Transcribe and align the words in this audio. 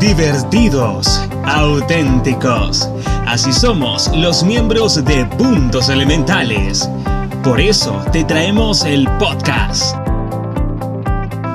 divertidos, 0.00 1.28
auténticos. 1.44 2.88
Así 3.26 3.52
somos 3.52 4.10
los 4.16 4.42
miembros 4.42 5.04
de 5.04 5.26
Puntos 5.26 5.90
Elementales. 5.90 6.88
Por 7.44 7.60
eso 7.60 7.92
te 8.10 8.24
traemos 8.24 8.84
el 8.84 9.06
podcast. 9.18 9.94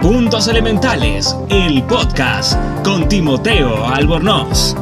Puntos 0.01 0.47
Elementales, 0.47 1.35
el 1.49 1.81
podcast 1.83 2.55
con 2.83 3.09
Timoteo 3.09 3.87
Albornoz. 3.87 4.75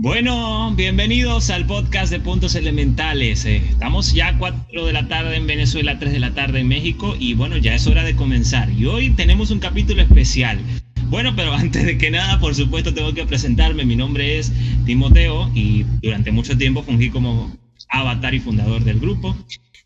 Bueno, 0.00 0.72
bienvenidos 0.76 1.50
al 1.50 1.66
podcast 1.66 2.12
de 2.12 2.20
Puntos 2.20 2.54
Elementales. 2.54 3.44
Eh, 3.44 3.56
estamos 3.68 4.14
ya 4.14 4.28
a 4.28 4.38
4 4.38 4.86
de 4.86 4.92
la 4.92 5.08
tarde 5.08 5.34
en 5.34 5.48
Venezuela, 5.48 5.98
3 5.98 6.12
de 6.12 6.20
la 6.20 6.34
tarde 6.34 6.60
en 6.60 6.68
México 6.68 7.16
y 7.18 7.34
bueno, 7.34 7.56
ya 7.56 7.74
es 7.74 7.84
hora 7.88 8.04
de 8.04 8.14
comenzar. 8.14 8.70
Y 8.70 8.86
hoy 8.86 9.10
tenemos 9.10 9.50
un 9.50 9.58
capítulo 9.58 10.00
especial. 10.00 10.60
Bueno, 11.06 11.34
pero 11.34 11.52
antes 11.54 11.84
de 11.84 11.98
que 11.98 12.12
nada, 12.12 12.38
por 12.38 12.54
supuesto, 12.54 12.94
tengo 12.94 13.12
que 13.12 13.26
presentarme. 13.26 13.84
Mi 13.84 13.96
nombre 13.96 14.38
es 14.38 14.52
Timoteo 14.86 15.50
y 15.52 15.82
durante 16.00 16.30
mucho 16.30 16.56
tiempo 16.56 16.84
fungí 16.84 17.10
como 17.10 17.52
avatar 17.88 18.34
y 18.34 18.38
fundador 18.38 18.84
del 18.84 19.00
grupo 19.00 19.36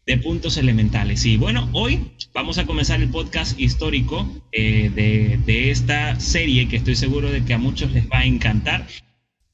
de 0.06 0.18
Puntos 0.18 0.58
Elementales. 0.58 1.24
Y 1.24 1.38
bueno, 1.38 1.70
hoy 1.72 2.10
vamos 2.34 2.58
a 2.58 2.66
comenzar 2.66 3.00
el 3.00 3.08
podcast 3.08 3.58
histórico 3.58 4.28
eh, 4.52 4.90
de, 4.94 5.40
de 5.46 5.70
esta 5.70 6.20
serie 6.20 6.68
que 6.68 6.76
estoy 6.76 6.96
seguro 6.96 7.30
de 7.30 7.46
que 7.46 7.54
a 7.54 7.58
muchos 7.58 7.92
les 7.92 8.04
va 8.10 8.18
a 8.18 8.26
encantar 8.26 8.86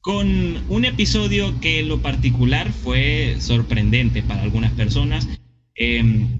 con 0.09 0.63
un 0.69 0.85
episodio 0.85 1.59
que 1.61 1.81
en 1.81 1.87
lo 1.87 2.01
particular 2.01 2.71
fue 2.71 3.35
sorprendente 3.37 4.23
para 4.23 4.41
algunas 4.41 4.71
personas, 4.71 5.29
em, 5.75 6.39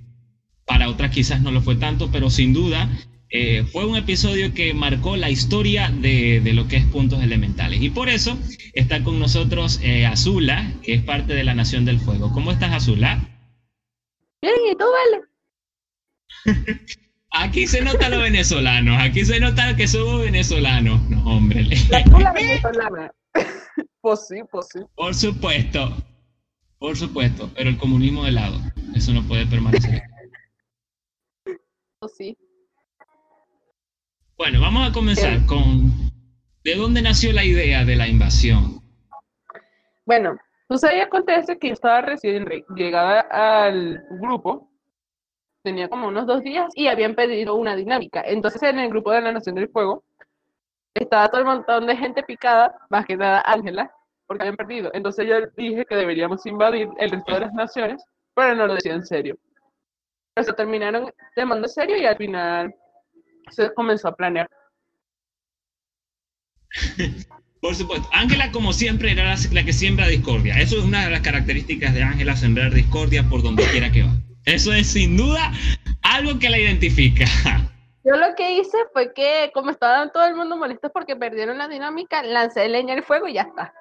para 0.65 0.89
otras 0.89 1.11
quizás 1.11 1.43
no 1.43 1.51
lo 1.51 1.61
fue 1.61 1.75
tanto, 1.75 2.09
pero 2.11 2.31
sin 2.31 2.51
duda 2.51 2.89
eh, 3.29 3.63
fue 3.71 3.85
un 3.85 3.95
episodio 3.95 4.55
que 4.55 4.73
marcó 4.73 5.17
la 5.17 5.29
historia 5.29 5.91
de, 5.91 6.41
lo 6.51 6.67
que 6.67 6.77
es 6.77 6.85
puntos 6.85 7.21
elementales. 7.21 7.79
Y 7.83 7.91
por 7.91 8.09
eso 8.09 8.39
está 8.73 9.03
con 9.03 9.19
nosotros 9.19 9.79
eh, 9.83 10.07
Azula, 10.07 10.73
que 10.81 10.95
es 10.95 11.03
parte 11.03 11.35
de 11.35 11.43
la 11.43 11.53
Nación 11.53 11.85
del 11.85 11.99
Fuego. 11.99 12.31
¿Cómo 12.33 12.51
estás, 12.51 12.73
Azula? 12.73 13.23
Bien, 14.41 14.55
¿y 14.71 14.75
tú, 14.75 14.85
vale? 16.47 16.65
Aquí 17.33 17.67
se 17.67 17.81
nota 17.81 18.09
los 18.09 18.23
venezolanos, 18.23 18.99
aquí 18.99 19.23
se 19.23 19.39
nota 19.39 19.75
que 19.75 19.87
somos 19.87 20.21
venezolanos. 20.21 21.07
No, 21.11 21.23
hombre. 21.25 21.67
La 21.91 22.33
venezolana. 22.33 23.11
Pues 24.01 24.27
sí, 24.27 24.41
pues 24.51 24.67
sí. 24.73 24.79
Por 24.95 25.13
supuesto, 25.13 25.89
por 26.77 26.95
supuesto, 26.95 27.49
pero 27.55 27.69
el 27.69 27.77
comunismo 27.77 28.23
de 28.23 28.31
lado, 28.31 28.57
eso 28.95 29.13
no 29.13 29.21
puede 29.27 29.45
permanecer. 29.45 30.01
Pues 31.99 32.15
sí. 32.15 32.37
Bueno, 34.37 34.61
vamos 34.61 34.89
a 34.89 34.93
comenzar 34.93 35.45
con 35.45 35.91
¿de 36.63 36.75
dónde 36.75 37.01
nació 37.01 37.33
la 37.33 37.43
idea 37.43 37.83
de 37.83 37.95
la 37.95 38.07
invasión? 38.07 38.81
Bueno, 40.05 40.37
pues 40.67 40.83
ahí 40.83 40.99
acontece 40.99 41.57
que 41.57 41.67
yo 41.67 41.73
estaba 41.73 42.01
recién 42.01 42.45
llegada 42.75 43.21
al 43.21 44.01
grupo, 44.21 44.71
tenía 45.63 45.89
como 45.89 46.07
unos 46.07 46.25
dos 46.25 46.41
días 46.41 46.71
y 46.75 46.87
habían 46.87 47.15
pedido 47.15 47.55
una 47.55 47.75
dinámica. 47.75 48.21
Entonces 48.25 48.63
en 48.63 48.79
el 48.79 48.89
grupo 48.89 49.11
de 49.11 49.21
la 49.21 49.31
Nación 49.31 49.55
del 49.55 49.69
Fuego 49.69 50.03
estaba 50.93 51.29
todo 51.29 51.41
el 51.41 51.47
montón 51.47 51.87
de 51.87 51.95
gente 51.95 52.23
picada, 52.23 52.75
más 52.89 53.05
que 53.05 53.15
nada 53.15 53.43
Ángela, 53.45 53.91
porque 54.27 54.43
habían 54.43 54.57
perdido. 54.57 54.91
Entonces 54.93 55.27
yo 55.27 55.35
dije 55.57 55.85
que 55.85 55.95
deberíamos 55.95 56.45
invadir 56.45 56.89
el 56.99 57.11
resto 57.11 57.33
de 57.33 57.39
las 57.41 57.53
naciones, 57.53 58.03
pero 58.35 58.55
no 58.55 58.67
lo 58.67 58.75
decía 58.75 58.93
en 58.93 59.05
serio. 59.05 59.37
Pero 60.33 60.45
se 60.45 60.53
terminaron 60.53 61.11
tomando 61.35 61.67
en 61.67 61.73
serio 61.73 61.97
y 61.97 62.05
al 62.05 62.17
final 62.17 62.73
se 63.49 63.73
comenzó 63.73 64.09
a 64.09 64.15
planear. 64.15 64.49
Por 67.61 67.75
supuesto, 67.75 68.07
Ángela 68.13 68.51
como 68.51 68.71
siempre 68.71 69.11
era 69.11 69.35
la, 69.51 69.63
que 69.65 69.73
siembra 69.73 70.07
discordia. 70.07 70.59
Eso 70.59 70.77
es 70.77 70.85
una 70.85 71.03
de 71.03 71.11
las 71.11 71.21
características 71.21 71.93
de 71.93 72.03
Ángela, 72.03 72.37
sembrar 72.37 72.73
discordia 72.73 73.27
por 73.27 73.43
donde 73.43 73.65
quiera 73.65 73.91
que 73.91 74.03
va. 74.03 74.15
Eso 74.45 74.71
es 74.71 74.87
sin 74.87 75.17
duda 75.17 75.51
algo 76.01 76.39
que 76.39 76.49
la 76.49 76.57
identifica. 76.57 77.25
Yo 78.03 78.15
lo 78.15 78.33
que 78.35 78.53
hice 78.53 78.77
fue 78.93 79.13
que, 79.13 79.51
como 79.53 79.71
estaba 79.71 80.09
todo 80.11 80.25
el 80.25 80.35
mundo 80.35 80.55
molesto 80.55 80.89
porque 80.91 81.15
perdieron 81.15 81.57
la 81.57 81.67
dinámica, 81.67 82.23
lancé 82.23 82.67
leña 82.69 82.93
al 82.93 83.03
fuego 83.03 83.27
y 83.27 83.33
ya 83.33 83.41
está. 83.41 83.73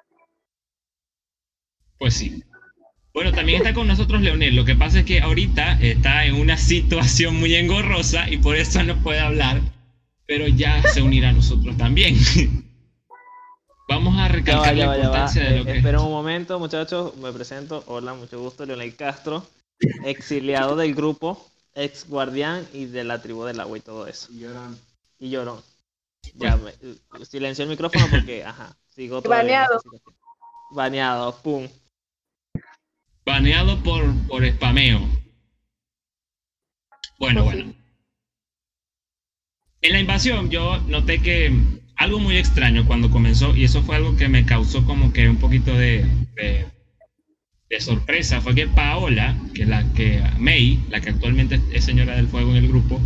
Pues 1.97 2.15
sí. 2.15 2.43
Bueno, 3.13 3.31
también 3.33 3.59
está 3.59 3.73
con 3.73 3.87
nosotros 3.87 4.21
Leonel. 4.21 4.55
Lo 4.55 4.65
que 4.65 4.75
pasa 4.75 4.99
es 4.99 5.05
que 5.05 5.21
ahorita 5.21 5.79
está 5.81 6.25
en 6.25 6.35
una 6.35 6.57
situación 6.57 7.39
muy 7.39 7.55
engorrosa 7.55 8.29
y 8.29 8.37
por 8.37 8.55
eso 8.55 8.83
no 8.83 9.01
puede 9.01 9.19
hablar, 9.19 9.61
pero 10.25 10.47
ya 10.47 10.81
se 10.83 11.01
unirá 11.01 11.29
a 11.29 11.33
nosotros 11.33 11.77
también. 11.77 12.15
Vamos 13.89 14.19
a 14.19 14.27
recalcar 14.27 14.75
la 14.75 14.95
importancia 14.95 15.43
de 15.43 15.57
lo 15.57 15.65
que. 15.65 15.77
Espera 15.77 15.99
un 15.99 16.11
momento, 16.11 16.59
muchachos. 16.59 17.15
Me 17.17 17.31
presento. 17.31 17.83
Hola, 17.87 18.13
mucho 18.13 18.39
gusto. 18.39 18.65
Leonel 18.65 18.95
Castro, 18.95 19.47
exiliado 20.05 20.75
del 20.75 20.93
grupo 20.93 21.49
ex 21.83 22.07
guardián 22.07 22.67
y 22.73 22.85
de 22.85 23.03
la 23.03 23.21
tribu 23.21 23.43
del 23.45 23.59
agua 23.59 23.77
y 23.77 23.81
todo 23.81 24.07
eso. 24.07 24.31
Y 24.31 24.39
llorón. 24.39 24.79
Y 25.19 25.29
llorón. 25.29 25.61
Ya, 26.35 26.57
me, 26.57 26.73
silencio 27.25 27.63
el 27.63 27.69
micrófono 27.69 28.05
porque, 28.11 28.43
ajá, 28.43 28.75
sigo 28.89 29.21
Baneado. 29.21 29.81
Baneado, 30.71 31.41
pum. 31.41 31.67
Baneado 33.25 33.81
por, 33.83 34.03
por 34.27 34.47
spameo. 34.47 35.07
Bueno, 37.17 37.43
bueno. 37.43 37.73
En 39.81 39.93
la 39.93 39.99
invasión 39.99 40.49
yo 40.49 40.77
noté 40.81 41.21
que 41.21 41.51
algo 41.95 42.19
muy 42.19 42.37
extraño 42.37 42.85
cuando 42.85 43.09
comenzó, 43.09 43.55
y 43.55 43.63
eso 43.63 43.81
fue 43.81 43.95
algo 43.95 44.15
que 44.15 44.27
me 44.27 44.45
causó 44.45 44.85
como 44.85 45.11
que 45.11 45.29
un 45.29 45.37
poquito 45.37 45.73
de 45.73 46.05
de 46.35 46.65
sorpresa 47.79 48.41
fue 48.41 48.55
que 48.55 48.67
Paola, 48.67 49.35
que 49.53 49.65
la 49.65 49.83
que 49.93 50.21
May, 50.39 50.83
la 50.89 50.99
que 50.99 51.09
actualmente 51.09 51.59
es 51.71 51.85
señora 51.85 52.15
del 52.15 52.27
fuego 52.27 52.49
en 52.51 52.57
el 52.57 52.67
grupo, 52.67 52.99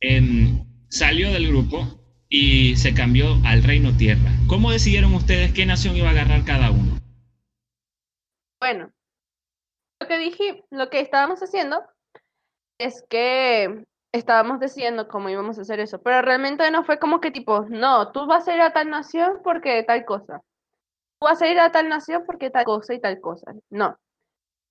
em, 0.00 0.64
salió 0.88 1.30
del 1.30 1.48
grupo 1.48 1.86
y 2.28 2.76
se 2.76 2.94
cambió 2.94 3.36
al 3.44 3.62
Reino 3.62 3.94
Tierra. 3.96 4.30
¿Cómo 4.48 4.72
decidieron 4.72 5.14
ustedes 5.14 5.52
qué 5.52 5.66
nación 5.66 5.94
iba 5.94 6.08
a 6.08 6.12
agarrar 6.12 6.44
cada 6.44 6.70
uno? 6.70 6.98
Bueno, 8.60 8.90
lo 10.00 10.08
que 10.08 10.18
dije, 10.18 10.64
lo 10.70 10.88
que 10.88 11.00
estábamos 11.00 11.40
haciendo 11.40 11.82
es 12.78 13.04
que 13.10 13.84
estábamos 14.12 14.58
decidiendo 14.58 15.06
cómo 15.06 15.28
íbamos 15.28 15.58
a 15.58 15.62
hacer 15.62 15.80
eso, 15.80 16.00
pero 16.00 16.22
realmente 16.22 16.70
no 16.70 16.84
fue 16.84 16.98
como 16.98 17.20
que 17.20 17.30
tipo, 17.30 17.66
no, 17.68 18.10
tú 18.12 18.26
vas 18.26 18.48
a 18.48 18.54
ir 18.54 18.60
a 18.62 18.72
tal 18.72 18.88
nación 18.88 19.40
porque 19.44 19.82
tal 19.82 20.06
cosa 20.06 20.42
vas 21.20 21.42
a 21.42 21.48
ir 21.48 21.58
a 21.58 21.70
tal 21.72 21.88
nación 21.88 22.24
porque 22.26 22.50
tal 22.50 22.64
cosa 22.64 22.94
y 22.94 23.00
tal 23.00 23.20
cosa. 23.20 23.52
No. 23.70 23.98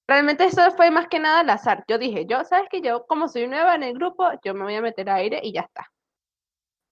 Realmente 0.08 0.46
eso 0.46 0.70
fue 0.72 0.92
más 0.92 1.08
que 1.08 1.20
nada 1.20 1.40
al 1.40 1.50
azar. 1.50 1.84
Yo 1.88 1.98
dije, 1.98 2.26
yo, 2.28 2.44
¿sabes 2.46 2.68
que 2.70 2.82
Yo, 2.82 3.06
como 3.08 3.28
soy 3.28 3.48
nueva 3.48 3.76
en 3.76 3.84
el 3.84 3.94
grupo, 3.94 4.30
yo 4.44 4.54
me 4.54 4.64
voy 4.64 4.76
a 4.76 4.82
meter 4.82 5.10
a 5.10 5.16
aire 5.16 5.40
y 5.44 5.54
ya 5.54 5.62
está. 5.62 5.92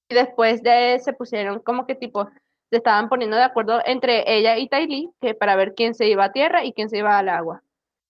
Y 0.09 0.15
después 0.15 0.63
de 0.63 0.99
se 0.99 1.13
pusieron 1.13 1.59
como 1.59 1.85
que 1.85 1.95
tipo, 1.95 2.29
se 2.69 2.77
estaban 2.77 3.09
poniendo 3.09 3.37
de 3.37 3.43
acuerdo 3.43 3.81
entre 3.85 4.23
ella 4.35 4.57
y 4.57 4.67
Tylee, 4.67 5.11
que 5.21 5.35
para 5.35 5.55
ver 5.55 5.75
quién 5.75 5.93
se 5.93 6.07
iba 6.07 6.25
a 6.25 6.31
tierra 6.31 6.65
y 6.65 6.73
quién 6.73 6.89
se 6.89 6.97
iba 6.97 7.17
al 7.17 7.29
agua. 7.29 7.61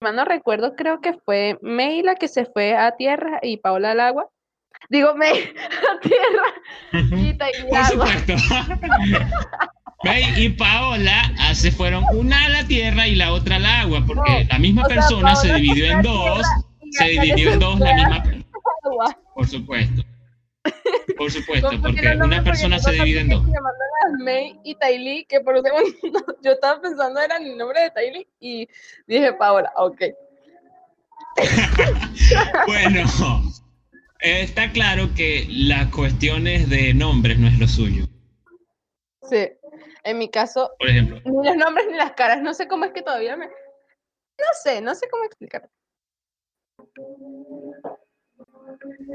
no 0.02 0.26
recuerdo, 0.26 0.76
creo 0.76 1.02
que 1.02 1.14
fue 1.14 1.60
May 1.62 2.02
la 2.02 2.16
que 2.16 2.30
se 2.30 2.46
fue 2.46 2.76
a 2.76 2.96
tierra 2.96 3.40
y 3.42 3.58
Paola 3.58 3.92
al 3.92 4.00
agua. 4.00 4.30
Digo, 4.90 5.16
May 5.16 5.54
a 5.92 6.00
tierra 6.00 6.46
y 7.18 7.38
Tylee 7.38 7.76
al 7.76 7.92
agua. 7.92 8.08
y 10.38 10.50
Paola 10.50 11.34
ah, 11.40 11.56
se 11.56 11.72
fueron 11.72 12.04
una 12.14 12.46
a 12.46 12.50
la 12.50 12.68
tierra 12.68 13.08
y 13.08 13.16
la 13.16 13.34
otra 13.34 13.56
al 13.56 13.66
agua, 13.66 14.04
porque 14.06 14.46
la 14.50 14.60
misma 14.60 14.84
persona 14.84 15.36
se 15.36 15.54
dividió 15.54 15.92
en 15.92 16.02
dos, 16.02 16.46
se 16.92 17.06
dividió 17.06 17.54
en 17.54 17.60
dos 17.60 17.80
la 17.80 17.94
misma 17.94 18.24
persona. 18.24 18.46
Por 19.34 19.48
supuesto. 19.48 20.04
Por 21.18 21.32
supuesto, 21.32 21.70
porque 21.82 22.16
una 22.16 22.44
persona 22.44 22.80
se 22.80 22.92
divide 22.92 23.22
en 23.22 23.30
dos. 23.30 23.44
May 24.20 24.60
y 24.64 24.76
que 25.26 25.40
por 25.40 25.56
un 25.56 25.64
segundo 25.64 26.26
yo 26.44 26.52
estaba 26.52 26.82
pensando 26.82 27.20
era 27.20 27.38
el 27.38 27.58
nombre 27.58 27.82
de 27.82 27.92
Tylee 27.92 28.28
y 28.40 28.68
dije 29.08 29.34
Paola, 29.34 29.72
ok. 29.78 30.02
bueno, 32.68 33.02
está 34.20 34.72
claro 34.72 35.14
que 35.16 35.48
las 35.50 35.88
cuestiones 35.88 36.70
de 36.70 36.94
nombres 36.94 37.40
no 37.40 37.48
es 37.48 37.58
lo 37.58 37.68
suyo. 37.68 38.08
Sí. 39.30 39.50
En 40.04 40.18
mi 40.18 40.30
caso, 40.30 40.72
por 40.78 40.90
ejemplo, 40.90 41.22
ni 41.26 41.48
los 41.48 41.56
nombres 41.56 41.88
ni 41.90 41.98
las 41.98 42.12
caras. 42.14 42.42
No 42.42 42.54
sé 42.54 42.68
cómo 42.68 42.86
es 42.86 42.92
que 42.92 43.02
todavía 43.02 43.36
me. 43.36 43.48
No 43.48 44.46
sé, 44.64 44.82
no 44.82 44.94
sé 44.96 45.08
cómo 45.10 45.24
explicar. 45.26 45.70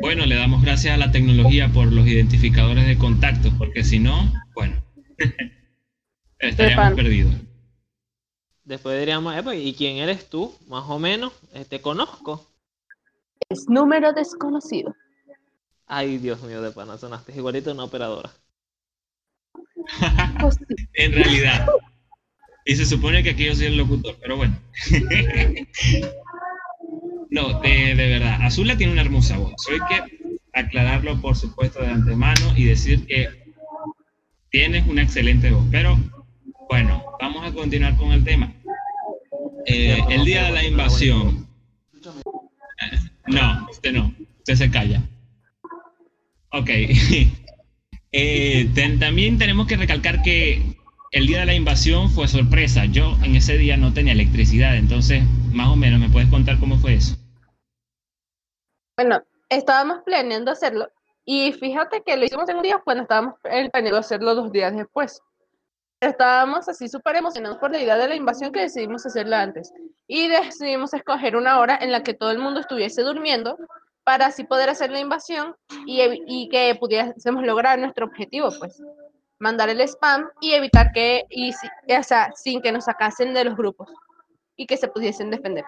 Bueno, 0.00 0.24
le 0.26 0.36
damos 0.36 0.62
gracias 0.62 0.94
a 0.94 0.98
la 0.98 1.10
tecnología 1.10 1.68
por 1.68 1.92
los 1.92 2.06
identificadores 2.06 2.86
de 2.86 2.98
contacto, 2.98 3.50
porque 3.58 3.84
si 3.84 3.98
no, 3.98 4.32
bueno. 4.54 4.82
estaríamos 6.38 6.94
perdidos. 6.94 7.34
Después 8.64 8.98
diríamos, 8.98 9.34
¿y 9.54 9.74
quién 9.74 9.96
eres 9.96 10.28
tú? 10.28 10.54
Más 10.68 10.84
o 10.88 10.98
menos, 10.98 11.32
eh, 11.54 11.64
te 11.64 11.80
conozco. 11.80 12.46
Es 13.48 13.64
número 13.68 14.12
desconocido. 14.12 14.94
Ay, 15.86 16.18
Dios 16.18 16.42
mío, 16.42 16.60
de 16.60 16.70
pana, 16.70 16.98
sonaste 16.98 17.32
igualito 17.34 17.72
una 17.72 17.84
operadora. 17.84 18.30
en 20.94 21.12
realidad. 21.12 21.66
Y 22.64 22.76
se 22.76 22.84
supone 22.84 23.22
que 23.22 23.30
aquí 23.30 23.46
yo 23.46 23.54
soy 23.54 23.66
el 23.66 23.76
locutor, 23.78 24.16
pero 24.20 24.36
bueno. 24.36 24.58
no, 27.30 27.60
de, 27.60 27.94
de, 27.94 28.08
verdad. 28.08 28.42
Azula 28.42 28.76
tiene 28.76 28.92
una 28.92 29.02
hermosa 29.02 29.38
voz. 29.38 29.54
Soy 29.56 29.78
que 29.88 30.02
aclararlo, 30.52 31.20
por 31.20 31.36
supuesto, 31.36 31.80
de 31.80 31.88
antemano 31.88 32.52
y 32.56 32.64
decir 32.64 33.06
que 33.06 33.28
tienes 34.50 34.86
una 34.86 35.02
excelente 35.02 35.50
voz. 35.50 35.64
Pero 35.70 35.98
bueno, 36.68 37.04
vamos 37.20 37.46
a 37.46 37.52
continuar 37.52 37.96
con 37.96 38.12
el 38.12 38.22
tema. 38.24 38.52
Eh, 39.66 39.98
el 40.10 40.24
día 40.24 40.44
de 40.44 40.52
la 40.52 40.64
invasión. 40.64 41.48
No, 43.26 43.66
usted 43.70 43.92
no. 43.92 44.14
Usted 44.38 44.54
se 44.54 44.70
calla. 44.70 45.02
Ok. 46.52 46.70
Eh, 48.12 48.70
también 48.98 49.38
tenemos 49.38 49.66
que 49.66 49.76
recalcar 49.76 50.22
que 50.22 50.76
el 51.10 51.26
día 51.26 51.40
de 51.40 51.46
la 51.46 51.54
invasión 51.54 52.10
fue 52.10 52.28
sorpresa. 52.28 52.84
Yo 52.86 53.16
en 53.22 53.36
ese 53.36 53.56
día 53.58 53.76
no 53.76 53.92
tenía 53.92 54.12
electricidad, 54.12 54.76
entonces 54.76 55.22
más 55.52 55.68
o 55.68 55.76
menos 55.76 56.00
me 56.00 56.08
puedes 56.08 56.28
contar 56.30 56.58
cómo 56.58 56.76
fue 56.76 56.94
eso. 56.94 57.16
Bueno, 58.96 59.22
estábamos 59.48 60.00
planeando 60.04 60.50
hacerlo 60.50 60.90
y 61.24 61.52
fíjate 61.52 62.02
que 62.02 62.16
lo 62.16 62.24
hicimos 62.24 62.48
en 62.48 62.56
un 62.56 62.62
día 62.62 62.80
cuando 62.82 63.02
estábamos 63.02 63.34
planeando 63.42 63.98
hacerlo 63.98 64.34
dos 64.34 64.50
días 64.52 64.74
después. 64.74 65.20
Estábamos 66.00 66.68
así 66.68 66.88
súper 66.88 67.16
emocionados 67.16 67.58
por 67.58 67.72
la 67.72 67.80
idea 67.80 67.96
de 67.96 68.08
la 68.08 68.14
invasión 68.14 68.52
que 68.52 68.60
decidimos 68.60 69.04
hacerla 69.04 69.42
antes 69.42 69.72
y 70.06 70.28
decidimos 70.28 70.94
escoger 70.94 71.36
una 71.36 71.58
hora 71.58 71.76
en 71.80 71.90
la 71.90 72.02
que 72.02 72.14
todo 72.14 72.30
el 72.30 72.38
mundo 72.38 72.60
estuviese 72.60 73.02
durmiendo 73.02 73.58
para 74.08 74.28
así 74.28 74.42
poder 74.42 74.70
hacer 74.70 74.90
la 74.90 75.00
invasión 75.00 75.54
y, 75.84 76.00
y 76.26 76.48
que 76.48 76.74
pudiésemos 76.80 77.44
lograr 77.44 77.78
nuestro 77.78 78.06
objetivo, 78.06 78.48
pues 78.58 78.80
mandar 79.38 79.68
el 79.68 79.82
spam 79.82 80.24
y 80.40 80.52
evitar 80.52 80.92
que, 80.92 81.24
y, 81.28 81.50
o 81.50 82.02
sea, 82.02 82.32
sin 82.34 82.62
que 82.62 82.72
nos 82.72 82.86
sacasen 82.86 83.34
de 83.34 83.44
los 83.44 83.54
grupos 83.54 83.90
y 84.56 84.66
que 84.66 84.78
se 84.78 84.88
pudiesen 84.88 85.30
defender. 85.30 85.62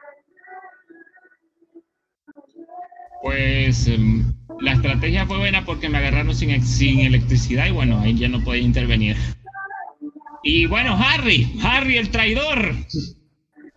Pues 3.21 3.87
em, 3.87 4.33
la 4.61 4.73
estrategia 4.73 5.27
fue 5.27 5.37
buena 5.37 5.63
porque 5.67 5.91
me 5.91 5.99
agarraron 5.99 6.35
sin, 6.35 6.65
sin 6.65 7.01
electricidad 7.01 7.67
y 7.67 7.73
bueno, 7.73 8.01
ahí 8.01 8.17
ya 8.17 8.31
no 8.31 8.43
podía 8.43 8.63
intervenir. 8.63 9.19
Y 10.43 10.65
bueno, 10.65 10.97
Harry, 10.99 11.61
Harry 11.63 11.99
el 11.99 12.11
traidor. 12.11 12.75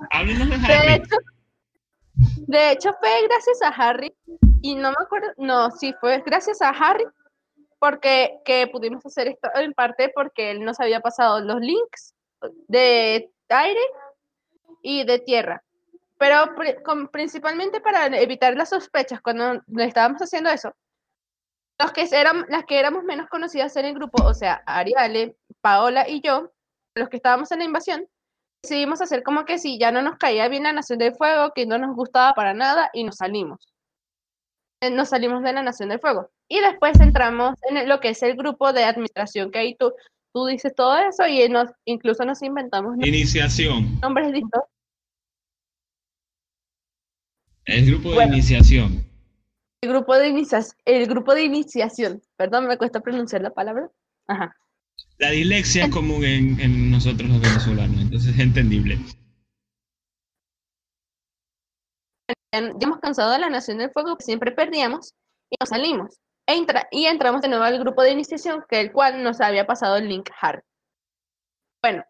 Háblenos 0.10 0.48
de 0.48 0.56
Harry. 0.56 0.88
De 0.88 0.96
hecho, 0.96 1.16
de 2.48 2.72
hecho, 2.72 2.94
fue 3.02 3.10
gracias 3.28 3.62
a 3.62 3.68
Harry, 3.70 4.14
y 4.64 4.76
no 4.76 4.90
me 4.90 4.98
acuerdo, 5.00 5.28
no, 5.38 5.70
sí, 5.70 5.94
fue 6.00 6.24
gracias 6.26 6.62
a 6.62 6.70
Harry, 6.70 7.06
porque 7.78 8.40
que 8.46 8.68
pudimos 8.68 9.06
hacer 9.06 9.28
esto 9.28 9.50
en 9.54 9.74
parte 9.74 10.12
porque 10.16 10.52
él 10.52 10.66
nos 10.66 10.80
había 10.80 11.02
pasado 11.02 11.40
los 11.42 11.60
links 11.60 12.16
de 12.68 13.30
aire 13.50 13.82
y 14.82 15.04
de 15.06 15.20
tierra 15.20 15.64
pero 16.24 16.56
principalmente 17.12 17.82
para 17.82 18.06
evitar 18.06 18.56
las 18.56 18.70
sospechas 18.70 19.22
cuando 19.22 19.62
estábamos 19.80 20.22
haciendo 20.22 20.50
eso. 20.50 20.74
Los 21.78 21.92
que 21.92 22.08
eran, 22.14 22.46
las 22.48 22.64
que 22.64 22.80
éramos 22.80 23.04
menos 23.04 23.28
conocidas 23.28 23.76
en 23.76 23.88
el 23.88 23.94
grupo, 23.94 24.24
o 24.24 24.34
sea, 24.34 24.64
Ariale, 24.66 25.36
Paola 25.60 26.08
y 26.08 26.22
yo, 26.22 26.54
los 26.96 27.10
que 27.10 27.18
estábamos 27.18 27.52
en 27.52 27.60
la 27.60 27.66
invasión, 27.66 28.08
decidimos 28.62 29.02
hacer 29.02 29.22
como 29.22 29.44
que 29.44 29.58
si 29.58 29.78
ya 29.78 29.92
no 29.92 30.02
nos 30.02 30.18
caía 30.18 30.48
bien 30.48 30.64
la 30.64 30.72
Nación 30.72 31.00
del 31.00 31.14
Fuego, 31.14 31.52
que 31.54 31.66
no 31.66 31.78
nos 31.78 31.94
gustaba 31.94 32.34
para 32.34 32.54
nada, 32.54 32.90
y 32.94 33.04
nos 33.04 33.18
salimos. 33.18 33.73
Eh, 34.84 34.90
nos 34.90 35.10
salimos 35.10 35.42
de 35.44 35.54
la 35.54 35.64
Nación 35.64 35.90
del 35.90 36.00
Fuego. 36.00 36.30
Y 36.50 36.60
después 36.60 37.00
entramos 37.00 37.56
en 37.70 37.88
lo 37.88 38.02
que 38.02 38.10
es 38.10 38.22
el 38.22 38.36
grupo 38.36 38.74
de 38.74 38.84
administración, 38.84 39.50
que 39.50 39.60
ahí 39.60 39.76
tú, 39.80 39.94
tú 40.34 40.46
dices 40.46 40.76
todo 40.76 40.98
eso 40.98 41.26
y 41.26 41.48
nos, 41.48 41.70
incluso 41.86 42.26
nos 42.26 42.42
inventamos 42.44 42.98
Iniciación. 42.98 44.00
nombres 44.02 44.34
distintos 44.34 44.64
el 47.66 47.86
grupo 47.86 48.14
de 48.14 48.26
iniciación. 48.26 49.06
El 49.82 49.90
grupo 49.90 50.18
de 50.18 50.28
iniciación. 50.28 50.78
El 50.84 51.08
grupo 51.08 51.34
de 51.34 51.44
iniciación. 51.44 52.22
Perdón, 52.36 52.68
me 52.68 52.78
cuesta 52.78 53.00
pronunciar 53.00 53.42
la 53.42 53.52
palabra. 53.52 53.90
Ajá. 54.28 54.54
La 55.18 55.32
dislexia 55.32 55.86
es 55.86 55.92
común 55.92 56.26
en, 56.26 56.92
nosotros 56.92 57.30
los 57.30 57.40
venezolanos, 57.40 58.02
entonces 58.02 58.34
es 58.34 58.40
entendible. 58.40 59.00
Ya 62.54 62.60
hemos 62.88 63.00
cansado 63.00 63.32
de 63.32 63.40
la 63.40 63.50
Nación 63.50 63.80
del 63.80 63.92
Fuego, 63.92 64.16
que 64.16 64.24
siempre 64.24 64.52
perdíamos, 64.52 65.16
y 65.50 65.56
nos 65.60 65.70
salimos. 65.70 66.20
E 66.48 66.56
y 66.92 67.06
entramos 67.06 67.42
de 67.42 67.48
nuevo 67.48 67.64
al 67.64 67.80
grupo 67.80 68.04
de 68.04 68.12
iniciación, 68.12 68.64
que 68.70 68.80
el 68.80 68.92
cual 68.92 69.24
nos 69.24 69.42
había 69.42 69.66
pasado 69.66 69.98
el 69.98 70.08
link 70.08 70.30
hard. 70.40 70.62
Bueno, 71.82 72.04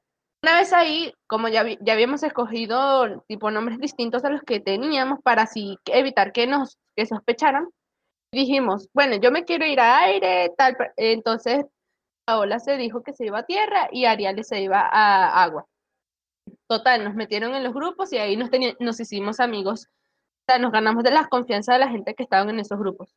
una 0.44 0.56
vez 0.57 0.74
ahí, 0.74 1.13
como 1.28 1.48
ya, 1.48 1.66
ya 1.80 1.94
habíamos 1.94 2.24
escogido 2.24 3.24
tipo 3.28 3.51
nombres 3.51 3.80
distintos 3.80 4.25
a 4.25 4.30
los 4.30 4.42
que 4.42 4.60
teníamos 4.60 5.19
para 5.24 5.44
así 5.44 5.78
evitar 5.86 6.34
que 6.34 6.46
nos 6.46 6.78
que 6.96 7.06
sospecharan, 7.06 7.69
dijimos, 8.34 8.89
bueno, 8.94 9.16
yo 9.16 9.31
me 9.31 9.46
quiero 9.46 9.66
ir 9.66 9.80
a 9.80 10.00
aire, 10.00 10.51
tal, 10.57 10.75
entonces 10.98 11.66
Paola 12.25 12.60
se 12.60 12.78
dijo 12.78 13.04
que 13.04 13.13
se 13.13 13.25
iba 13.25 13.39
a 13.39 13.46
tierra 13.46 13.88
y 13.92 14.06
Ariel 14.06 14.44
se 14.44 14.62
iba 14.62 14.81
a 14.81 15.44
agua. 15.44 15.66
Total, 16.68 17.04
nos 17.04 17.16
metieron 17.16 17.56
en 17.56 17.63
los 17.63 17.74
grupos 17.74 18.12
y 18.12 18.18
ahí 18.18 18.36
nos, 18.36 18.50
nos 18.80 19.00
hicimos 19.00 19.39
amigos. 19.39 19.88
Sea, 20.48 20.60
nos 20.60 20.72
ganamos 20.72 21.04
de 21.04 21.12
la 21.12 21.28
confianza 21.28 21.74
de 21.74 21.80
la 21.80 21.90
gente 21.90 22.13
que 22.16 22.24
estaban 22.24 22.50
en 22.50 22.60
esos 22.60 22.78
grupos. 22.78 23.16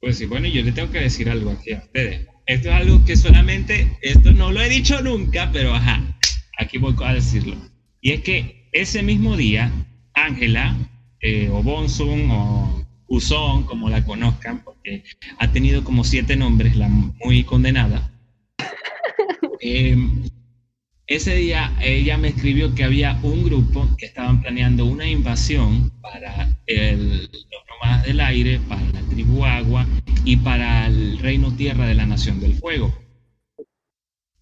Pues 0.00 0.18
sí, 0.18 0.26
bueno, 0.26 0.46
yo 0.46 0.62
le 0.62 0.72
tengo 0.72 0.92
que 0.92 1.00
decir 1.00 1.28
algo 1.28 1.50
aquí 1.50 1.72
a 1.72 1.78
ustedes. 1.78 2.28
Esto 2.46 2.68
es 2.68 2.74
algo 2.74 3.04
que 3.04 3.16
solamente, 3.16 3.98
esto 4.00 4.32
no 4.32 4.52
lo 4.52 4.60
he 4.60 4.68
dicho 4.68 5.00
nunca, 5.02 5.50
pero 5.52 5.74
ajá, 5.74 6.02
aquí 6.58 6.78
voy 6.78 6.94
a 7.04 7.14
decirlo. 7.14 7.56
Y 8.00 8.12
es 8.12 8.22
que 8.22 8.68
ese 8.72 9.02
mismo 9.02 9.36
día, 9.36 9.72
Ángela, 10.14 10.76
eh, 11.20 11.48
o 11.50 11.62
Bonsun, 11.62 12.30
o 12.30 12.86
Usón, 13.08 13.64
como 13.64 13.88
la 13.88 14.04
conozcan, 14.04 14.62
porque 14.62 15.02
ha 15.38 15.50
tenido 15.50 15.82
como 15.82 16.04
siete 16.04 16.36
nombres, 16.36 16.76
la 16.76 16.88
muy 16.88 17.42
condenada. 17.44 18.12
Em, 19.60 20.22
ese 21.08 21.34
día 21.34 21.74
ella 21.80 22.18
me 22.18 22.28
escribió 22.28 22.74
que 22.74 22.84
había 22.84 23.18
un 23.22 23.42
grupo 23.42 23.88
que 23.96 24.04
estaban 24.06 24.42
planeando 24.42 24.84
una 24.84 25.08
invasión 25.08 25.90
para 26.02 26.54
el, 26.66 27.22
los 27.22 27.64
nómadas 27.70 28.04
del 28.04 28.20
aire, 28.20 28.60
para 28.68 28.82
la 28.92 29.00
tribu 29.08 29.44
agua 29.44 29.86
y 30.24 30.36
para 30.36 30.86
el 30.86 31.18
reino 31.18 31.50
tierra 31.56 31.86
de 31.86 31.94
la 31.94 32.04
nación 32.04 32.40
del 32.40 32.54
fuego. 32.54 32.94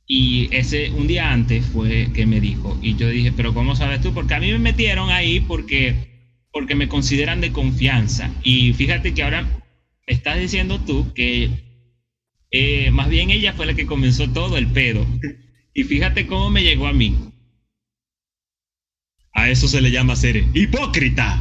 Y 0.08 0.48
ese 0.54 0.90
un 0.90 1.06
día 1.06 1.32
antes 1.32 1.64
fue 1.66 2.12
que 2.12 2.26
me 2.26 2.40
dijo, 2.40 2.76
y 2.82 2.96
yo 2.96 3.08
dije, 3.10 3.30
pero 3.30 3.54
¿cómo 3.54 3.76
sabes 3.76 4.00
tú? 4.00 4.12
Porque 4.12 4.34
a 4.34 4.40
mí 4.40 4.50
me 4.50 4.58
metieron 4.58 5.10
ahí 5.10 5.38
porque, 5.38 5.94
porque 6.52 6.74
me 6.74 6.88
consideran 6.88 7.40
de 7.40 7.52
confianza. 7.52 8.30
Y 8.42 8.72
fíjate 8.72 9.14
que 9.14 9.22
ahora 9.22 9.48
estás 10.06 10.38
diciendo 10.38 10.80
tú 10.80 11.12
que 11.14 11.50
eh, 12.50 12.90
más 12.90 13.08
bien 13.08 13.30
ella 13.30 13.52
fue 13.52 13.66
la 13.66 13.74
que 13.74 13.86
comenzó 13.86 14.28
todo 14.30 14.58
el 14.58 14.66
pedo. 14.66 15.06
Y 15.76 15.84
fíjate 15.84 16.26
cómo 16.26 16.48
me 16.48 16.62
llegó 16.62 16.86
a 16.86 16.94
mí. 16.94 17.14
A 19.34 19.50
eso 19.50 19.68
se 19.68 19.82
le 19.82 19.90
llama 19.90 20.16
ser 20.16 20.36
hipócrita. 20.54 21.36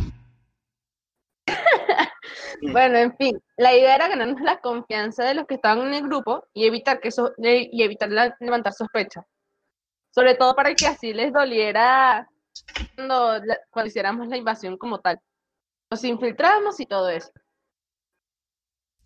bueno, 2.74 2.98
en 2.98 3.15
fin, 3.15 3.42
la 3.56 3.74
idea 3.74 3.96
era 3.96 4.10
ganarnos 4.10 4.42
la 4.42 4.60
confianza 4.60 5.24
de 5.24 5.36
los 5.36 5.48
que 5.48 5.56
estaban 5.56 5.88
en 5.88 5.94
el 5.94 6.04
grupo 6.04 6.46
y 6.54 6.65
evitar 6.65 7.00
que 7.00 7.08
eso 7.08 7.32
y 7.38 7.82
evitar 7.82 8.10
levantar 8.42 8.74
sospechas. 8.74 9.24
Sobre 10.13 10.36
todo 10.36 10.54
para 10.54 10.75
que 10.75 10.86
así 10.86 11.13
les 11.13 11.32
doliera 11.32 12.27
cuando, 12.98 13.42
cuando 13.70 13.88
hiciéramos 13.88 14.27
la 14.27 14.36
invasión 14.36 14.77
como 14.77 15.00
tal. 15.00 15.18
Nos 15.89 16.04
infiltramos 16.04 16.77
y 16.82 16.86
todo 16.86 17.08
eso. 17.10 17.32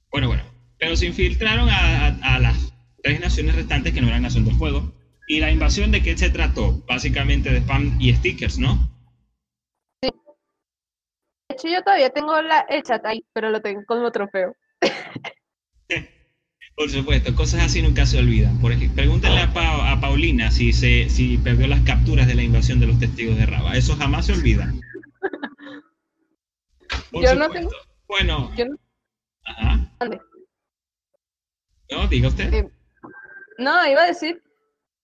Bueno, 0.10 0.28
bueno, 0.30 0.44
pero 0.80 0.96
se 0.96 1.06
infiltraron 1.06 1.70
a, 1.70 2.08
a 2.08 2.40
las 2.40 2.74
tres 3.04 3.20
naciones 3.20 3.56
restantes 3.56 3.94
que 3.94 4.02
no 4.02 4.08
eran 4.08 4.24
Nación 4.24 4.46
del 4.46 4.56
Fuego, 4.56 4.92
¿Y 5.32 5.40
la 5.40 5.52
invasión 5.52 5.92
de 5.92 6.02
qué 6.02 6.18
se 6.18 6.32
trató? 6.32 6.82
Básicamente 6.88 7.52
de 7.52 7.60
spam 7.60 7.96
y 8.00 8.12
stickers, 8.16 8.58
¿no? 8.58 8.90
Sí. 10.02 10.10
De 11.48 11.56
hecho, 11.56 11.68
yo 11.68 11.84
todavía 11.84 12.10
tengo 12.10 12.42
la, 12.42 12.62
el 12.62 12.82
chat 12.82 13.06
ahí, 13.06 13.24
pero 13.32 13.52
lo 13.52 13.62
tengo 13.62 13.86
como 13.86 14.12
trofeo. 14.12 14.56
Por 16.76 16.90
supuesto, 16.90 17.36
cosas 17.36 17.62
así 17.62 17.84
nunca 17.84 18.08
se 18.08 18.18
olvidan. 18.18 18.60
Por 18.60 18.72
ejemplo, 18.72 18.96
pregúntale 18.96 19.42
a, 19.42 19.92
a, 19.92 20.02
Paulina 20.02 20.50
si, 20.50 20.74
se, 20.74 21.10
si 21.10 21.38
perdió 21.38 21.68
las 21.68 21.82
capturas 21.82 22.26
de 22.26 22.34
la 22.34 22.42
invasión 22.42 22.80
de 22.80 22.88
los 22.88 22.98
testigos 22.98 23.38
de 23.38 23.46
Raba. 23.46 23.76
Eso 23.76 23.96
jamás 23.98 24.26
se 24.26 24.34
olvida. 24.34 24.74
yo 27.12 27.36
no 27.36 27.50
tengo. 27.52 27.70
Bueno. 28.08 28.52
Ajá. 29.44 29.92
No, 31.92 32.08
diga 32.08 32.30
usted. 32.30 32.52
Eh, 32.52 32.68
No, 33.60 33.86
iba 33.86 34.02
a 34.04 34.08
decir, 34.08 34.42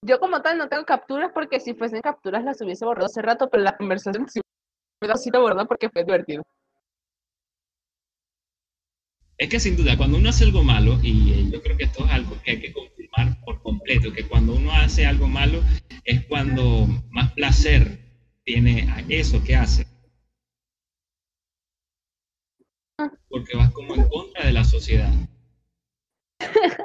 yo 0.06 0.20
como 0.20 0.42
tal 0.42 0.58
no 0.58 0.70
tengo 0.70 0.86
capturas 0.86 1.32
porque 1.34 1.60
si 1.60 1.74
fuesen 1.74 2.02
capturas 2.02 2.44
las 2.44 2.62
hubiese 2.62 2.86
borrado 2.86 3.08
hace 3.08 3.22
rato, 3.22 3.50
pero 3.50 3.64
la 3.64 3.76
conversación 3.76 4.28
sí 4.30 4.40
sido 5.18 5.42
borrada 5.42 5.66
porque 5.66 5.90
fue 5.90 6.04
divertido. 6.04 6.44
Es 9.38 9.50
que 9.50 9.60
sin 9.60 9.76
duda, 9.76 9.98
cuando 9.98 10.18
uno 10.18 10.30
hace 10.30 10.46
algo 10.46 10.64
malo, 10.64 10.98
y 11.04 11.34
eh, 11.34 11.50
yo 11.52 11.62
creo 11.62 11.76
que 11.76 11.84
esto 11.84 12.06
es 12.06 12.12
algo 12.12 12.38
que 12.44 12.52
hay 12.52 12.62
que 12.62 12.72
confirmar 12.72 13.38
por 13.44 13.62
completo, 13.62 14.14
que 14.14 14.28
cuando 14.28 14.54
uno 14.56 14.72
hace 14.72 15.06
algo 15.06 15.28
malo 15.28 15.62
es 16.06 16.26
cuando 16.28 16.88
más 17.12 17.34
placer 17.34 18.00
tiene 18.46 18.90
a 18.92 19.04
eso 19.10 19.44
que 19.44 19.56
hace. 19.56 19.86
Porque 23.28 23.58
vas 23.58 23.72
como 23.72 23.96
en 23.96 24.08
contra 24.08 24.46
de 24.46 24.54
la 24.54 24.64
sociedad. 24.64 25.12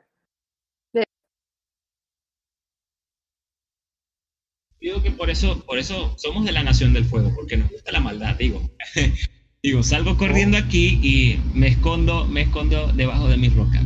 Digo 4.81 5.03
que 5.03 5.11
por 5.11 5.29
eso, 5.29 5.65
por 5.67 5.79
eso 5.79 6.15
somos 6.17 6.45
de 6.45 6.53
la 6.53 6.63
nación 6.63 6.93
del 6.95 7.05
fuego, 7.05 7.33
porque 7.35 7.57
nos 7.57 7.71
gusta 7.71 7.93
la 7.93 8.01
maldad, 8.01 8.35
digo. 8.37 8.63
digo, 9.63 9.83
salgo 9.83 10.17
corriendo 10.17 10.57
aquí 10.57 10.99
y 11.03 11.39
me 11.53 11.69
escondo, 11.69 12.27
me 12.27 12.43
escondo 12.43 12.91
debajo 12.93 13.29
de 13.29 13.37
mi 13.37 13.49
roca. 13.49 13.83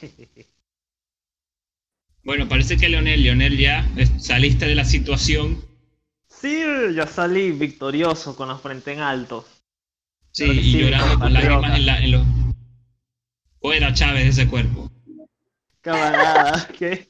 Bueno, 2.22 2.46
parece 2.48 2.76
que 2.76 2.90
Leonel, 2.90 3.22
Leonel 3.22 3.56
ya 3.56 3.90
saliste 4.18 4.66
de 4.66 4.74
la 4.74 4.84
situación. 4.84 5.64
Sí, 6.28 6.62
yo 6.94 7.06
salí 7.06 7.50
victorioso 7.50 8.36
con 8.36 8.48
la 8.48 8.58
frente 8.58 8.92
en 8.92 9.00
alto. 9.00 9.46
Sí, 10.30 10.44
y 10.44 10.78
llorando 10.78 11.18
con 11.18 11.32
lágrimas 11.32 11.78
en, 11.78 11.86
la, 11.86 11.98
en 11.98 12.10
los... 12.10 12.26
Fuera 13.60 13.92
Chávez 13.94 14.24
de 14.24 14.28
ese 14.28 14.48
cuerpo. 14.48 14.90
Camarada, 15.80 16.68
qué, 16.78 17.09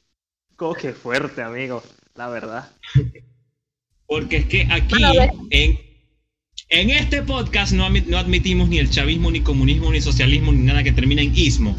qué 0.79 0.93
fuerte, 0.93 1.41
amigo, 1.41 1.83
la 2.15 2.29
verdad. 2.29 2.71
Porque 4.05 4.37
es 4.37 4.45
que 4.45 4.67
aquí, 4.69 5.03
en, 5.49 5.79
en 6.69 6.89
este 6.91 7.23
podcast, 7.23 7.73
no, 7.73 7.89
no 7.89 8.17
admitimos 8.17 8.69
ni 8.69 8.77
el 8.77 8.89
chavismo, 8.89 9.31
ni 9.31 9.41
comunismo, 9.41 9.91
ni 9.91 10.01
socialismo, 10.01 10.51
ni 10.51 10.59
nada 10.59 10.83
que 10.83 10.91
termine 10.91 11.23
en 11.23 11.35
ismo. 11.35 11.75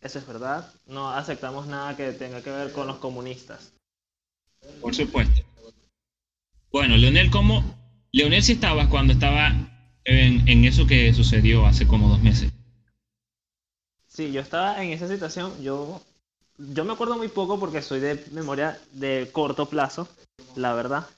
Eso 0.00 0.18
es 0.18 0.26
verdad. 0.26 0.72
No 0.86 1.10
aceptamos 1.10 1.66
nada 1.66 1.96
que 1.96 2.12
tenga 2.12 2.42
que 2.42 2.50
ver 2.50 2.72
con 2.72 2.86
los 2.86 2.96
comunistas. 2.96 3.72
Por 4.80 4.94
supuesto. 4.94 5.42
Bueno, 6.70 6.96
Leonel, 6.96 7.30
¿cómo? 7.30 7.62
Leonel 8.12 8.42
sí 8.42 8.52
estabas 8.52 8.88
cuando 8.88 9.12
estaba 9.12 9.48
en, 10.04 10.48
en, 10.48 10.64
eso 10.64 10.86
que 10.86 11.12
sucedió 11.12 11.66
hace 11.66 11.86
como 11.86 12.08
dos 12.08 12.22
meses. 12.22 12.52
Sí, 14.14 14.30
yo 14.30 14.40
estaba 14.40 14.80
en 14.80 14.92
esa 14.92 15.08
situación. 15.08 15.60
Yo, 15.60 16.00
yo 16.56 16.84
me 16.84 16.92
acuerdo 16.92 17.16
muy 17.16 17.26
poco 17.26 17.58
porque 17.58 17.82
soy 17.82 17.98
de 17.98 18.24
memoria 18.30 18.78
de 18.92 19.28
corto 19.32 19.66
plazo, 19.66 20.06
la 20.54 20.72
verdad. 20.72 21.08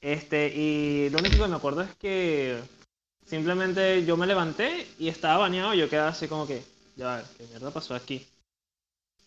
Este, 0.00 0.48
y 0.48 1.10
lo 1.10 1.18
único 1.18 1.44
que 1.44 1.48
me 1.48 1.56
acuerdo 1.56 1.82
es 1.82 1.94
que 1.94 2.60
simplemente 3.24 4.04
yo 4.04 4.16
me 4.16 4.26
levanté 4.26 4.88
y 4.98 5.08
estaba 5.08 5.38
bañado. 5.38 5.74
Yo 5.74 5.88
quedaba 5.88 6.08
así 6.08 6.26
como 6.26 6.44
que, 6.44 6.64
ya, 6.96 7.24
¿qué 7.38 7.46
mierda 7.46 7.70
pasó 7.70 7.94
aquí? 7.94 8.26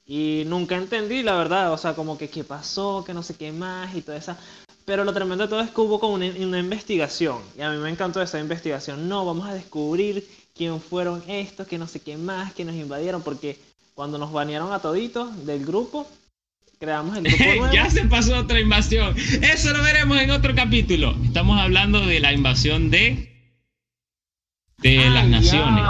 Y 0.06 0.44
nunca 0.48 0.76
entendí, 0.76 1.24
la 1.24 1.38
verdad, 1.38 1.72
o 1.72 1.78
sea, 1.78 1.96
como 1.96 2.18
que 2.18 2.30
qué 2.30 2.44
pasó, 2.44 3.06
que 3.06 3.14
no 3.14 3.24
sé 3.24 3.36
qué 3.36 3.54
más 3.54 3.96
y 3.96 4.02
toda 4.02 4.18
esa... 4.18 4.38
Pero 4.84 5.06
lo 5.06 5.14
tremendo 5.14 5.46
de 5.46 5.50
todo 5.50 5.62
es 5.62 5.72
que 5.72 5.80
hubo 5.80 5.98
como 5.98 6.16
una, 6.16 6.26
investigación. 6.28 7.42
Y 7.58 7.62
a 7.62 7.72
mí 7.72 7.78
me 7.78 7.90
encantó 7.90 8.22
esa 8.22 8.38
investigación. 8.38 9.08
No, 9.08 9.24
vamos 9.24 9.48
a 9.48 9.54
descubrir 9.54 10.28
quién 10.54 10.80
fueron 10.82 11.24
estos, 11.28 11.68
que 11.68 11.78
no 11.78 11.88
sé 11.88 12.00
qué 12.00 12.18
más, 12.18 12.54
que 12.54 12.66
nos 12.66 12.76
invadieron. 12.76 13.22
Porque 13.22 13.58
cuando 13.94 14.18
nos 14.18 14.32
banearon 14.32 14.74
a 14.74 14.80
toditos 14.80 15.46
del 15.46 15.66
grupo, 15.66 16.10
creamos 16.80 17.18
el 17.18 17.24
grupo 17.24 17.44
nuevo. 17.44 17.74
ya 17.74 17.90
se 17.90 18.06
pasó 18.06 18.38
otra 18.38 18.60
invasión. 18.60 19.16
Eso 19.42 19.72
lo 19.72 19.84
veremos 19.84 20.20
en 20.20 20.32
otro 20.32 20.56
capítulo. 20.56 21.16
Estamos 21.24 21.60
hablando 21.60 22.06
de 22.06 22.20
la 22.20 22.34
invasión 22.34 22.90
de 22.90 23.34
de 24.84 25.10
las 25.10 25.28
naciones. 25.28 25.84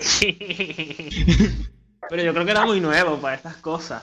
Pero 2.08 2.22
yo 2.22 2.32
creo 2.32 2.44
que 2.44 2.50
era 2.50 2.66
muy 2.66 2.80
nuevo 2.80 3.20
para 3.20 3.36
estas 3.36 3.56
cosas. 3.58 4.02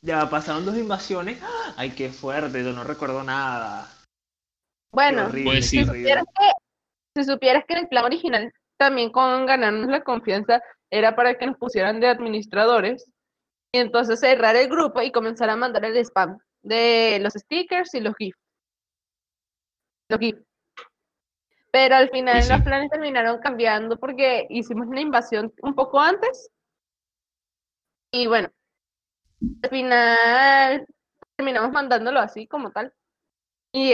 Ya 0.00 0.28
pasaron 0.28 0.66
dos 0.66 0.76
invasiones. 0.76 1.38
Ay, 1.76 1.90
qué 1.90 2.10
fuerte, 2.10 2.64
yo 2.64 2.72
no 2.72 2.82
recuerdo 2.84 3.22
nada. 3.22 3.88
Bueno, 4.92 5.30
pues 5.44 5.70
si, 5.70 5.84
supieras 5.84 6.24
que, 6.24 6.50
si 7.16 7.24
supieras 7.24 7.64
que 7.66 7.74
en 7.74 7.80
el 7.80 7.88
plan 7.88 8.04
original 8.04 8.52
también 8.76 9.10
con 9.10 9.46
ganarnos 9.46 9.88
la 9.88 10.02
confianza 10.02 10.62
era 10.90 11.16
para 11.16 11.36
que 11.36 11.46
nos 11.46 11.58
pusieran 11.58 12.00
de 12.00 12.08
administradores 12.08 13.10
y 13.72 13.78
entonces 13.78 14.20
cerrar 14.20 14.56
el 14.56 14.68
grupo 14.68 15.02
y 15.02 15.12
comenzar 15.12 15.50
a 15.50 15.56
mandar 15.56 15.84
el 15.84 15.96
spam 15.98 16.38
de 16.62 17.18
los 17.20 17.34
stickers 17.34 17.94
y 17.94 18.00
los 18.00 18.14
GIFs. 18.16 18.38
Los 20.08 20.20
GIFs. 20.20 20.42
Pero 21.70 21.96
al 21.96 22.08
final 22.10 22.48
los 22.48 22.62
planes 22.62 22.90
terminaron 22.90 23.40
cambiando 23.40 23.98
porque 23.98 24.46
hicimos 24.48 24.86
una 24.86 25.00
invasión 25.00 25.52
un 25.62 25.74
poco 25.74 26.00
antes. 26.00 26.50
Y 28.12 28.28
bueno, 28.28 28.48
al 29.62 29.70
final 29.70 30.86
terminamos 31.36 31.72
mandándolo 31.72 32.20
así 32.20 32.46
como 32.46 32.70
tal. 32.70 32.92
Y 33.72 33.92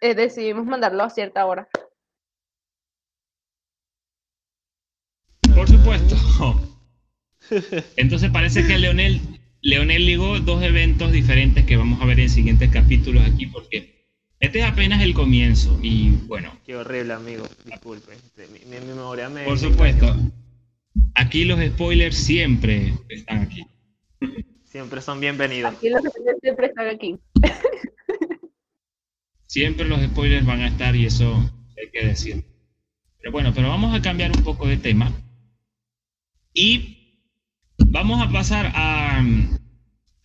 decidimos 0.00 0.64
mandarlo 0.64 1.02
a 1.02 1.10
cierta 1.10 1.44
hora. 1.44 1.68
Por 5.54 5.68
supuesto. 5.68 6.16
Entonces 7.96 8.30
parece 8.30 8.66
que 8.66 8.78
Leonel, 8.78 9.20
Leonel 9.62 10.06
ligó 10.06 10.38
dos 10.40 10.62
eventos 10.62 11.12
diferentes 11.12 11.64
que 11.64 11.76
vamos 11.76 12.00
a 12.00 12.06
ver 12.06 12.20
en 12.20 12.30
siguientes 12.30 12.70
capítulos 12.70 13.24
aquí 13.26 13.46
porque 13.46 14.00
este 14.40 14.60
es 14.60 14.64
apenas 14.64 15.02
el 15.02 15.12
comienzo 15.12 15.78
y 15.82 16.10
bueno. 16.26 16.52
Qué 16.64 16.76
horrible, 16.76 17.12
amigo. 17.12 17.46
Disculpe. 17.64 18.14
Este, 18.14 18.46
mi, 18.48 18.86
memoria 18.86 19.28
me. 19.28 19.44
Por 19.44 19.58
supuesto. 19.58 20.16
Aquí 21.14 21.44
los 21.44 21.60
spoilers 21.60 22.16
siempre 22.16 22.94
están 23.08 23.40
aquí. 23.40 23.66
Siempre 24.64 25.02
son 25.02 25.20
bienvenidos. 25.20 25.74
Aquí 25.74 25.90
los 25.90 26.02
spoilers 26.02 26.38
siempre 26.40 26.66
están 26.66 26.88
aquí. 26.88 27.18
siempre 29.46 29.86
los 29.86 30.00
spoilers 30.02 30.46
van 30.46 30.60
a 30.60 30.68
estar 30.68 30.96
y 30.96 31.06
eso 31.06 31.34
hay 31.76 31.90
que 31.92 32.06
decir. 32.06 32.44
Pero 33.18 33.32
bueno, 33.32 33.52
pero 33.54 33.68
vamos 33.68 33.94
a 33.94 34.00
cambiar 34.00 34.32
un 34.34 34.42
poco 34.42 34.66
de 34.66 34.78
tema. 34.78 35.12
Y 36.60 37.24
vamos 37.86 38.20
a 38.20 38.30
pasar 38.30 38.70
a, 38.74 39.24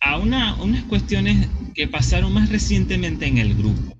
a 0.00 0.18
una, 0.18 0.54
unas 0.56 0.84
cuestiones 0.84 1.48
que 1.74 1.88
pasaron 1.88 2.34
más 2.34 2.50
recientemente 2.50 3.24
en 3.24 3.38
el 3.38 3.54
grupo 3.54 3.96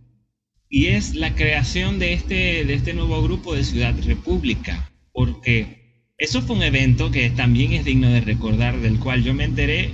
y 0.69 0.89
es 0.89 1.15
la 1.15 1.35
creación 1.35 1.99
de 1.99 2.13
este, 2.13 2.67
de 2.67 2.75
este 2.75 2.93
nuevo 2.93 3.23
grupo 3.23 3.55
de 3.55 3.65
Ciudad 3.65 3.95
República, 4.05 4.93
porque 5.13 6.13
eso 6.19 6.43
fue 6.43 6.57
un 6.57 6.63
evento 6.63 7.11
que 7.11 7.31
también 7.31 7.73
es 7.73 7.87
digno 7.87 8.11
de 8.11 8.21
recordar, 8.21 8.79
del 8.81 8.99
cual 8.99 9.25
yo 9.25 9.33
me 9.33 9.45
enteré 9.45 9.91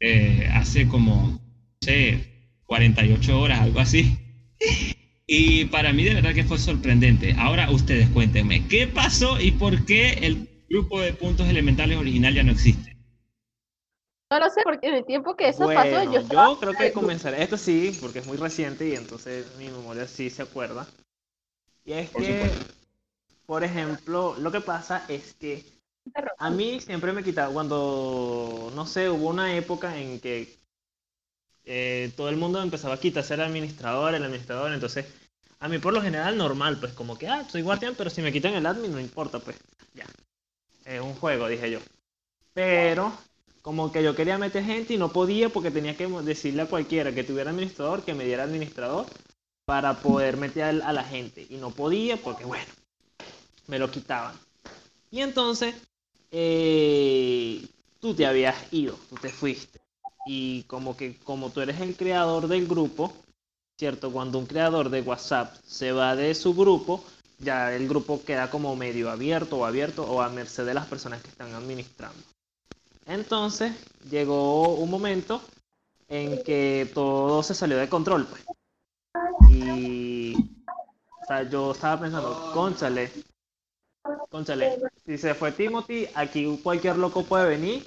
eh, 0.00 0.48
hace 0.54 0.88
como, 0.88 1.28
no 1.28 1.78
sé, 1.82 2.60
48 2.64 3.38
horas, 3.38 3.60
algo 3.60 3.80
así. 3.80 4.16
Y 5.26 5.66
para 5.66 5.92
mí 5.92 6.04
de 6.04 6.14
verdad 6.14 6.32
que 6.32 6.44
fue 6.44 6.58
sorprendente. 6.58 7.34
Ahora 7.36 7.70
ustedes 7.70 8.08
cuéntenme, 8.08 8.66
¿qué 8.66 8.86
pasó 8.86 9.38
y 9.38 9.50
por 9.50 9.84
qué 9.84 10.20
el 10.22 10.49
grupo 10.70 11.00
de 11.00 11.12
puntos 11.12 11.48
elementales 11.48 11.98
original 11.98 12.32
ya 12.32 12.44
no 12.44 12.52
existe? 12.52 12.96
No 14.30 14.38
lo 14.38 14.48
sé, 14.48 14.60
porque 14.62 14.86
en 14.86 14.94
el 14.94 15.04
tiempo 15.04 15.34
que 15.34 15.48
eso 15.48 15.66
pasó, 15.66 16.04
yo, 16.04 16.20
yo 16.20 16.56
creo 16.60 16.72
que 16.72 16.92
comenzaré. 16.92 17.42
Esto 17.42 17.56
sí, 17.56 17.98
porque 18.00 18.20
es 18.20 18.26
muy 18.26 18.36
reciente 18.36 18.88
y 18.88 18.94
entonces 18.94 19.44
mi 19.58 19.68
memoria 19.68 20.06
sí 20.06 20.30
se 20.30 20.42
acuerda. 20.42 20.86
Y 21.84 21.94
es 21.94 22.10
que, 22.10 22.48
por 23.46 23.64
ejemplo, 23.64 24.36
lo 24.38 24.52
que 24.52 24.60
pasa 24.60 25.04
es 25.08 25.34
que 25.34 25.64
a 26.38 26.50
mí 26.50 26.80
siempre 26.80 27.12
me 27.12 27.24
quitaba 27.24 27.52
cuando, 27.52 28.70
no 28.76 28.86
sé, 28.86 29.10
hubo 29.10 29.28
una 29.28 29.56
época 29.56 29.98
en 29.98 30.20
que 30.20 30.56
eh, 31.64 32.12
todo 32.16 32.28
el 32.28 32.36
mundo 32.36 32.62
empezaba 32.62 32.94
a 32.94 33.00
quitarse 33.00 33.34
el 33.34 33.40
administrador, 33.40 34.14
el 34.14 34.22
administrador, 34.22 34.72
entonces 34.72 35.06
a 35.58 35.68
mí 35.68 35.78
por 35.78 35.92
lo 35.92 36.00
general 36.00 36.38
normal, 36.38 36.78
pues 36.78 36.92
como 36.92 37.18
que, 37.18 37.26
ah, 37.26 37.44
soy 37.50 37.62
guardián, 37.62 37.94
pero 37.98 38.10
si 38.10 38.22
me 38.22 38.32
quitan 38.32 38.54
el 38.54 38.66
admin 38.66 38.92
no 38.92 39.00
importa, 39.00 39.40
pues 39.40 39.56
ya. 39.92 40.06
Es 40.84 41.00
un 41.00 41.14
juego, 41.14 41.48
dije 41.48 41.70
yo. 41.70 41.78
Pero 42.52 43.12
como 43.62 43.92
que 43.92 44.02
yo 44.02 44.14
quería 44.14 44.38
meter 44.38 44.64
gente 44.64 44.94
y 44.94 44.98
no 44.98 45.12
podía 45.12 45.48
porque 45.48 45.70
tenía 45.70 45.96
que 45.96 46.06
decirle 46.06 46.62
a 46.62 46.66
cualquiera 46.66 47.12
que 47.12 47.24
tuviera 47.24 47.50
administrador 47.50 48.02
que 48.02 48.14
me 48.14 48.24
diera 48.24 48.44
administrador 48.44 49.06
para 49.64 49.94
poder 50.00 50.36
meter 50.36 50.82
a 50.82 50.92
la 50.92 51.04
gente. 51.04 51.46
Y 51.48 51.56
no 51.56 51.70
podía 51.70 52.16
porque, 52.16 52.44
bueno, 52.44 52.66
me 53.66 53.78
lo 53.78 53.90
quitaban. 53.90 54.34
Y 55.10 55.20
entonces, 55.20 55.74
eh, 56.30 57.64
tú 58.00 58.14
te 58.14 58.26
habías 58.26 58.72
ido, 58.72 58.98
tú 59.08 59.16
te 59.16 59.28
fuiste. 59.28 59.80
Y 60.26 60.64
como 60.64 60.96
que 60.96 61.16
como 61.18 61.50
tú 61.50 61.60
eres 61.60 61.80
el 61.80 61.96
creador 61.96 62.48
del 62.48 62.66
grupo, 62.66 63.12
¿cierto? 63.78 64.10
Cuando 64.10 64.38
un 64.38 64.46
creador 64.46 64.90
de 64.90 65.02
WhatsApp 65.02 65.54
se 65.66 65.92
va 65.92 66.16
de 66.16 66.34
su 66.34 66.54
grupo, 66.54 67.04
ya 67.40 67.74
el 67.74 67.88
grupo 67.88 68.22
queda 68.24 68.50
como 68.50 68.76
medio 68.76 69.10
abierto 69.10 69.58
o 69.58 69.64
abierto 69.64 70.04
o 70.04 70.20
a 70.20 70.28
merced 70.28 70.66
de 70.66 70.74
las 70.74 70.86
personas 70.86 71.22
que 71.22 71.28
están 71.28 71.52
administrando. 71.54 72.22
Entonces 73.06 73.72
llegó 74.10 74.74
un 74.74 74.90
momento 74.90 75.42
en 76.08 76.42
que 76.42 76.90
todo 76.94 77.42
se 77.42 77.54
salió 77.54 77.78
de 77.78 77.88
control, 77.88 78.26
pues. 78.26 78.44
Y 79.50 80.34
o 81.20 81.26
sea, 81.26 81.42
yo 81.48 81.72
estaba 81.72 82.00
pensando, 82.00 82.50
conchale, 82.52 83.10
conchale, 84.28 84.78
si 85.04 85.18
se 85.18 85.34
fue 85.34 85.52
Timothy, 85.52 86.08
aquí 86.14 86.60
cualquier 86.62 86.96
loco 86.96 87.24
puede 87.24 87.48
venir, 87.48 87.86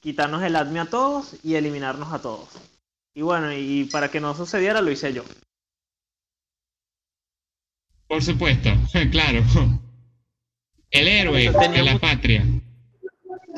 quitarnos 0.00 0.42
el 0.42 0.56
admin 0.56 0.78
a 0.78 0.90
todos 0.90 1.36
y 1.42 1.54
eliminarnos 1.54 2.12
a 2.12 2.20
todos. 2.20 2.48
Y 3.14 3.22
bueno, 3.22 3.52
y 3.52 3.84
para 3.84 4.10
que 4.10 4.20
no 4.20 4.34
sucediera 4.34 4.80
lo 4.80 4.90
hice 4.90 5.12
yo. 5.12 5.22
Por 8.08 8.22
supuesto, 8.22 8.70
claro. 9.10 9.42
El 10.90 11.08
héroe 11.08 11.50
de 11.50 11.82
la 11.82 11.98
patria. 11.98 12.44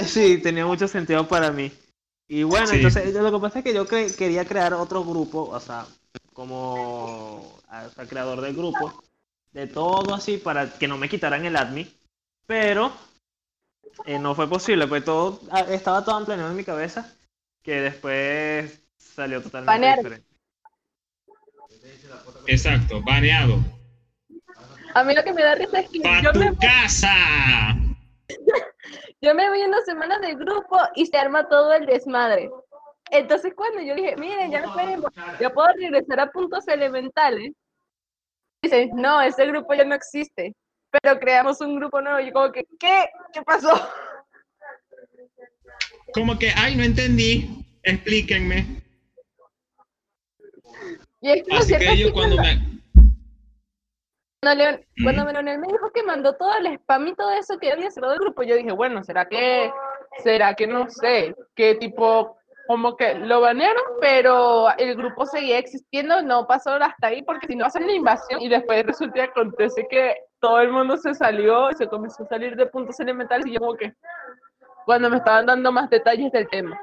Sí, 0.06 0.38
tenía 0.38 0.66
mucho 0.66 0.88
sentido 0.88 1.26
para 1.28 1.50
mí. 1.50 1.70
Y 2.28 2.42
bueno, 2.42 2.70
entonces 2.70 3.14
lo 3.14 3.32
que 3.32 3.38
pasa 3.38 3.58
es 3.58 3.64
que 3.64 3.74
yo 3.74 3.86
quería 3.86 4.44
crear 4.44 4.74
otro 4.74 5.04
grupo, 5.04 5.48
o 5.48 5.60
sea, 5.60 5.86
como 6.32 7.58
creador 8.08 8.40
del 8.40 8.54
grupo, 8.54 9.02
de 9.52 9.66
todo 9.66 10.14
así 10.14 10.36
para 10.36 10.70
que 10.78 10.88
no 10.88 10.98
me 10.98 11.08
quitaran 11.08 11.44
el 11.46 11.56
admin, 11.56 11.90
pero 12.46 12.92
eh, 14.04 14.18
no 14.18 14.34
fue 14.34 14.48
posible, 14.48 14.86
pues 14.86 15.04
todo 15.04 15.40
ah, 15.50 15.62
estaba 15.62 16.04
todo 16.04 16.24
planeado 16.24 16.50
en 16.50 16.56
mi 16.56 16.64
cabeza 16.64 17.14
que 17.62 17.80
después 17.80 18.78
salió 18.98 19.42
totalmente 19.42 19.96
diferente. 19.96 20.28
Exacto, 22.46 23.02
baneado. 23.02 23.77
A 24.94 25.04
mí 25.04 25.14
lo 25.14 25.22
que 25.22 25.32
me 25.32 25.42
da 25.42 25.54
risa 25.54 25.80
es 25.80 25.90
que 25.90 26.00
yo 26.22 26.32
tu 26.32 26.38
me... 26.38 26.56
casa! 26.56 27.14
yo 29.20 29.34
me 29.34 29.48
voy 29.48 29.62
una 29.62 29.80
semana 29.82 30.18
del 30.18 30.36
grupo 30.36 30.78
y 30.94 31.06
se 31.06 31.16
arma 31.16 31.48
todo 31.48 31.72
el 31.72 31.86
desmadre. 31.86 32.50
Entonces 33.10 33.54
cuando 33.54 33.80
yo 33.80 33.94
dije, 33.94 34.16
miren, 34.16 34.50
ya 34.50 34.60
no 34.60 34.72
pueden, 34.72 35.02
yo 35.40 35.52
puedo 35.52 35.68
regresar 35.74 36.20
a 36.20 36.30
puntos 36.30 36.66
elementales. 36.68 37.52
Dicen, 38.62 38.90
no, 38.94 39.20
ese 39.20 39.46
grupo 39.46 39.74
ya 39.74 39.84
no 39.84 39.94
existe. 39.94 40.54
Pero 40.90 41.18
creamos 41.18 41.60
un 41.60 41.76
grupo 41.76 42.00
nuevo. 42.00 42.20
Y 42.20 42.26
yo 42.26 42.32
como 42.32 42.50
que, 42.50 42.64
¿qué? 42.78 43.08
¿Qué 43.32 43.42
pasó? 43.42 43.70
Como 46.12 46.38
que, 46.38 46.50
ay, 46.56 46.76
no 46.76 46.82
entendí. 46.82 47.64
Explíquenme. 47.82 48.82
Y 51.20 51.30
es 51.30 51.42
que 51.42 51.56
Así 51.56 51.76
que 51.76 51.96
yo 51.96 52.12
cuando 52.12 52.36
me 52.36 52.80
cuando, 54.40 55.32
Leonel 55.32 55.58
me 55.58 55.66
dijo 55.66 55.90
que 55.92 56.02
mandó 56.04 56.34
todo 56.34 56.56
el 56.58 56.66
spam 56.66 57.08
y 57.08 57.14
todo 57.14 57.30
eso 57.32 57.58
que 57.58 57.72
había 57.72 57.90
cerrado 57.90 58.14
el 58.14 58.20
grupo, 58.20 58.42
yo 58.42 58.56
dije, 58.56 58.70
bueno, 58.70 59.02
¿será 59.02 59.28
que, 59.28 59.72
será 60.22 60.54
que 60.54 60.66
no 60.66 60.88
sé, 60.88 61.34
qué 61.56 61.74
tipo, 61.74 62.36
como 62.68 62.96
que 62.96 63.14
lo 63.14 63.40
banearon, 63.40 63.82
pero 64.00 64.68
el 64.78 64.94
grupo 64.94 65.26
seguía 65.26 65.58
existiendo, 65.58 66.22
no 66.22 66.46
pasó 66.46 66.70
hasta 66.74 67.08
ahí, 67.08 67.22
porque 67.22 67.48
si 67.48 67.56
no 67.56 67.66
hacen 67.66 67.86
la 67.86 67.92
invasión 67.92 68.40
y 68.40 68.48
después 68.48 68.86
resulta 68.86 69.14
que 69.14 69.22
acontece 69.22 69.86
que 69.90 70.14
todo 70.40 70.60
el 70.60 70.70
mundo 70.70 70.96
se 70.96 71.14
salió 71.14 71.70
y 71.70 71.74
se 71.74 71.88
comenzó 71.88 72.22
a 72.22 72.28
salir 72.28 72.54
de 72.54 72.66
puntos 72.66 73.00
elementales 73.00 73.46
y 73.46 73.54
yo 73.54 73.60
como 73.60 73.74
que, 73.74 73.92
cuando 74.86 75.10
me 75.10 75.16
estaban 75.16 75.46
dando 75.46 75.72
más 75.72 75.90
detalles 75.90 76.30
del 76.30 76.48
tema. 76.48 76.80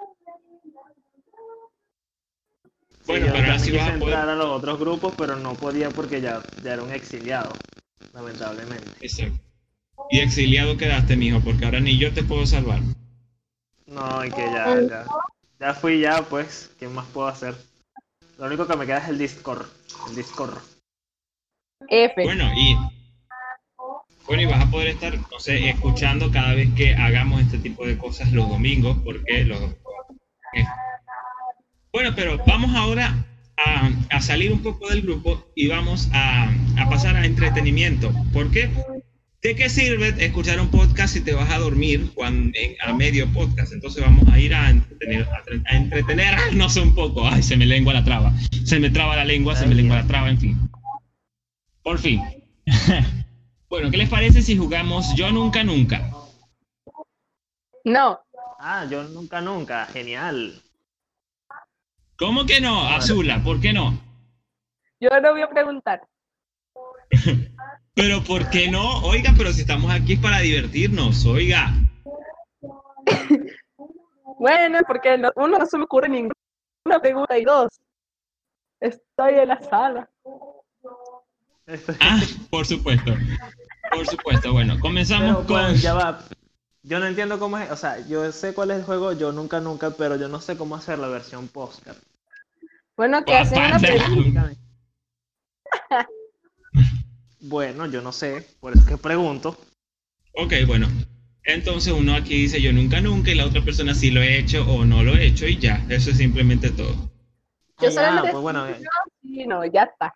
Bueno, 3.08 3.28
pero 3.32 3.54
así 3.54 3.72
vas 3.72 3.90
a 3.90 4.00
poder... 4.00 4.16
entrar 4.16 4.30
a 4.30 4.36
los 4.36 4.48
otros 4.48 4.80
grupos, 4.80 5.14
pero 5.18 5.36
no 5.36 5.54
podía 5.54 5.90
porque 5.90 6.22
ya, 6.22 6.42
ya 6.64 6.74
era 6.74 6.84
un 6.84 6.92
exiliado, 6.92 7.54
lamentablemente. 8.14 8.90
Exacto. 9.02 9.40
Y 10.10 10.20
exiliado 10.20 10.78
quedaste, 10.78 11.16
mijo, 11.16 11.40
porque 11.42 11.66
ahora 11.66 11.80
ni 11.80 11.98
yo 11.98 12.14
te 12.14 12.24
puedo 12.24 12.46
salvar. 12.46 12.80
No, 13.86 14.26
y 14.26 14.32
que 14.32 14.42
ya, 14.42 14.82
ya, 14.82 15.06
ya 15.60 15.74
fui 15.74 16.00
ya, 16.00 16.24
pues, 16.24 16.72
¿qué 16.80 16.88
más 16.88 17.06
puedo 17.08 17.28
hacer? 17.28 17.56
Lo 18.38 18.46
único 18.46 18.68
que 18.68 18.76
me 18.76 18.86
queda 18.86 18.98
es 18.98 19.10
el 19.10 19.18
Discord, 19.18 19.66
el 20.10 20.16
Discord. 20.16 20.58
F. 21.88 22.24
Bueno, 22.24 22.52
y 22.56 22.76
bueno, 24.28 24.42
y 24.42 24.46
vas 24.48 24.64
a 24.64 24.72
poder 24.72 24.88
estar, 24.88 25.16
no 25.16 25.40
sé, 25.40 25.70
escuchando 25.70 26.32
cada 26.32 26.56
vez 26.56 26.74
que 26.76 26.96
hagamos 26.96 27.42
este 27.42 27.60
tipo 27.60 27.86
de 27.86 27.98
cosas 27.98 28.32
los 28.32 28.50
domingos, 28.50 28.98
porque 29.04 29.44
los 29.44 29.60
bueno, 31.96 32.12
pero 32.14 32.38
vamos 32.46 32.76
ahora 32.76 33.26
a, 34.10 34.20
salir 34.20 34.52
un 34.52 34.62
poco 34.62 34.90
del 34.90 35.02
grupo 35.02 35.50
y 35.56 35.68
vamos 35.68 36.10
a, 36.12 36.52
pasar 36.90 37.16
a 37.16 37.26
entretenimiento. 37.26 38.12
¿Por 38.34 38.52
qué? 38.52 38.70
¿De 39.42 39.56
qué 39.56 39.70
sirve 39.70 40.14
escuchar 40.20 40.60
un 40.60 40.68
podcast 40.68 41.14
si 41.14 41.22
te 41.22 41.34
vas 41.34 41.50
a 41.50 41.58
dormir 41.58 42.12
cuando, 42.14 42.52
a 42.86 42.92
medio 42.92 43.32
podcast? 43.32 43.72
Entonces 43.72 44.04
vamos 44.04 44.28
a 44.28 44.38
ir 44.38 44.54
a, 44.54 44.72
entretener, 44.72 45.26
a, 45.68 45.78
entretenernos 45.78 46.76
un 46.76 46.94
poco. 46.94 47.26
Ay, 47.30 47.42
se 47.42 47.56
me 47.56 47.66
lengua 47.66 47.94
la 47.94 48.04
traba. 48.04 48.34
Se 48.66 48.78
me 48.78 48.90
traba 48.90 49.16
la 49.16 49.24
lengua, 49.24 49.56
se 49.56 49.66
me 49.66 49.74
lengua 49.74 49.96
la 49.96 50.08
traba, 50.08 50.30
en 50.30 50.38
fin. 50.38 50.70
Por 51.82 51.98
fin. 51.98 52.22
bueno, 53.70 53.90
¿qué 53.90 53.96
les 53.96 54.10
parece 54.10 54.42
si 54.42 54.58
jugamos 54.58 55.16
Yo 55.16 55.32
Nunca 55.32 55.64
Nunca? 55.64 56.12
No. 57.86 58.20
Ah, 58.60 58.86
Yo 58.92 59.06
Nunca 59.06 59.40
Nunca. 59.40 59.86
Genial. 59.86 60.62
¿Cómo 62.18 62.46
que 62.46 62.62
no, 62.62 62.88
Azula? 62.88 63.42
¿Por 63.44 63.60
qué 63.60 63.74
no? 63.74 64.00
Yo 65.00 65.10
no 65.22 65.32
voy 65.32 65.42
a 65.42 65.50
preguntar. 65.50 66.08
pero 67.94 68.24
¿por 68.24 68.50
qué 68.50 68.70
no? 68.70 69.00
Oiga, 69.04 69.34
pero 69.38 69.52
si 69.52 69.62
estamos 69.62 69.92
aquí 69.92 70.16
para 70.16 70.40
divertirnos, 70.40 71.26
oiga. 71.26 71.74
bueno, 74.40 74.80
porque 74.88 75.22
uno 75.36 75.60
no 75.60 75.66
se 75.66 75.78
me 75.78 75.84
ocurre 75.84 76.10
ninguna 76.10 77.02
pregunta 77.02 77.38
y 77.38 77.44
dos. 77.44 77.68
Estoy 78.80 79.36
en 79.36 79.50
la 79.50 79.62
sala. 79.62 80.10
Ah, 82.00 82.22
por 82.50 82.66
supuesto. 82.66 83.14
Por 83.92 84.06
supuesto. 84.08 84.54
Bueno, 84.54 84.80
comenzamos 84.80 85.46
con. 85.46 85.74
ya 85.76 85.94
va. 85.94 86.20
Yo 86.88 87.00
no 87.00 87.08
entiendo 87.08 87.40
cómo 87.40 87.58
es, 87.58 87.72
o 87.72 87.76
sea, 87.76 88.06
yo 88.08 88.32
sé 88.32 88.54
cuál 88.54 88.70
es 88.70 88.78
el 88.78 88.84
juego, 88.84 89.12
yo 89.14 89.32
nunca, 89.32 89.60
nunca, 89.60 89.90
pero 89.90 90.18
yo 90.18 90.28
no 90.28 90.40
sé 90.40 90.56
cómo 90.56 90.76
hacer 90.76 91.00
la 91.00 91.08
versión 91.08 91.48
postcard. 91.48 91.98
Bueno, 92.96 93.26
que 93.26 93.34
hacen 93.36 93.64
una 93.64 93.80
pregunta. 93.80 94.54
bueno, 97.40 97.88
yo 97.88 98.04
no 98.04 98.12
sé, 98.12 98.48
por 98.60 98.74
eso 98.74 98.86
que 98.86 98.98
pregunto. 98.98 99.58
Ok, 100.34 100.54
bueno. 100.68 100.88
Entonces 101.44 101.92
uno 101.92 102.14
aquí 102.14 102.36
dice 102.44 102.62
yo 102.62 102.72
nunca, 102.72 103.02
nunca, 103.02 103.32
y 103.32 103.36
la 103.36 103.48
otra 103.48 103.64
persona 103.64 103.96
sí 103.96 104.12
lo 104.12 104.22
he 104.22 104.38
hecho 104.38 104.64
o 104.72 104.86
no 104.86 105.02
lo 105.02 105.16
he 105.16 105.26
hecho, 105.26 105.48
y 105.48 105.58
ya, 105.58 105.84
eso 105.90 106.12
es 106.12 106.18
simplemente 106.18 106.70
todo. 106.70 107.10
Yo 107.82 107.90
solamente 107.90 108.30
pues 108.30 108.44
bueno, 108.44 108.68
eh. 108.68 108.80
sí, 109.24 109.48
no, 109.48 109.66
ya 109.66 109.84
está. 109.84 110.14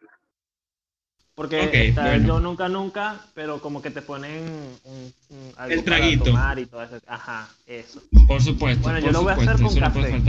Porque 1.40 1.88
está 1.88 2.18
yo 2.18 2.42
nunca, 2.42 2.68
nunca, 2.68 3.18
pero 3.34 3.62
como 3.62 3.82
que 3.82 3.92
te 3.92 4.02
ponen 4.02 4.44
un, 4.84 5.14
algo 5.56 5.74
el 5.74 5.86
traguito. 5.86 6.26
tomar 6.26 6.60
y 6.60 6.66
todo 6.66 6.84
eso. 6.84 7.00
Ajá, 7.08 7.48
eso. 7.66 8.02
Por 8.28 8.42
supuesto. 8.42 8.84
Bueno, 8.84 9.00
yo 9.00 9.10
lo 9.14 9.22
voy 9.24 9.32
a 9.32 9.36
hacer 9.36 9.56
con 9.62 9.74
café. 9.74 10.20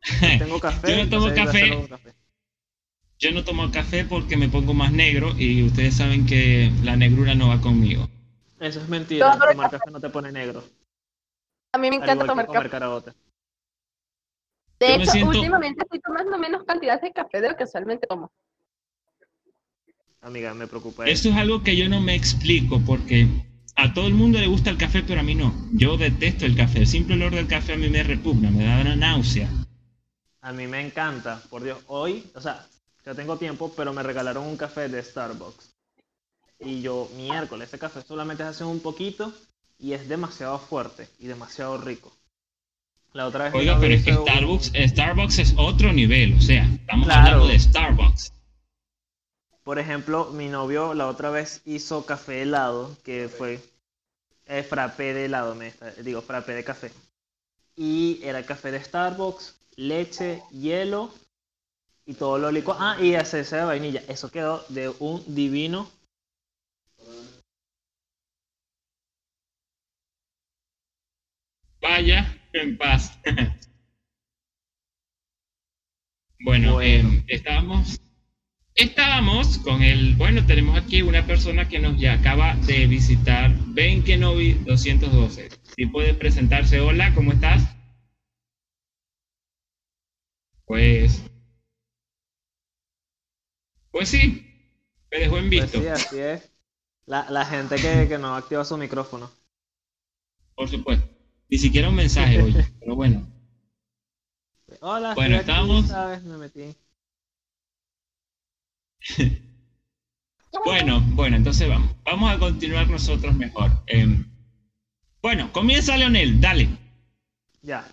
Yo 0.00 0.38
tengo 0.38 0.58
café. 0.60 0.90
yo 0.90 1.04
no 1.04 1.10
tomo 1.10 1.34
café. 1.34 1.88
Yo 3.18 3.30
no 3.32 3.44
tomo 3.44 3.70
café 3.70 4.06
porque 4.06 4.38
me 4.38 4.48
pongo 4.48 4.72
más 4.72 4.90
negro 4.90 5.34
y 5.36 5.62
ustedes 5.62 5.98
saben 5.98 6.24
que 6.24 6.72
la 6.82 6.96
negrura 6.96 7.34
no 7.34 7.48
va 7.48 7.60
conmigo. 7.60 8.08
Eso 8.60 8.80
es 8.80 8.88
mentira. 8.88 9.38
tomar 9.38 9.70
café 9.70 9.90
no 9.90 10.00
te 10.00 10.08
pone 10.08 10.32
negro. 10.32 10.64
A 11.74 11.78
mí 11.78 11.90
me 11.90 11.96
encanta 11.96 12.24
tomar 12.24 12.46
café. 12.46 12.70
De 14.80 14.94
hecho, 14.94 15.26
últimamente 15.26 15.82
estoy 15.82 16.00
tomando 16.00 16.38
menos 16.38 16.64
cantidad 16.64 16.98
de 16.98 17.12
café 17.12 17.42
de 17.42 17.50
lo 17.50 17.56
que 17.58 17.64
usualmente 17.64 18.06
tomo 18.06 18.32
amiga, 20.20 20.54
me 20.54 20.66
preocupa. 20.66 21.06
Eso 21.06 21.30
es 21.30 21.36
algo 21.36 21.62
que 21.62 21.76
yo 21.76 21.88
no 21.88 22.00
me 22.00 22.14
explico 22.14 22.80
porque 22.84 23.28
a 23.76 23.94
todo 23.94 24.06
el 24.06 24.14
mundo 24.14 24.38
le 24.38 24.48
gusta 24.48 24.70
el 24.70 24.76
café, 24.76 25.02
pero 25.02 25.20
a 25.20 25.22
mí 25.22 25.34
no. 25.34 25.54
Yo 25.72 25.96
detesto 25.96 26.46
el 26.46 26.56
café. 26.56 26.80
El 26.80 26.86
simple 26.86 27.14
olor 27.14 27.34
del 27.34 27.46
café 27.46 27.74
a 27.74 27.76
mí 27.76 27.88
me 27.88 28.02
repugna, 28.02 28.50
me 28.50 28.64
da 28.64 28.80
una 28.80 28.96
náusea. 28.96 29.48
A 30.40 30.52
mí 30.52 30.66
me 30.66 30.80
encanta, 30.84 31.42
por 31.48 31.62
Dios. 31.62 31.78
Hoy, 31.86 32.24
o 32.34 32.40
sea, 32.40 32.66
ya 33.04 33.14
tengo 33.14 33.36
tiempo, 33.38 33.72
pero 33.76 33.92
me 33.92 34.02
regalaron 34.02 34.46
un 34.46 34.56
café 34.56 34.88
de 34.88 35.02
Starbucks. 35.02 35.74
Y 36.60 36.80
yo, 36.82 37.08
miércoles, 37.16 37.68
ese 37.68 37.78
café 37.78 38.02
solamente 38.02 38.42
hace 38.42 38.64
un 38.64 38.80
poquito 38.80 39.32
y 39.78 39.92
es 39.92 40.08
demasiado 40.08 40.58
fuerte 40.58 41.08
y 41.20 41.26
demasiado 41.26 41.78
rico. 41.78 42.12
La 43.12 43.26
otra 43.26 43.44
vez 43.44 43.54
Oiga, 43.54 43.78
pero 43.80 43.94
es 43.94 44.04
que 44.04 44.12
Starbucks, 44.12 44.72
Starbucks 44.74 45.38
es 45.38 45.54
otro 45.56 45.92
nivel, 45.92 46.34
o 46.34 46.40
sea, 46.40 46.64
estamos 46.66 47.08
hablando 47.08 47.46
de 47.46 47.58
Starbucks. 47.58 48.32
Por 49.68 49.78
ejemplo, 49.78 50.30
mi 50.30 50.48
novio 50.48 50.94
la 50.94 51.08
otra 51.08 51.28
vez 51.28 51.60
hizo 51.66 52.06
café 52.06 52.40
helado, 52.40 52.96
que 53.04 53.28
fue 53.28 53.60
eh, 54.46 54.62
frappé 54.62 55.12
de 55.12 55.26
helado, 55.26 55.54
me 55.54 55.74
digo, 56.02 56.22
frappé 56.22 56.54
de 56.54 56.64
café. 56.64 56.90
Y 57.76 58.18
era 58.22 58.46
café 58.46 58.70
de 58.70 58.82
Starbucks, 58.82 59.60
leche, 59.76 60.42
hielo 60.52 61.12
y 62.06 62.14
todo 62.14 62.38
lo 62.38 62.50
licuado. 62.50 62.80
Ah, 62.82 62.96
y 62.98 63.12
esencia 63.12 63.58
de 63.58 63.64
vainilla. 63.64 64.02
Eso 64.08 64.30
quedó 64.30 64.64
de 64.70 64.88
un 65.00 65.22
divino. 65.34 65.90
Vaya, 71.82 72.40
en 72.54 72.78
paz. 72.78 73.18
bueno, 76.40 76.80
eh, 76.80 77.22
estábamos 77.28 78.00
estábamos 78.78 79.58
con 79.58 79.82
el, 79.82 80.14
bueno, 80.16 80.44
tenemos 80.46 80.78
aquí 80.78 81.02
una 81.02 81.26
persona 81.26 81.68
que 81.68 81.78
nos 81.78 81.98
ya 81.98 82.14
acaba 82.14 82.54
de 82.56 82.86
visitar, 82.86 83.52
Ben 83.68 84.02
Kenobi 84.02 84.54
212. 84.54 85.48
Si 85.76 85.86
puede 85.86 86.14
presentarse, 86.14 86.80
hola, 86.80 87.14
¿cómo 87.14 87.32
estás? 87.32 87.62
Pues, 90.64 91.22
pues 93.90 94.08
sí, 94.08 94.44
me 95.10 95.18
dejó 95.18 95.38
en 95.38 95.48
Pues 95.48 95.62
visto. 95.62 95.80
sí, 95.80 95.86
así 95.88 96.18
es. 96.18 96.52
La, 97.06 97.28
la 97.30 97.44
gente 97.46 97.76
que, 97.76 98.06
que 98.06 98.18
no 98.18 98.34
activa 98.36 98.64
su 98.64 98.76
micrófono. 98.76 99.30
Por 100.54 100.68
supuesto. 100.68 101.08
Ni 101.48 101.56
siquiera 101.56 101.88
un 101.88 101.94
mensaje, 101.94 102.42
oye, 102.42 102.66
pero 102.80 102.94
bueno. 102.96 103.26
Hola, 104.80 105.14
Bueno, 105.14 105.36
estoy 105.36 105.54
aquí, 105.54 105.60
estábamos- 105.60 105.88
¿sabes? 105.88 106.22
Me 106.24 106.36
metí. 106.36 106.76
Bueno, 110.64 111.02
bueno, 111.10 111.36
entonces 111.36 111.68
vamos. 111.68 111.94
Vamos 112.04 112.32
a 112.32 112.38
continuar 112.38 112.88
nosotros 112.88 113.34
mejor. 113.36 113.70
Em, 113.86 114.24
bueno, 115.22 115.52
comienza 115.52 115.96
Leonel, 115.96 116.40
dale. 116.40 116.68
Ya. 117.62 117.86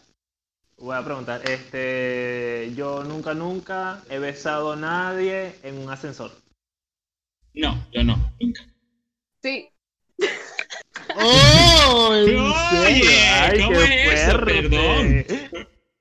Voy 0.77 0.95
a 0.95 1.03
preguntar. 1.03 1.41
Este. 1.49 2.71
Yo 2.75 3.03
nunca, 3.03 3.33
nunca 3.33 4.03
he 4.09 4.19
besado 4.19 4.73
a 4.73 4.75
nadie 4.75 5.55
en 5.63 5.77
un 5.77 5.89
ascensor. 5.89 6.31
No, 7.53 7.85
yo 7.93 8.03
no, 8.03 8.33
nunca. 8.39 8.61
Sí. 9.41 9.69
¡Oh! 11.17 12.09
Oye, 12.09 13.63
¿cómo 13.63 13.79
es 13.79 14.21
eso? 14.21 14.45
Perdón. 14.45 15.25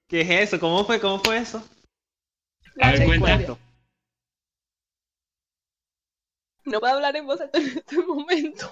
¿Qué 0.08 0.20
es 0.20 0.30
eso? 0.30 0.60
¿Cómo 0.60 0.84
fue? 0.84 1.00
¿Cómo 1.00 1.20
fue 1.20 1.38
eso? 1.38 1.64
A 2.80 2.92
ver, 2.92 3.06
cuenta. 3.06 3.56
No 6.64 6.80
puedo 6.80 6.94
hablar 6.94 7.16
en 7.16 7.26
voz 7.26 7.40
alta 7.40 7.58
en 7.58 7.66
este 7.66 7.98
momento. 7.98 8.70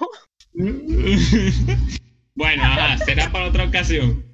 bueno, 2.34 2.62
ajá, 2.62 2.98
será 2.98 3.30
para 3.30 3.46
otra 3.46 3.64
ocasión. 3.64 4.24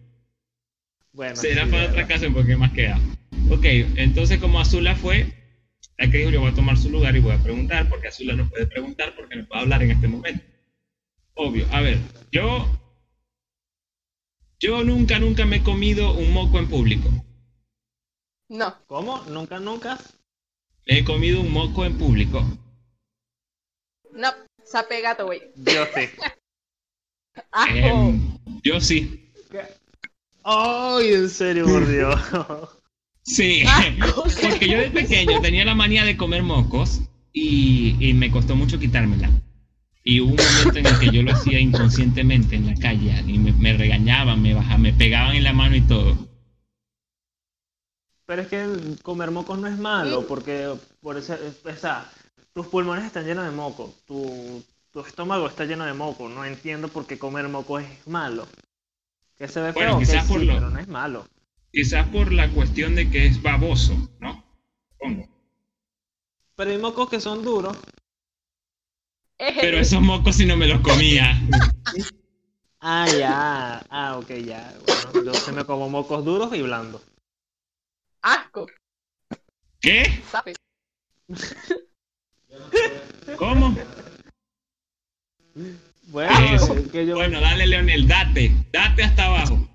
Bueno. 1.13 1.37
Será 1.37 1.65
sí, 1.65 1.71
para 1.71 1.87
otra 1.89 2.05
ocasión 2.05 2.35
porque 2.35 2.57
más 2.57 2.73
queda. 2.73 3.01
Ok, 3.51 3.65
entonces 3.65 4.39
como 4.39 4.61
Azula 4.61 4.95
fue, 4.95 5.33
la 5.97 6.11
que 6.11 6.19
dijo 6.19 6.31
yo 6.31 6.41
voy 6.41 6.53
a 6.53 6.55
tomar 6.55 6.77
su 6.77 6.91
lugar 6.91 7.17
y 7.17 7.21
voy 7.21 7.33
a 7.33 7.43
preguntar, 7.43 7.89
porque 7.89 8.09
Azula 8.09 8.35
no 8.35 8.49
puede 8.49 8.67
preguntar 8.67 9.15
porque 9.17 9.37
no 9.37 9.47
puede 9.47 9.63
hablar 9.63 9.83
en 9.83 9.91
este 9.91 10.07
momento. 10.07 10.45
Obvio. 11.35 11.67
A 11.73 11.81
ver, 11.81 11.99
yo. 12.31 12.67
Yo 14.61 14.83
nunca, 14.83 15.21
nunca 15.21 15.47
me 15.47 15.57
he 15.57 15.63
comido 15.63 16.15
un 16.15 16.33
moco 16.33 16.59
en 16.59 16.69
público. 16.69 17.09
No. 18.49 18.75
¿Cómo? 18.87 19.23
¿Nunca, 19.29 19.61
nunca? 19.61 19.99
Me 20.87 20.99
he 20.99 21.05
comido 21.05 21.41
un 21.41 21.53
moco 21.53 21.85
en 21.85 21.97
público. 21.97 22.45
No. 24.19 24.29
Sape 24.65 25.01
gato, 25.01 25.27
güey. 25.27 25.41
Yo 25.57 25.87
sí. 25.95 26.09
Em, 27.73 28.37
yo 28.65 28.81
sí. 28.81 29.31
¡Ay, 30.43 31.15
en 31.15 31.31
serio, 31.31 31.67
por 31.67 31.87
Dios! 31.87 32.21
Sí. 33.23 33.63
Porque 34.43 34.69
yo 34.69 34.79
de 34.79 34.91
pequeño 34.91 35.41
tenía 35.41 35.65
la 35.65 35.77
manía 35.77 36.05
de 36.05 36.17
comer 36.17 36.43
mocos 36.43 37.01
y, 37.33 37.97
y 38.01 38.13
me 38.13 38.31
costó 38.33 38.57
mucho 38.57 38.79
quitármela. 38.79 39.31
Y 40.03 40.21
hubo 40.21 40.31
un 40.31 40.37
momento 40.37 40.79
en 40.81 40.87
el 40.87 40.99
que 40.99 41.11
yo 41.11 41.23
lo 41.23 41.33
hacía 41.33 41.61
inconscientemente 41.61 42.57
en 42.57 42.67
la 42.67 42.75
calle 42.75 43.23
y 43.25 43.39
me, 43.39 43.53
me 43.53 43.75
regañaban, 43.75 44.43
me 44.43 44.55
bajaban, 44.55 44.83
me 44.83 44.93
pegaban 44.93 45.37
en 45.37 45.45
la 45.45 45.53
mano 45.53 45.77
y 45.77 45.83
todo. 45.83 46.17
Pero 48.27 48.43
es 48.43 48.49
que 48.49 48.67
comer 49.03 49.31
mocos 49.31 49.59
no 49.59 49.69
es 49.69 49.79
malo, 49.79 50.27
porque 50.27 50.75
por 51.01 51.17
eso, 51.17 51.35
o 51.65 51.77
sea, 51.77 52.11
tus 52.59 52.67
pulmones 52.67 53.05
están 53.05 53.25
llenos 53.25 53.45
de 53.45 53.53
moco, 53.53 53.95
tu, 54.05 54.65
tu 54.91 54.99
estómago 54.99 55.47
está 55.47 55.65
lleno 55.65 55.85
de 55.85 55.93
moco. 55.93 56.29
No 56.29 56.45
entiendo 56.45 56.89
por 56.89 57.07
qué 57.07 57.17
comer 57.17 57.49
moco 57.49 57.79
es 57.79 57.87
malo. 58.09 58.49
Que 59.37 59.47
se 59.47 59.61
ve 59.61 59.71
Bueno, 59.71 59.93
feo, 59.93 59.99
quizás 60.01 60.25
por 60.27 60.41
sí, 60.41 60.47
lo- 60.47 60.55
pero 60.55 60.69
no 60.69 60.81
es 60.81 60.89
malo. 60.89 61.25
Quizás 61.71 62.09
por 62.09 62.33
la 62.33 62.51
cuestión 62.51 62.97
de 62.97 63.09
que 63.09 63.27
es 63.27 63.41
baboso, 63.41 63.95
¿no? 64.19 64.43
Supongo. 64.91 65.29
Pero 66.57 66.71
hay 66.73 66.79
mocos 66.79 67.09
que 67.09 67.21
son 67.21 67.45
duros. 67.45 67.77
Pero 69.37 69.79
esos 69.79 70.03
mocos 70.03 70.35
si 70.35 70.45
no 70.45 70.57
me 70.57 70.67
los 70.67 70.81
comía. 70.81 71.41
Ah, 72.81 73.07
ya. 73.07 73.85
Ah, 73.89 74.19
ok, 74.19 74.31
ya. 74.45 74.73
Bueno, 75.13 75.25
yo 75.33 75.35
se 75.35 75.53
me 75.53 75.65
como 75.65 75.89
mocos 75.89 76.25
duros 76.25 76.53
y 76.55 76.63
blandos. 76.63 77.03
Asco. 78.23 78.67
¿Qué? 79.81 80.23
Sape. 80.31 80.55
¿Cómo? 83.37 83.77
Bueno, 86.09 86.55
es 86.55 86.91
que 86.91 87.07
yo... 87.07 87.17
Bueno, 87.17 87.41
dale, 87.41 87.67
Leonel, 87.67 88.09
date. 88.09 88.53
Date 88.73 89.03
hasta 89.05 89.27
abajo. 89.27 89.69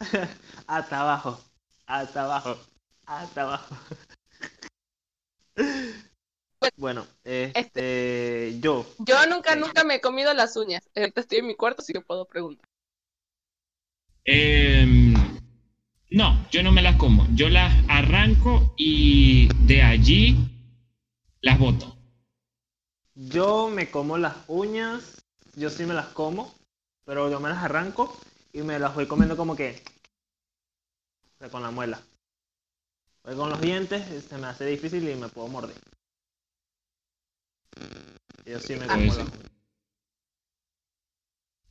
Hasta 0.66 1.00
abajo. 1.00 1.40
Hasta 1.86 2.24
abajo. 2.24 2.58
Hasta 3.06 3.42
abajo. 3.42 3.76
Bueno, 6.76 7.06
este, 7.24 8.58
yo, 8.60 8.86
Yo 8.98 9.26
nunca, 9.26 9.54
nunca 9.54 9.84
me 9.84 9.96
he 9.96 10.00
comido 10.00 10.32
las 10.32 10.56
uñas. 10.56 10.88
Ahorita 10.96 11.20
estoy 11.20 11.38
en 11.38 11.46
mi 11.46 11.54
cuarto, 11.54 11.82
así 11.82 11.92
que 11.92 12.00
puedo 12.00 12.24
preguntar. 12.24 12.66
Em, 14.24 15.14
no, 16.10 16.46
yo 16.50 16.62
no 16.62 16.72
me 16.72 16.80
las 16.80 16.96
como. 16.96 17.26
Yo 17.34 17.50
las 17.50 17.72
arranco 17.88 18.74
y 18.78 19.48
de 19.66 19.82
allí 19.82 20.36
las 21.42 21.58
boto. 21.58 21.93
Yo 23.14 23.68
me 23.68 23.90
como 23.90 24.18
las 24.18 24.36
uñas, 24.48 25.24
yo 25.54 25.70
sí 25.70 25.84
me 25.86 25.94
las 25.94 26.06
como, 26.08 26.52
pero 27.04 27.30
yo 27.30 27.40
me 27.40 27.48
las 27.48 27.62
arranco 27.62 28.16
y 28.52 28.62
me 28.62 28.78
las 28.78 28.94
voy 28.94 29.06
comiendo 29.06 29.36
como 29.36 29.54
que 29.56 29.82
o 31.34 31.38
sea, 31.38 31.48
con 31.50 31.62
la 31.62 31.70
muela. 31.70 32.00
Porque 33.22 33.36
con 33.36 33.50
los 33.50 33.60
dientes 33.60 34.24
se 34.24 34.38
me 34.38 34.46
hace 34.46 34.66
difícil 34.66 35.08
y 35.08 35.14
me 35.14 35.28
puedo 35.28 35.48
morder. 35.48 35.76
Yo 38.44 38.58
sí 38.60 38.74
me 38.76 38.86
como 38.86 38.98
las 38.98 39.16
uñas. 39.16 39.30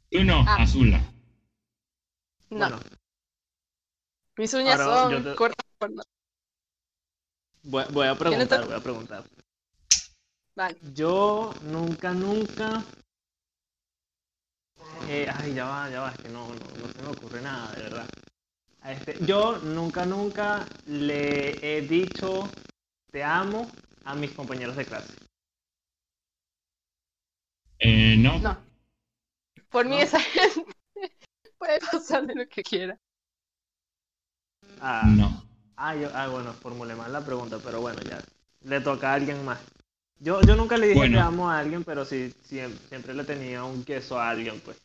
Tú 0.10 0.24
no, 0.24 0.44
Ah. 0.48 0.62
Azula. 0.62 1.02
No. 2.50 2.60
Bueno, 2.60 2.80
Mis 4.38 4.54
uñas 4.54 4.80
ahora 4.80 5.02
son 5.02 5.24
te- 5.24 5.36
cortas. 5.36 5.66
voy, 7.64 7.84
voy 7.92 8.08
a 8.08 8.16
¿Quién 8.16 8.40
le 8.40 8.46
preguntar, 8.48 8.66
voy 8.66 8.76
a 8.76 8.80
preguntar. 8.80 9.24
Vale. 10.56 10.78
Yo 10.94 11.52
nunca, 11.64 12.14
nunca. 12.14 12.84
Eh, 15.10 15.28
ay, 15.38 15.54
ya 15.54 15.66
va, 15.66 15.90
ya 15.90 16.02
va, 16.02 16.10
es 16.12 16.18
que 16.18 16.30
no, 16.30 16.48
no, 16.48 16.54
no 16.80 16.88
se 16.94 17.02
me 17.02 17.08
ocurre 17.10 17.42
nada, 17.42 17.72
de 17.74 17.82
verdad. 17.84 18.08
A 18.82 18.92
Este, 18.94 19.18
yo 19.26 19.58
nunca, 19.60 20.06
nunca 20.06 20.66
le 20.88 21.52
he 21.78 21.82
dicho 21.82 22.50
te 23.12 23.24
amo 23.24 23.70
a 24.06 24.16
mis 24.16 24.32
compañeros 24.34 24.76
de 24.78 24.86
clase. 24.86 25.14
Eh, 27.80 28.16
no. 28.18 28.40
No. 28.40 28.58
Por 29.70 29.86
mí 29.86 29.98
¿No? 29.98 30.02
esa 30.02 30.20
gente 30.22 30.72
puede 31.58 31.80
pasar 31.80 32.26
de 32.26 32.36
lo 32.36 32.48
que 32.48 32.64
quiera. 32.64 32.98
Ah, 34.82 35.02
No. 35.18 35.30
ah, 35.78 35.96
yo, 35.96 36.10
ah, 36.14 36.28
bueno, 36.28 36.54
formulé 36.54 36.96
mal 36.96 37.12
la 37.12 37.22
pregunta, 37.26 37.58
pero 37.64 37.82
bueno, 37.82 38.02
ya. 38.04 38.20
Le 38.62 38.82
toca 38.82 39.12
a 39.12 39.16
alguien 39.16 39.44
más. 39.44 39.60
Yo, 40.20 40.42
yo 40.42 40.56
nunca 40.56 40.78
le 40.78 40.88
dije 40.88 41.00
Bueno. 41.00 41.18
te 41.18 41.24
amo 41.24 41.50
a 41.50 41.60
alguien, 41.60 41.84
pero 41.84 42.06
sí, 42.06 42.34
siem- 42.50 42.78
siempre 42.90 43.14
le 43.14 43.24
tenía 43.24 43.64
un 43.64 43.84
queso 43.84 44.18
a 44.20 44.30
alguien, 44.30 44.60
pues. 44.62 44.78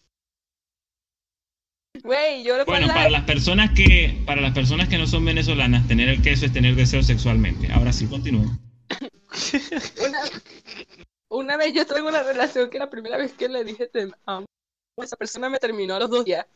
Güey, 2.02 2.44
yo 2.44 2.56
le 2.56 2.64
puedo 2.64 2.78
Bueno, 2.78 2.94
para 2.94 3.10
las 3.10 3.24
personas 3.24 3.70
que 3.72 4.22
para 4.24 4.40
las 4.40 4.54
personas 4.54 4.88
que 4.88 4.98
no 4.98 5.06
son 5.06 5.24
venezolanas, 5.24 5.86
tener 5.88 6.08
el 6.08 6.22
queso 6.22 6.46
es 6.46 6.52
tener 6.52 6.74
deseo 6.76 7.02
sexualmente. 7.02 7.72
Ahora 7.72 7.92
sí, 7.92 8.06
continúen. 8.06 8.58
Una, 10.06 10.20
una 11.28 11.56
vez 11.56 11.74
yo 11.74 11.86
tuve 11.86 12.02
una 12.02 12.22
relación 12.22 12.70
que 12.70 12.78
la 12.78 12.88
primera 12.88 13.16
vez 13.16 13.32
que 13.32 13.48
le 13.48 13.62
dije 13.64 13.86
te 13.88 14.10
amo, 14.26 14.46
esa 14.96 15.16
persona 15.16 15.48
me 15.50 15.58
terminó 15.58 15.94
a 15.96 16.00
los 16.00 16.10
dos 16.10 16.24
días. 16.24 16.46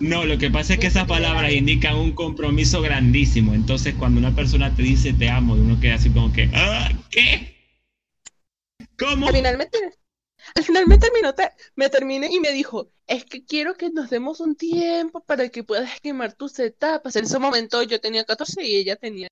No, 0.00 0.26
lo 0.26 0.36
que 0.36 0.50
pasa 0.50 0.74
es 0.74 0.78
que 0.80 0.88
esas 0.88 1.06
palabras 1.06 1.52
indican 1.52 1.96
un 1.96 2.12
compromiso 2.12 2.82
grandísimo. 2.82 3.54
Entonces, 3.54 3.94
cuando 3.94 4.18
una 4.20 4.34
persona 4.34 4.74
te 4.74 4.82
dice 4.82 5.12
te 5.14 5.30
amo, 5.30 5.54
uno 5.54 5.80
queda 5.80 5.94
así 5.94 6.10
como 6.10 6.32
que, 6.32 6.50
"Ah, 6.54 6.90
¿qué? 7.10 7.56
¿Cómo? 8.98 9.28
Al 9.28 9.34
final 9.34 9.56
me, 9.56 9.66
ter- 9.66 9.94
al 10.54 10.64
final 10.64 10.86
me 10.86 10.98
terminó, 10.98 11.34
te- 11.34 11.50
me 11.76 11.88
terminé 11.88 12.28
y 12.30 12.40
me 12.40 12.52
dijo, 12.52 12.90
es 13.06 13.24
que 13.24 13.44
quiero 13.44 13.74
que 13.74 13.90
nos 13.90 14.10
demos 14.10 14.40
un 14.40 14.54
tiempo 14.56 15.20
para 15.24 15.48
que 15.48 15.64
puedas 15.64 16.00
quemar 16.00 16.34
tus 16.34 16.58
etapas. 16.58 17.16
En 17.16 17.24
ese 17.24 17.38
momento 17.38 17.82
yo 17.82 18.00
tenía 18.00 18.24
14 18.24 18.66
y 18.66 18.76
ella 18.76 18.96
tenía 18.96 19.28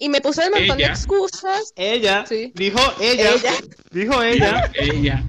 Y 0.00 0.08
me 0.08 0.20
puso 0.20 0.42
un 0.42 0.50
montón 0.50 0.78
de 0.78 0.84
Ella. 0.84 0.92
excusas. 0.92 1.72
Ella, 1.76 2.24
Sí. 2.26 2.52
dijo 2.54 2.80
ella, 3.00 3.32
Ella. 3.34 3.52
dijo 3.90 4.22
ella. 4.22 4.72
Ella. 4.74 5.24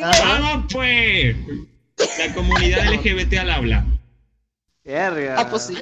Vamos 0.00 0.66
pues. 0.72 1.36
La 2.18 2.34
comunidad 2.34 2.86
LGBT 2.92 3.38
al 3.38 3.50
habla. 3.50 3.84
Verga. 4.84 5.34
Ah, 5.38 5.50
pues 5.50 5.64
sí. 5.64 5.76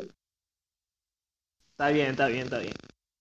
Está 1.73 1.89
bien, 1.91 2.11
está 2.13 2.29
bien, 2.29 2.45
está 2.45 2.59
bien. 2.59 2.73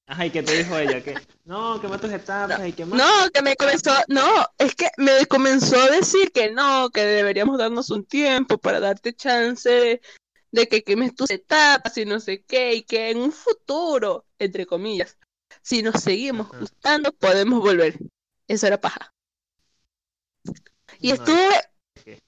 Ajá, 0.05 0.25
¿y 0.25 0.29
qué 0.31 0.43
te 0.43 0.57
dijo 0.63 0.77
ella? 0.77 1.01
Que 1.03 1.15
no, 1.45 1.81
que 1.81 1.87
más 1.87 1.99
tus 1.99 2.11
etapas 2.11 2.65
y 2.67 2.71
que 2.73 2.85
más. 2.85 2.97
No, 2.97 3.29
que 3.31 3.41
me 3.41 3.55
comenzó, 3.55 3.91
no, 4.09 4.45
es 4.57 4.75
que 4.75 4.89
me 4.97 5.25
comenzó 5.25 5.81
a 5.81 5.89
decir 5.89 6.31
que 6.31 6.51
no, 6.51 6.89
que 6.91 7.01
deberíamos 7.03 7.57
darnos 7.57 7.89
un 7.89 8.05
tiempo 8.05 8.57
para 8.57 8.79
darte 8.79 9.13
chance 9.13 10.01
de, 10.53 10.67
que 10.67 10.83
quemes 10.83 11.15
tus 11.15 11.29
etapas 11.29 11.97
y 11.97 12.05
no 12.05 12.19
sé 12.19 12.43
qué, 12.43 12.75
y 12.75 12.83
que 12.83 13.09
en 13.09 13.17
un 13.17 13.31
futuro, 13.31 14.25
entre 14.39 14.65
comillas, 14.65 15.17
si 15.61 15.81
nos 15.81 16.01
seguimos 16.01 16.47
Ajá. 16.47 16.59
gustando, 16.59 17.11
podemos 17.11 17.59
volver. 17.59 17.97
Eso 18.47 18.67
era 18.67 18.79
paja. 18.79 19.13
Y 20.99 21.09
No, 21.09 21.15
estuve, 21.15 21.49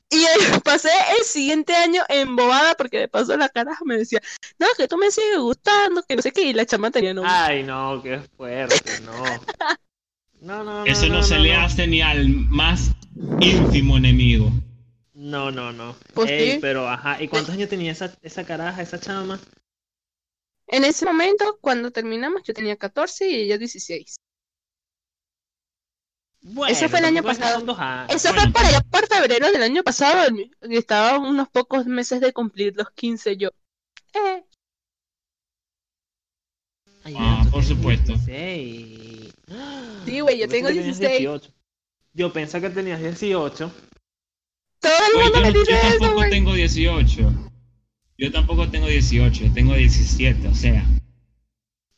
y 0.09 0.25
pasé 0.63 0.89
el 1.17 1.25
siguiente 1.25 1.75
año 1.75 2.01
embobada 2.09 2.75
porque 2.75 2.99
de 2.99 3.07
paso 3.07 3.37
la 3.37 3.49
caraja 3.49 3.83
me 3.85 3.97
decía, 3.97 4.21
no, 4.59 4.67
que 4.77 4.87
tú 4.87 4.97
me 4.97 5.11
sigues 5.11 5.39
gustando, 5.39 6.03
que 6.03 6.15
no 6.15 6.21
sé 6.21 6.31
qué, 6.31 6.43
y 6.43 6.53
la 6.53 6.65
chama 6.65 6.91
tenía 6.91 7.13
novio. 7.13 7.29
Ay, 7.31 7.63
no, 7.63 8.01
qué 8.03 8.19
fuerte, 8.37 8.99
no. 9.01 9.13
No, 10.41 10.63
no, 10.63 10.85
no. 10.85 10.85
Eso 10.85 11.07
no, 11.07 11.23
se 11.23 11.39
le 11.39 11.55
hace 11.55 11.87
ni 11.87 12.01
al 12.01 12.27
más 12.27 12.91
ínfimo 13.39 13.97
enemigo. 13.97 14.51
No, 15.25 15.49
no, 15.51 15.71
no. 15.73 15.95
Pues 16.13 16.29
Ey, 16.29 16.51
sí. 16.53 16.57
pero 16.61 16.87
ajá, 16.87 17.21
¿y 17.21 17.27
cuántos 17.27 17.55
años 17.55 17.67
tenía 17.67 17.91
esa, 17.91 18.15
esa 18.21 18.45
caraja, 18.45 18.81
esa 18.83 18.99
chama? 18.99 19.39
En 20.67 20.83
ese 20.83 21.03
momento, 21.05 21.57
cuando 21.61 21.89
terminamos, 21.89 22.43
yo 22.43 22.53
tenía 22.53 22.75
14 22.77 23.27
y 23.29 23.35
ella 23.41 23.57
16. 23.57 24.17
Bueno, 26.41 26.71
Eso 26.71 26.87
fue 26.89 26.99
el 26.99 27.05
año 27.05 27.23
tampoco 27.23 27.31
es 27.31 27.37
que 27.39 27.43
pasado. 27.43 27.65
años. 27.65 28.13
Eso 28.13 28.29
Bueno. 28.29 28.43
fue 28.43 28.51
por 28.51 28.65
allá 28.65 28.81
por 28.81 29.07
febrero 29.07 29.51
del 29.51 29.63
año 29.63 29.83
pasado. 29.83 30.27
el- 30.27 30.51
y 30.71 30.77
Estaba 30.77 31.17
unos 31.17 31.49
pocos 31.49 31.87
meses 31.87 32.21
de 32.21 32.31
cumplir 32.31 32.75
los 32.77 32.91
15 32.91 33.35
yo. 33.35 33.49
Eh, 34.13 34.43
Ay, 37.03 37.15
Ah, 37.17 37.43
por 37.51 37.63
supuesto. 37.63 38.13
16. 38.13 39.33
Sí, 40.05 40.19
güey, 40.19 40.37
yo 40.39 40.47
tengo 40.47 40.67
que 40.69 40.75
tenías 40.75 40.97
16. 40.99 41.19
18. 41.19 41.51
Yo 42.13 42.31
pensé 42.31 42.61
que 42.61 42.69
tenías 42.69 42.99
18. 42.99 43.71
Todo 44.79 44.93
el 45.11 45.15
Oye, 45.15 45.23
mundo 45.23 45.39
yo, 45.39 45.41
me 45.41 45.53
dice 45.59 45.71
yo 45.71 45.77
eso, 45.77 45.87
tampoco 45.89 46.13
güey. 46.15 46.29
tengo 46.29 46.53
18. 46.53 47.33
Yo 48.17 48.31
tampoco 48.31 48.69
tengo 48.69 48.87
18, 48.87 49.51
tengo 49.53 49.73
17, 49.73 50.47
o 50.47 50.55
sea. 50.55 50.85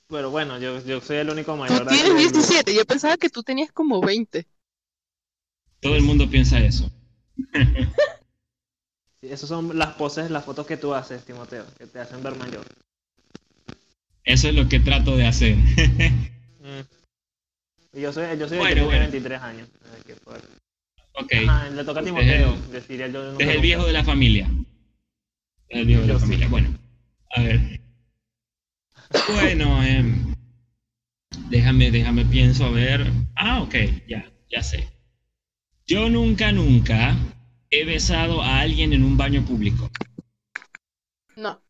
Pero 0.08 0.32
bueno, 0.32 0.58
yo, 0.60 0.84
yo 0.86 1.02
soy 1.02 1.18
el 1.18 1.30
único 1.30 1.52
Tú 1.54 1.58
mayor. 1.58 1.82
aquí 1.84 1.90
tienes 1.90 2.14
del 2.16 2.24
grupo. 2.32 2.38
17. 2.38 2.74
Yo 2.76 2.86
pensaba 2.86 3.18
que 3.18 3.30
tú 3.30 3.44
tenías 3.44 3.72
como 3.72 4.02
20. 4.02 4.48
Todo 5.80 5.96
el 5.96 6.04
mundo 6.04 6.30
piensa 6.30 6.60
eso. 6.60 6.90
Esas 9.22 9.50
son 9.50 9.78
las 9.78 9.96
poses, 9.96 10.32
las 10.32 10.46
fotos 10.46 10.66
que 10.66 10.78
tú 10.78 10.94
haces, 10.94 11.24
Timoteo, 11.26 11.66
que 11.78 11.86
te 11.88 12.00
hacen 12.00 12.24
ver 12.24 12.36
mayor. 12.36 12.66
Eso 14.24 14.48
es 14.50 14.56
lo 14.56 14.68
que 14.70 14.80
trato 14.80 15.16
de 15.16 15.26
hacer. 15.28 15.56
Mm. 16.60 16.82
Y 17.98 18.02
yo 18.02 18.12
soy, 18.12 18.38
yo 18.38 18.50
soy 18.50 18.58
el 18.58 18.60
Bueno, 18.60 18.68
que 18.68 18.74
tiene 18.74 18.86
bueno. 18.86 19.00
23 19.00 19.42
años. 19.42 19.70
Ay, 19.96 20.02
qué 20.06 20.16
fuerte. 20.16 20.48
Ok. 21.20 21.34
Ajá, 21.34 21.70
le 21.70 21.84
toca 21.84 22.00
a 22.00 22.04
Timoteo, 22.04 22.36
el- 22.36 23.56
yo 23.56 23.62
viejo 23.62 23.86
de 23.86 23.94
la 23.94 24.04
familia. 24.04 24.50
Desde 25.70 25.82
el 25.82 25.88
viejo 25.88 26.02
de 26.02 26.08
Yo 26.08 26.14
la 26.14 26.20
sí. 26.20 26.26
familia. 26.26 26.48
Bueno, 26.50 26.70
a 27.36 27.42
ver. 27.42 27.80
Bueno, 29.34 29.84
em, 29.84 30.34
déjame, 31.50 31.92
déjame 31.92 32.26
pienso 32.26 32.66
a 32.66 32.72
ver. 32.72 33.12
Ah, 33.36 33.62
ok, 33.62 33.76
ya, 34.08 34.32
ya 34.50 34.62
sé. 34.64 34.88
Yo 35.86 36.10
nunca, 36.10 36.52
nunca 36.52 37.16
he 37.70 37.86
besado 37.86 38.42
a 38.42 38.60
alguien 38.60 38.94
en 38.94 39.04
un 39.04 39.18
baño 39.18 39.44
público. 39.46 39.90
No. 41.36 41.62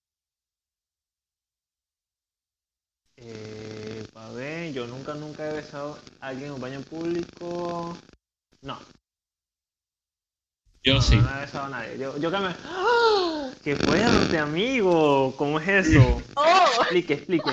Eh, 3.17 4.05
ver, 4.38 4.73
yo 4.73 4.88
nunca, 4.88 5.13
nunca 5.13 5.49
he 5.49 5.53
besado 5.53 5.97
a 6.21 6.27
alguien 6.27 6.49
en 6.49 6.53
un 6.55 6.62
baño 6.62 6.81
público. 6.81 7.97
No, 8.62 8.79
Yo 10.88 10.93
no, 10.95 11.02
sí. 11.02 11.15
no 11.17 11.38
he 11.38 11.41
besado 11.41 11.65
a 11.65 11.69
nadie. 11.69 11.97
Yo, 12.00 12.17
yo 12.17 12.32
que 12.32 12.38
me... 12.38 12.47
¡Ah! 12.65 13.50
¡Qué 13.63 13.76
fuerte, 13.76 14.38
amigo! 14.38 15.36
¿Cómo 15.38 15.60
es 15.60 15.67
eso? 15.88 16.21
Oh, 16.36 16.82
Explique, 16.82 17.13
explique. 17.15 17.52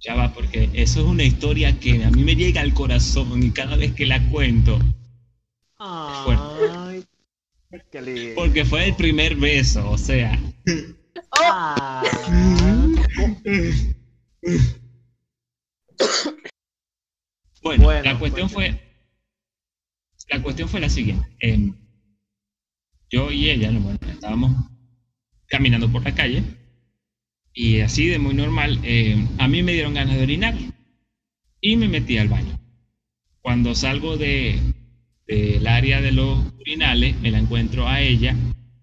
Ya 0.00 0.14
va, 0.14 0.32
porque 0.32 0.68
eso 0.74 1.00
es 1.00 1.06
una 1.06 1.22
historia 1.22 1.78
que 1.78 2.04
a 2.04 2.10
mí 2.10 2.24
me 2.24 2.34
llega 2.34 2.60
al 2.62 2.74
corazón 2.74 3.42
y 3.42 3.50
cada 3.50 3.76
vez 3.76 3.94
que 3.94 4.06
la 4.06 4.20
cuento, 4.28 4.78
Ay, 5.78 7.04
qué 7.90 8.02
lindo. 8.02 8.34
porque 8.34 8.64
fue 8.64 8.86
el 8.86 8.96
primer 8.96 9.36
beso, 9.36 9.88
o 9.90 9.98
sea. 9.98 10.38
Ah, 11.40 12.02
Bueno, 17.62 17.84
Bueno, 17.84 18.02
la 18.02 18.18
cuestión 18.18 18.48
fue. 18.50 18.85
La 20.28 20.42
cuestión 20.42 20.68
fue 20.68 20.80
la 20.80 20.88
siguiente. 20.88 21.26
Em, 21.40 21.74
yo 23.10 23.30
y 23.30 23.50
ella, 23.50 23.70
no, 23.70 23.80
bueno, 23.80 23.98
estábamos 24.08 24.52
caminando 25.46 25.90
por 25.90 26.02
la 26.02 26.14
calle 26.14 26.42
y 27.52 27.80
así 27.80 28.06
de 28.06 28.18
muy 28.18 28.34
normal, 28.34 28.80
em, 28.82 29.28
a 29.38 29.48
mí 29.48 29.62
me 29.62 29.72
dieron 29.72 29.94
ganas 29.94 30.16
de 30.16 30.22
orinar 30.22 30.54
y 31.60 31.76
me 31.76 31.88
metí 31.88 32.18
al 32.18 32.28
baño. 32.28 32.58
Cuando 33.40 33.74
salgo 33.74 34.16
de 34.16 34.60
del 35.26 35.66
área 35.66 36.00
de 36.00 36.12
los 36.12 36.38
urinales, 36.60 37.16
me 37.20 37.30
la 37.30 37.38
encuentro 37.38 37.88
a 37.88 38.00
ella 38.00 38.36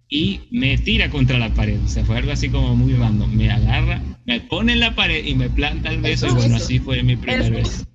y 0.10 0.41
me 0.51 0.77
tira 0.77 1.10
contra 1.10 1.39
la 1.39 1.53
pared. 1.53 1.79
O 1.84 1.88
sea, 1.88 2.03
fue 2.03 2.17
algo 2.17 2.32
así 2.32 2.49
como 2.49 2.75
muy 2.75 2.93
random. 2.93 3.34
Me 3.34 3.49
agarra, 3.49 4.01
me 4.25 4.41
pone 4.41 4.73
en 4.73 4.82
la 4.82 4.95
pared 4.95 5.25
y 5.25 5.36
me 5.36 5.49
planta 5.49 5.89
el 5.89 6.01
beso. 6.01 6.27
Y 6.27 6.32
bueno, 6.32 6.58
así 6.58 6.79
fue 6.79 7.01
mi 7.03 7.15
primer 7.15 7.56
Eso. 7.56 7.86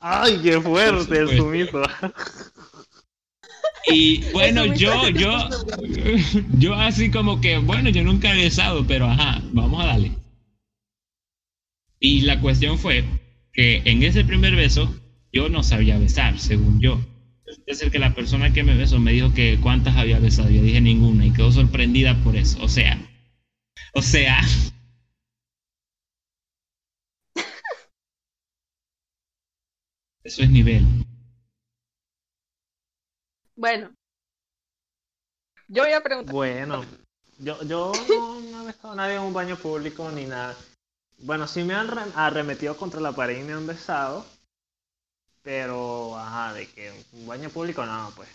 Ay, 0.00 0.40
qué 0.42 0.60
fuerte 0.60 1.18
el 1.18 1.36
sumiso. 1.36 1.82
Y 3.86 4.22
bueno, 4.32 4.66
yo, 4.66 5.08
yo, 5.10 5.48
yo 6.58 6.74
así 6.74 7.10
como 7.10 7.40
que, 7.40 7.58
bueno, 7.58 7.90
yo 7.90 8.02
nunca 8.02 8.32
he 8.32 8.42
besado, 8.42 8.86
pero 8.86 9.06
ajá, 9.06 9.42
vamos 9.52 9.82
a 9.82 9.86
darle. 9.86 10.12
Y 11.98 12.22
la 12.22 12.40
cuestión 12.40 12.78
fue 12.78 13.04
que 13.52 13.82
en 13.84 14.02
ese 14.02 14.24
primer 14.24 14.56
beso 14.56 14.94
yo 15.32 15.48
no 15.48 15.62
sabía 15.62 15.98
besar, 15.98 16.38
según 16.38 16.80
yo. 16.80 17.00
Es 17.66 17.78
decir, 17.78 17.90
que 17.90 17.98
la 17.98 18.14
persona 18.14 18.52
que 18.52 18.62
me 18.62 18.76
besó 18.76 18.98
me 19.00 19.12
dijo 19.12 19.34
que 19.34 19.58
cuántas 19.60 19.96
había 19.96 20.18
besado. 20.18 20.50
Yo 20.50 20.62
dije 20.62 20.80
ninguna 20.80 21.26
y 21.26 21.32
quedó 21.32 21.52
sorprendida 21.52 22.16
por 22.22 22.36
eso. 22.36 22.62
O 22.62 22.68
sea, 22.68 22.98
o 23.92 24.02
sea, 24.02 24.40
eso 30.24 30.42
es 30.42 30.50
nivel. 30.50 30.84
bueno. 33.56 33.94
Yo 35.68 35.84
voy 35.84 35.92
a 35.92 36.02
preguntar. 36.02 36.34
Bueno, 36.34 36.84
yo, 37.38 37.62
yo 37.64 37.92
no, 38.08 38.40
no 38.50 38.62
he 38.62 38.66
besado 38.66 38.92
a 38.92 38.96
nadie 38.96 39.16
en 39.16 39.22
un 39.22 39.32
baño 39.32 39.56
público 39.56 40.10
ni 40.10 40.26
nada. 40.26 40.56
Bueno, 41.18 41.46
sí 41.46 41.62
me 41.64 41.74
han 41.74 41.88
re- 41.88 42.12
arremetido 42.14 42.76
contra 42.76 43.00
la 43.00 43.12
pared 43.12 43.40
y 43.40 43.44
me 43.44 43.52
han 43.52 43.66
besado. 43.66 44.24
Pero, 45.42 46.16
ajá, 46.16 46.54
de 46.54 46.66
que 46.66 46.92
un 47.12 47.26
baño 47.26 47.48
público 47.50 47.84
no, 47.84 48.12
pues. 48.16 48.28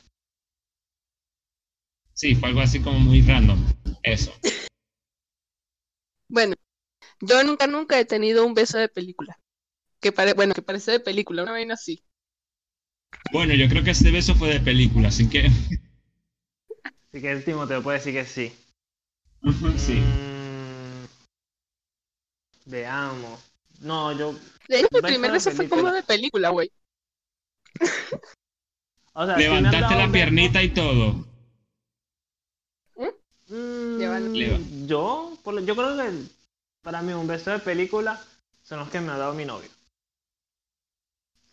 Sí, 2.14 2.34
fue 2.36 2.50
algo 2.50 2.62
así 2.62 2.82
como 2.82 3.00
muy 3.00 3.22
random. 3.22 3.64
Eso. 4.04 4.32
Bueno, 6.28 6.54
yo 7.22 7.44
nunca, 7.44 7.68
nunca 7.68 8.00
he 8.00 8.06
tenido 8.06 8.46
un 8.46 8.54
beso 8.56 8.78
de 8.78 8.90
película. 8.90 9.40
Que 10.06 10.12
pare, 10.12 10.34
bueno, 10.34 10.54
que 10.54 10.62
parece 10.62 10.92
de 10.92 11.00
película, 11.00 11.42
una 11.42 11.54
vaina 11.54 11.74
así. 11.74 12.00
Bueno, 13.32 13.56
yo 13.56 13.68
creo 13.68 13.84
que 13.84 13.90
ese 13.90 14.12
beso 14.12 14.36
fue 14.36 14.50
de 14.50 14.60
película, 14.60 15.08
así 15.08 15.28
que. 15.28 15.48
Así 15.48 17.22
que 17.22 17.32
el 17.32 17.44
Timoteo 17.44 17.82
puede 17.82 17.98
decir 17.98 18.14
que 18.14 18.24
sí. 18.24 18.54
Sí. 19.80 19.94
Mm, 19.96 21.06
veamos. 22.68 23.40
No, 23.80 24.12
yo. 24.12 24.34
De 24.68 24.82
hecho, 24.82 24.90
mi 24.92 25.02
Beso 25.02 25.08
primer 25.08 25.32
beso 25.32 25.50
fue 25.50 25.68
como 25.68 25.92
de 25.92 26.04
película, 26.04 26.50
güey. 26.50 26.72
O 29.14 29.26
sea, 29.26 29.38
Levantaste 29.38 29.96
la 29.96 30.12
piernita 30.12 30.62
y 30.62 30.70
todo. 30.70 31.26
Mm, 33.48 34.86
yo, 34.86 35.38
yo 35.46 35.76
creo 35.76 35.98
que 35.98 36.28
para 36.84 37.02
mí 37.02 37.14
un 37.14 37.26
beso 37.26 37.50
de 37.50 37.58
película 37.58 38.22
son 38.62 38.80
los 38.80 38.90
que 38.90 39.02
me 39.02 39.12
ha 39.12 39.18
dado 39.18 39.34
mi 39.34 39.46
novio. 39.46 39.70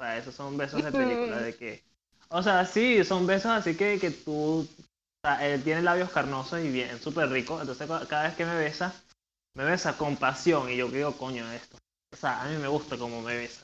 O 0.02 0.04
sea, 0.04 0.18
esos 0.18 0.34
son 0.34 0.56
besos 0.56 0.82
de 0.82 0.90
película, 0.90 1.38
de 1.38 1.54
que... 1.54 1.84
O 2.28 2.42
sea, 2.42 2.66
sí, 2.66 3.04
son 3.04 3.24
besos 3.24 3.52
así 3.52 3.76
que, 3.76 4.00
que 4.00 4.10
tú... 4.10 4.68
O 4.68 5.20
sea, 5.22 5.46
él 5.46 5.62
tiene 5.62 5.80
labios 5.80 6.10
carnosos 6.10 6.58
y 6.58 6.72
bien, 6.72 7.00
súper 7.00 7.28
rico. 7.28 7.60
Entonces, 7.60 7.86
cada 8.08 8.24
vez 8.24 8.34
que 8.34 8.44
me 8.44 8.56
besa, 8.56 8.92
me 9.54 9.62
besa 9.62 9.96
con 9.96 10.16
pasión 10.16 10.68
y 10.68 10.76
yo 10.76 10.88
digo, 10.88 11.16
coño, 11.16 11.48
esto. 11.52 11.76
O 12.12 12.16
sea, 12.16 12.42
a 12.42 12.48
mí 12.48 12.56
me 12.56 12.66
gusta 12.66 12.98
como 12.98 13.22
me 13.22 13.36
besa. 13.36 13.62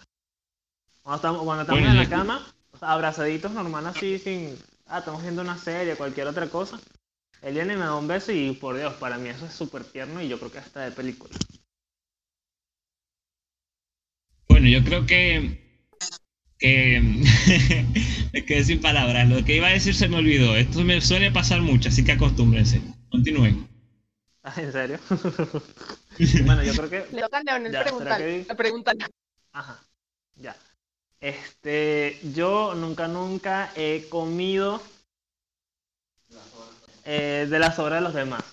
Cuando 1.02 1.16
estamos, 1.16 1.42
cuando 1.42 1.62
estamos 1.62 1.82
en 1.82 1.96
la 1.96 2.08
cama, 2.08 2.54
abrazaditos 2.80 3.50
normal 3.50 3.88
así, 3.88 4.20
sin, 4.20 4.56
ah, 4.86 5.00
estamos 5.00 5.22
viendo 5.22 5.42
una 5.42 5.58
serie, 5.58 5.96
cualquier 5.96 6.28
otra 6.28 6.48
cosa. 6.48 6.78
Él 7.42 7.54
viene 7.54 7.74
y 7.74 7.78
me 7.78 7.84
da 7.84 7.96
un 7.96 8.06
beso 8.06 8.30
y 8.30 8.52
por 8.52 8.76
Dios, 8.76 8.94
para 8.94 9.18
mí 9.18 9.28
eso 9.28 9.44
es 9.44 9.54
súper 9.54 9.82
tierno 9.82 10.22
y 10.22 10.28
yo 10.28 10.38
creo 10.38 10.52
que 10.52 10.58
hasta 10.58 10.82
de 10.82 10.92
película. 10.92 11.34
Bueno, 14.46 14.68
yo 14.68 14.84
creo 14.84 15.04
que 15.04 15.67
que 16.58 17.00
me 18.32 18.44
quedé 18.44 18.64
sin 18.64 18.80
palabras. 18.80 19.28
Lo 19.28 19.44
que 19.44 19.56
iba 19.56 19.68
a 19.68 19.72
decir 19.72 19.94
se 19.94 20.08
me 20.08 20.16
olvidó. 20.16 20.56
Esto 20.56 20.82
me 20.84 21.00
suele 21.00 21.30
pasar 21.30 21.60
mucho, 21.60 21.88
así 21.88 22.04
que 22.04 22.12
acostúmbrense. 22.12 22.80
Continúen. 23.10 23.68
Ah, 24.42 24.54
¿En 24.56 24.72
serio? 24.72 24.98
bueno, 26.44 26.62
yo 26.62 26.72
creo 26.74 26.90
que. 26.90 27.06
Le 27.12 27.22
toca 27.22 27.38
a 27.38 27.42
Leonel 27.42 27.72
preguntar. 27.72 28.22
preguntar. 28.56 28.96
Ajá. 29.52 29.80
Ya. 30.36 30.56
Este, 31.20 32.18
yo 32.34 32.74
nunca, 32.74 33.08
nunca 33.08 33.72
he 33.74 34.06
comido 34.08 34.80
eh, 37.04 37.46
de 37.50 37.58
las 37.58 37.78
obras 37.78 37.98
de 37.98 38.02
los 38.02 38.14
demás. 38.14 38.44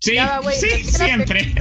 Sí, 0.00 0.16
sí, 0.52 0.84
siempre. 0.84 1.54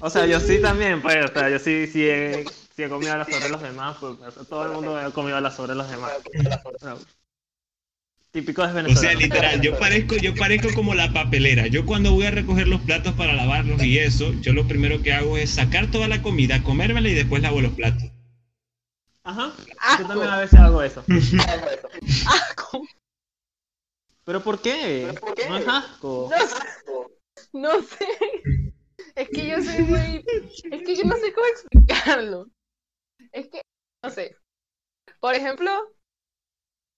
O 0.00 0.10
sea, 0.10 0.26
yo 0.26 0.40
sí 0.40 0.60
también, 0.60 1.00
pues, 1.00 1.24
o 1.24 1.32
sea, 1.32 1.48
yo 1.48 1.58
sí, 1.58 1.86
sí 1.86 2.04
he, 2.04 2.44
sí 2.76 2.82
he 2.82 2.88
comido 2.88 3.16
las 3.16 3.28
obras 3.28 3.44
de 3.44 3.48
los 3.50 3.62
demás, 3.62 3.96
pues, 4.00 4.18
todo 4.48 4.66
el 4.66 4.72
mundo 4.72 4.96
ha 4.96 5.10
comido 5.12 5.40
las 5.40 5.58
obras 5.58 5.70
de 5.70 5.82
los 5.82 5.90
demás. 5.90 6.12
Típico 8.30 8.66
de 8.66 8.72
Venezuela. 8.72 8.98
O 8.98 9.02
sea, 9.02 9.14
literal, 9.14 9.60
yo 9.60 9.78
parezco, 9.78 10.16
yo 10.16 10.34
parezco 10.34 10.74
como 10.74 10.94
la 10.94 11.12
papelera. 11.12 11.68
Yo 11.68 11.86
cuando 11.86 12.12
voy 12.12 12.26
a 12.26 12.32
recoger 12.32 12.66
los 12.66 12.80
platos 12.80 13.14
para 13.14 13.32
lavarlos 13.32 13.80
y 13.82 13.98
eso, 13.98 14.32
yo 14.40 14.52
lo 14.52 14.66
primero 14.66 15.00
que 15.02 15.12
hago 15.12 15.38
es 15.38 15.50
sacar 15.50 15.88
toda 15.90 16.08
la 16.08 16.20
comida, 16.20 16.62
comérmela 16.64 17.08
y 17.08 17.14
después 17.14 17.42
lavo 17.42 17.60
los 17.60 17.72
platos. 17.74 18.10
Ajá. 19.22 19.52
Yo 20.00 20.06
también 20.06 20.30
a 20.30 20.40
veces 20.40 20.58
hago 20.58 20.82
eso. 20.82 21.04
¿Pero 24.24 24.42
por 24.42 24.60
qué? 24.60 25.14
No 25.48 25.56
es 25.56 25.68
asco. 25.68 26.30
No, 27.52 27.82
sé. 27.82 28.08
Es 29.14 29.28
que 29.28 29.46
yo 29.46 29.62
soy 29.62 29.82
muy. 29.84 30.24
Es 30.70 30.82
que 30.82 30.96
yo 30.96 31.04
no 31.04 31.16
sé 31.16 31.32
cómo 31.32 31.46
explicarlo. 31.46 32.50
Es 33.32 33.48
que, 33.48 33.60
no 34.02 34.10
sé. 34.10 34.36
Por 35.20 35.34
ejemplo, 35.34 35.70
no 35.70 35.88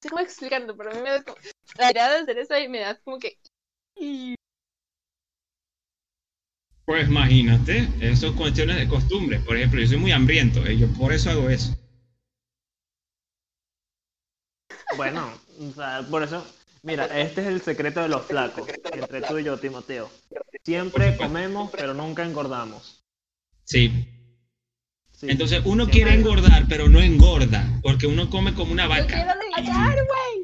sé 0.02 0.08
cómo 0.08 0.20
explicarlo, 0.20 0.76
pero 0.76 0.90
a 0.90 0.94
mí 0.94 1.00
me 1.00 1.10
da 1.10 1.22
como. 1.22 1.36
La 1.78 1.90
idea 1.90 2.10
de 2.10 2.18
hacer 2.20 2.38
eso 2.38 2.58
y 2.58 2.68
me 2.68 2.80
da 2.80 2.98
como 3.00 3.18
que. 3.18 3.38
Pues 6.86 7.08
imagínate, 7.08 7.88
eso 8.00 8.28
es 8.28 8.32
cuestiones 8.34 8.76
de 8.76 8.88
costumbre. 8.88 9.40
Por 9.40 9.56
ejemplo, 9.56 9.80
yo 9.80 9.88
soy 9.88 9.96
muy 9.96 10.12
hambriento, 10.12 10.70
y 10.70 10.78
yo 10.78 10.86
por 10.94 11.12
eso 11.12 11.30
hago 11.30 11.50
eso. 11.50 11.74
Bueno, 14.96 15.28
o 15.60 15.72
sea, 15.72 16.06
por 16.08 16.22
eso 16.22 16.46
Mira, 16.86 17.06
este 17.18 17.40
es 17.40 17.48
el 17.48 17.60
secreto 17.62 18.00
de 18.00 18.08
los 18.08 18.24
flacos, 18.26 18.68
entre 18.92 19.20
tú 19.20 19.38
y 19.38 19.42
yo, 19.42 19.58
Timoteo. 19.58 20.08
Siempre 20.62 21.16
comemos, 21.16 21.68
pero 21.72 21.92
nunca 21.94 22.24
engordamos. 22.24 23.04
Sí. 23.64 24.06
Entonces 25.22 25.62
uno 25.64 25.88
quiere 25.88 26.14
engordar, 26.14 26.66
pero 26.68 26.88
no 26.88 27.00
engorda, 27.00 27.64
porque 27.82 28.06
uno 28.06 28.30
come 28.30 28.54
como 28.54 28.70
una 28.70 28.86
vaca. 28.86 29.02
Yo 29.02 29.64
quiero 29.64 30.04
güey. 30.06 30.42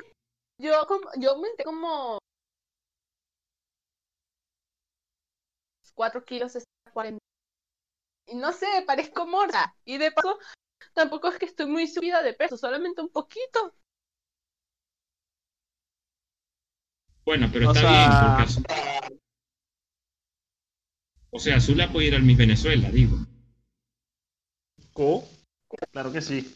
Yo, 0.59 0.85
como, 0.89 1.09
yo 1.21 1.31
aumenté 1.31 1.63
como 1.63 2.19
4 5.95 6.25
kilos, 6.25 6.59
40. 6.93 7.19
Y 8.27 8.35
no 8.35 8.53
sé, 8.53 8.67
parezco 8.85 9.29
morda. 9.29 9.77
Y 9.85 9.97
de 9.97 10.11
paso, 10.11 10.41
tampoco 10.93 11.29
es 11.29 11.39
que 11.39 11.47
estoy 11.47 11.67
muy 11.67 11.87
subida 11.87 12.21
de 12.21 12.35
peso, 12.35 12.57
solamente 12.57 13.01
un 13.01 13.11
poquito. 13.11 13.77
Bueno, 17.25 17.49
pero 17.53 17.71
está 17.71 17.81
bien, 17.89 18.65
porque... 18.65 18.83
O 21.31 21.39
sea, 21.39 21.57
Azul 21.57 21.81
puede 21.93 22.09
ir 22.09 22.15
al 22.15 22.23
Miss 22.23 22.37
Venezuela, 22.37 22.91
digo. 22.91 23.17
¿Cómo? 24.93 25.27
Claro 25.91 26.13
que 26.13 26.21
sí. 26.21 26.55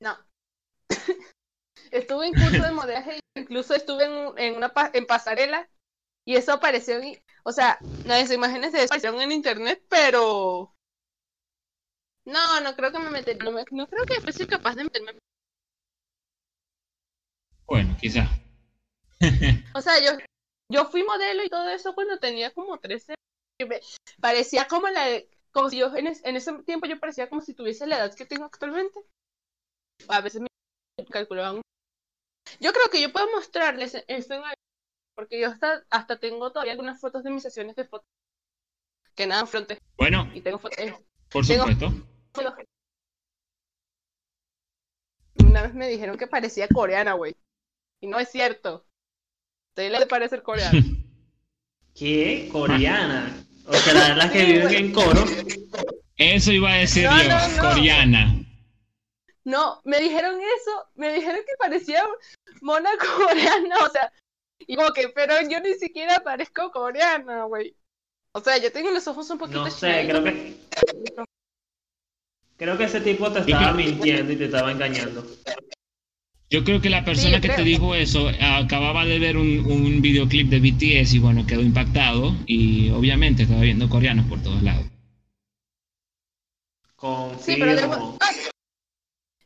No. 0.00 0.16
estuve 1.90 2.28
en 2.28 2.34
curso 2.34 2.62
de 2.62 2.72
modelaje, 2.72 3.20
incluso 3.36 3.74
estuve 3.74 4.04
en, 4.04 4.38
en 4.38 4.56
una 4.56 4.72
en 4.92 5.06
pasarela 5.06 5.68
y 6.24 6.36
eso 6.36 6.52
apareció, 6.52 6.98
en, 6.98 7.22
o 7.44 7.52
sea, 7.52 7.78
las 8.04 8.32
imágenes 8.32 8.72
de 8.72 8.78
eso 8.78 8.86
aparecieron 8.86 9.20
en 9.20 9.32
internet, 9.32 9.84
pero 9.88 10.74
no, 12.24 12.60
no 12.60 12.74
creo 12.74 12.90
que 12.92 12.98
me 12.98 13.10
metería, 13.10 13.44
no, 13.44 13.52
no 13.70 13.86
creo 13.86 14.04
que 14.04 14.20
fuese 14.20 14.46
capaz 14.46 14.74
de 14.74 14.84
meterme. 14.84 15.12
Bueno, 17.66 17.96
quizás. 18.00 18.28
o 19.74 19.80
sea, 19.80 19.94
yo, 20.02 20.18
yo 20.70 20.84
fui 20.86 21.02
modelo 21.02 21.44
y 21.44 21.48
todo 21.48 21.68
eso 21.70 21.94
cuando 21.94 22.18
tenía 22.18 22.52
como 22.52 22.78
13 22.78 23.14
Parecía 24.20 24.68
como 24.68 24.88
la 24.88 25.22
como 25.50 25.70
si 25.70 25.78
yo 25.78 25.94
en, 25.96 26.06
ese 26.06 26.52
tiempo 26.64 26.86
yo 26.86 27.00
parecía 27.00 27.30
como 27.30 27.40
si 27.40 27.54
tuviese 27.54 27.86
la 27.86 27.96
edad 27.96 28.14
que 28.14 28.26
tengo 28.26 28.44
actualmente. 28.44 29.00
A 30.08 30.20
veces 30.20 30.42
me 30.42 30.48
calculaban. 31.10 31.62
Yo 32.60 32.72
creo 32.72 32.90
que 32.92 33.00
yo 33.00 33.10
puedo 33.12 33.30
mostrarles 33.30 34.04
esto 34.06 34.34
en 34.34 34.42
porque 35.14 35.40
yo 35.40 35.48
hasta, 35.48 35.86
hasta 35.88 36.18
tengo 36.18 36.52
todavía 36.52 36.72
algunas 36.72 37.00
fotos 37.00 37.24
de 37.24 37.30
mis 37.30 37.42
sesiones 37.42 37.74
de 37.74 37.86
fotos 37.86 38.06
que 39.14 39.26
nada 39.26 39.46
fronte. 39.46 39.78
Bueno. 39.96 40.30
Y 40.34 40.42
tengo 40.42 40.58
fotos. 40.58 40.78
Por 41.30 41.44
supuesto. 41.46 41.90
Una 45.42 45.62
vez 45.62 45.74
me 45.74 45.88
dijeron 45.88 46.18
que 46.18 46.26
parecía 46.26 46.68
coreana, 46.68 47.14
güey. 47.14 47.34
Y 48.02 48.08
no 48.08 48.18
es 48.18 48.28
cierto 48.30 48.84
usted 49.76 49.92
le 49.92 50.06
parece 50.06 50.40
coreana? 50.42 50.82
¿Qué? 51.94 52.48
¿Coreana? 52.50 53.44
O 53.66 53.74
sea, 53.74 54.14
las 54.14 54.30
que 54.30 54.44
viven 54.44 54.74
en 54.74 54.92
coro. 54.92 55.24
Eso 56.16 56.52
iba 56.52 56.72
a 56.72 56.76
decir 56.76 57.04
yo, 57.04 57.60
coreana. 57.62 58.42
No, 59.44 59.80
me 59.84 60.00
dijeron 60.00 60.36
eso, 60.40 60.88
me 60.94 61.12
dijeron 61.12 61.40
que 61.46 61.56
parecía 61.58 62.02
mona 62.62 62.90
coreana, 63.16 63.76
o 63.84 63.90
sea, 63.90 64.10
y 64.58 64.76
como 64.76 64.92
que, 64.92 65.08
pero 65.10 65.34
yo 65.48 65.60
ni 65.60 65.74
siquiera 65.74 66.20
parezco 66.24 66.70
coreana, 66.70 67.44
güey. 67.44 67.76
O 68.32 68.40
sea, 68.40 68.58
yo 68.58 68.72
tengo 68.72 68.90
los 68.90 69.06
ojos 69.08 69.28
un 69.30 69.38
poquito 69.38 69.64
No 69.64 69.70
sé, 69.70 70.06
creo 70.08 70.24
que... 70.24 70.56
Creo 72.56 72.78
que 72.78 72.84
ese 72.84 73.00
tipo 73.00 73.30
te 73.30 73.40
estaba 73.40 73.72
mintiendo 73.72 74.32
y 74.32 74.36
te 74.36 74.46
estaba 74.46 74.72
engañando. 74.72 75.24
Yo 76.56 76.64
creo 76.64 76.80
que 76.80 76.88
la 76.88 77.04
persona 77.04 77.38
que 77.38 77.50
te 77.50 77.62
dijo 77.64 77.94
eso 77.94 78.30
acababa 78.40 79.04
de 79.04 79.18
ver 79.18 79.36
un, 79.36 79.70
un, 79.70 80.00
videoclip 80.00 80.48
de 80.48 80.58
BTS 80.58 81.12
y 81.12 81.18
bueno, 81.18 81.46
quedó 81.46 81.60
impactado 81.60 82.34
y 82.46 82.88
obviamente 82.92 83.42
estaba 83.42 83.60
viendo 83.60 83.90
coreanos 83.90 84.24
por 84.24 84.42
todos 84.42 84.62
lados. 84.62 84.86
Sí, 87.40 87.56
pero 87.58 87.76
debo... 87.76 88.16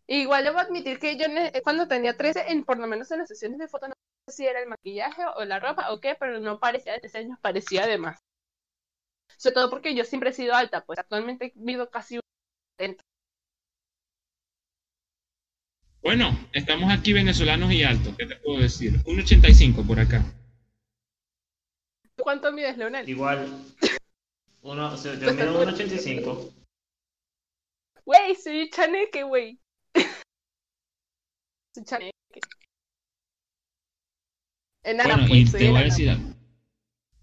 Igual 0.07 0.45
debo 0.45 0.61
admitir 0.61 1.01
que 1.01 1.17
yo 1.17 1.27
cuando 1.65 1.89
tenía 1.89 2.17
13, 2.17 2.45
en, 2.53 2.63
por 2.63 2.79
lo 2.79 2.87
menos 2.87 3.11
en 3.11 3.19
las 3.19 3.29
sesiones 3.29 3.59
de 3.59 3.67
fotos, 3.67 3.89
no 3.89 3.95
sé 4.29 4.37
si 4.37 4.47
era 4.47 4.63
el 4.63 4.69
maquillaje 4.69 5.23
o 5.35 5.45
la 5.45 5.59
ropa 5.59 5.91
o 5.91 6.01
qué, 6.01 6.15
pero 6.15 6.39
no 6.39 6.61
parecía 6.61 6.93
de 6.93 7.01
13 7.01 7.19
años, 7.19 7.39
parecía 7.43 7.89
de 7.89 7.99
más. 7.99 8.21
Sobre 9.37 9.55
todo 9.55 9.69
porque 9.69 9.97
yo 9.97 10.05
siempre 10.05 10.31
he 10.31 10.33
sido 10.33 10.55
alta, 10.55 10.85
pues 10.85 11.01
actualmente 11.01 11.53
mido 11.57 11.91
casi 11.91 12.19
un 12.19 12.23
70. 12.79 13.03
Bueno, 16.03 16.39
estamos 16.53 16.91
aquí 16.91 17.13
venezolanos 17.13 17.73
y 17.73 17.83
altos, 17.83 18.15
¿qué 18.17 18.27
te 18.27 18.37
puedo 18.37 18.61
decir? 18.61 19.03
1,85 19.05 19.87
por 19.87 20.01
acá. 20.01 20.25
¿Cuánto 22.17 22.53
mides, 22.53 22.79
Leonel? 22.79 23.09
Igual. 23.09 23.49
Uno, 24.63 24.93
o 24.93 24.97
sea, 24.97 25.15
yo 25.15 25.33
mido 25.35 25.63
1,85. 25.67 26.53
Güey, 28.05 28.35
soy 28.35 28.71
chaneque, 28.71 29.23
güey. 29.25 29.59
soy 31.75 31.85
chaneque. 31.85 32.13
Enana, 34.83 35.15
bueno, 35.17 35.29
pues, 35.29 35.55
y 35.55 35.59
te 35.59 35.69
voy 35.69 35.79
a 35.79 35.85
decir 35.85 36.11
algo. 36.11 36.35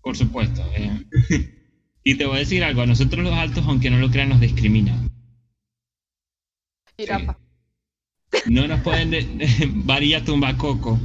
Por 0.01 0.15
supuesto. 0.15 0.61
Eh. 0.75 1.05
y 2.03 2.15
te 2.15 2.25
voy 2.25 2.37
a 2.37 2.39
decir 2.39 2.63
algo. 2.63 2.81
A 2.81 2.85
nosotros 2.85 3.23
los 3.23 3.33
altos, 3.33 3.65
aunque 3.67 3.89
no 3.89 3.97
lo 3.97 4.09
crean, 4.09 4.29
nos 4.29 4.39
discriminan. 4.39 5.09
Girapa. 6.97 7.39
No 8.45 8.67
nos 8.67 8.81
pueden 8.81 9.11
varía 9.85 10.23
coco. 10.57 10.99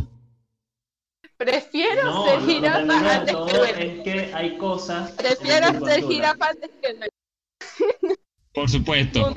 Prefiero 1.37 2.25
ser 2.25 2.41
jirafa 2.47 3.17
antes 3.17 3.37
que 3.37 3.87
Es 3.87 4.03
que 4.05 4.35
hay 4.35 4.57
cosas. 4.59 5.11
Prefiero 5.13 5.85
ser 5.85 6.07
jirafa 6.07 6.49
antes 6.51 6.71
que 6.81 8.17
Por 8.53 8.71
supuesto. 8.71 9.35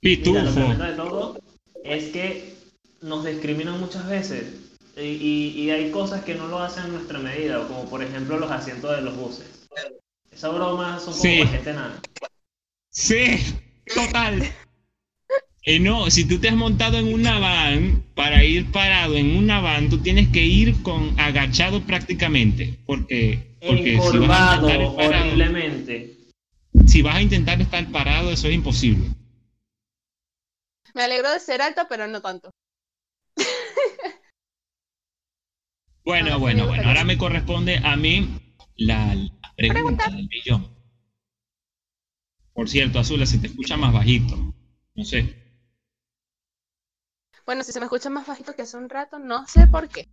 Pitufo. 0.00 0.74
de 0.74 0.92
todo 0.94 1.38
es 1.84 2.10
que 2.10 2.54
nos 3.02 3.24
discriminan 3.24 3.80
muchas 3.80 4.08
veces. 4.08 4.54
Y, 4.96 5.52
y, 5.54 5.70
hay 5.70 5.92
cosas 5.92 6.24
que 6.24 6.34
no 6.34 6.48
lo 6.48 6.58
hacen 6.58 6.84
a 6.84 6.88
nuestra 6.88 7.20
medida, 7.20 7.64
como 7.68 7.88
por 7.88 8.02
ejemplo 8.02 8.36
los 8.36 8.50
asientos 8.50 8.96
de 8.96 9.02
los 9.02 9.16
buses. 9.16 9.68
Esa 10.32 10.48
broma 10.48 10.98
son 10.98 11.12
como 11.12 11.22
sí. 11.22 11.46
gente 11.46 11.72
nada. 11.72 12.00
Sí, 12.90 13.56
total. 13.94 14.52
Eh, 15.62 15.80
no, 15.80 16.10
si 16.10 16.24
tú 16.24 16.38
te 16.38 16.48
has 16.48 16.56
montado 16.56 16.98
en 16.98 17.12
una 17.12 17.38
van, 17.38 18.04
para 18.14 18.44
ir 18.44 18.70
parado 18.70 19.16
en 19.16 19.36
una 19.36 19.60
van, 19.60 19.90
tú 19.90 19.98
tienes 19.98 20.28
que 20.28 20.44
ir 20.44 20.82
con 20.82 21.18
agachado 21.18 21.82
prácticamente, 21.82 22.78
porque, 22.86 23.56
porque 23.60 24.00
si 24.00 24.18
vas 24.18 24.40
a 24.40 24.56
intentar 24.56 24.80
horriblemente. 24.82 26.16
Si 26.86 27.02
vas 27.02 27.16
a 27.16 27.22
intentar 27.22 27.60
estar 27.60 27.86
parado, 27.90 28.30
eso 28.30 28.48
es 28.48 28.54
imposible. 28.54 29.08
Me 30.94 31.02
alegro 31.02 31.30
de 31.30 31.40
ser 31.40 31.60
alto, 31.60 31.82
pero 31.88 32.06
no 32.06 32.22
tanto. 32.22 32.50
bueno, 36.04 36.38
bueno, 36.38 36.66
bueno. 36.66 36.88
Ahora 36.88 37.04
me 37.04 37.18
corresponde 37.18 37.78
a 37.82 37.96
mí 37.96 38.28
la, 38.76 39.16
pregunta 39.56 40.08
del 40.08 40.28
millón. 40.28 40.76
Por 42.52 42.68
cierto, 42.68 42.98
Azula, 42.98 43.26
si 43.26 43.38
te 43.38 43.48
escucha 43.48 43.76
más 43.76 43.92
bajito. 43.92 44.54
No 44.94 45.04
sé. 45.04 45.47
Bueno, 47.48 47.64
si 47.64 47.72
se 47.72 47.80
me 47.80 47.86
escucha 47.86 48.10
más 48.10 48.26
bajito 48.26 48.54
que 48.54 48.60
hace 48.60 48.76
un 48.76 48.90
rato, 48.90 49.18
no 49.18 49.46
sé 49.46 49.66
por 49.68 49.88
qué. 49.88 50.06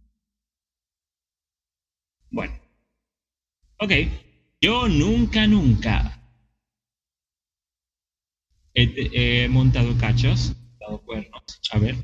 Bueno. 2.32 2.58
Ok. 3.78 3.92
Yo 4.62 4.88
nunca, 4.88 5.46
nunca 5.46 6.18
he, 8.74 9.50
montado 9.50 9.98
cachos, 10.00 10.54
dado 10.80 11.02
cuernos, 11.02 11.44
a 11.72 11.78
ver. 11.78 11.96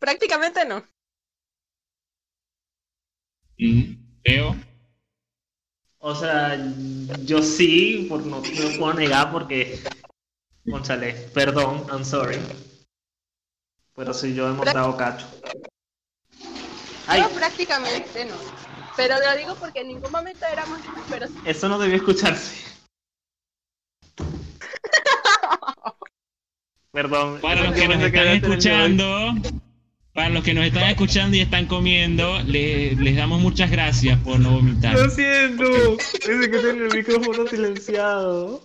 Prácticamente 0.00 0.64
no. 0.64 0.84
Mm, 3.56 3.94
veo. 4.24 4.56
O 5.98 6.12
sea, 6.16 6.58
yo 7.24 7.40
sí, 7.40 8.06
por 8.08 8.26
no, 8.26 8.38
no 8.40 8.78
puedo 8.80 8.94
negar 8.94 9.30
porque. 9.30 9.78
González, 10.64 11.30
perdón, 11.30 11.86
I'm 11.88 12.04
sorry. 12.04 12.40
Pero 13.94 14.14
si 14.14 14.34
yo 14.34 14.48
he 14.48 14.52
montado 14.52 14.96
cacho. 14.96 15.26
Yo 16.38 17.30
prácticamente 17.30 18.24
no. 18.24 18.34
Pero 18.96 19.16
lo 19.18 19.36
digo 19.36 19.54
porque 19.56 19.80
en 19.80 19.88
ningún 19.88 20.10
momento 20.10 20.46
éramos 20.50 20.78
pero 21.08 21.26
Eso 21.44 21.68
no 21.68 21.78
debió 21.78 21.96
escucharse. 21.96 22.64
Perdón. 26.92 27.40
Para 27.40 27.64
los 27.64 27.74
que 27.74 27.88
nos 27.88 28.02
están 28.02 28.28
escuchando, 28.28 29.34
para 30.12 30.28
los 30.28 30.44
que 30.44 30.52
nos 30.52 30.66
están 30.66 30.90
escuchando 30.90 31.36
y 31.36 31.40
están 31.40 31.66
comiendo, 31.66 32.38
les 32.42 33.16
damos 33.16 33.40
muchas 33.40 33.70
gracias 33.70 34.18
por 34.20 34.38
no 34.38 34.52
vomitar. 34.52 34.94
Lo 34.94 35.08
siento. 35.08 35.96
Dice 35.96 36.50
que 36.50 36.58
tiene 36.58 36.86
el 36.86 36.94
micrófono 36.94 37.46
silenciado. 37.46 38.62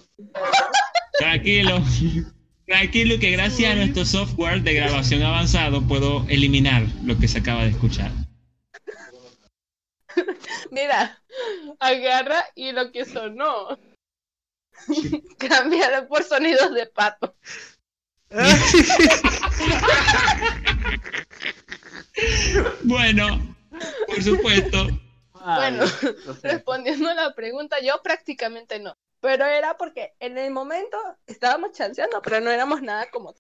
Tranquilo. 1.20 1.82
Tranquilo 2.68 3.18
que 3.18 3.32
gracias 3.32 3.72
a 3.72 3.76
nuestro 3.76 4.04
software 4.04 4.62
de 4.62 4.74
grabación 4.74 5.24
avanzado 5.24 5.88
puedo 5.88 6.26
eliminar 6.28 6.84
lo 7.06 7.18
que 7.18 7.30
se 7.30 7.40
acaba 7.40 7.64
de 7.64 7.70
escuchar. 7.70 8.12
Mira, 10.72 11.24
agarra 11.80 12.44
y 12.56 12.74
lo 12.74 12.92
que 12.92 13.06
sonó. 13.06 13.80
Cámbialo 15.40 16.10
por 16.10 16.26
sonidos 16.26 16.74
de 16.74 16.88
pato. 16.88 17.38
bueno, 22.84 23.56
por 24.08 24.22
supuesto. 24.22 24.88
Bueno, 25.32 25.86
respondiendo 26.44 27.08
a 27.08 27.14
la 27.14 27.34
pregunta, 27.34 27.80
yo 27.80 28.02
prácticamente 28.04 28.78
no. 28.80 28.98
Pero 29.20 29.46
era 29.46 29.78
porque 29.78 30.14
en 30.20 30.38
el 30.38 30.52
momento 30.52 30.98
estábamos 31.26 31.72
chanceando, 31.72 32.22
pero 32.22 32.40
no 32.40 32.52
éramos 32.52 32.82
nada 32.82 33.10
como. 33.10 33.36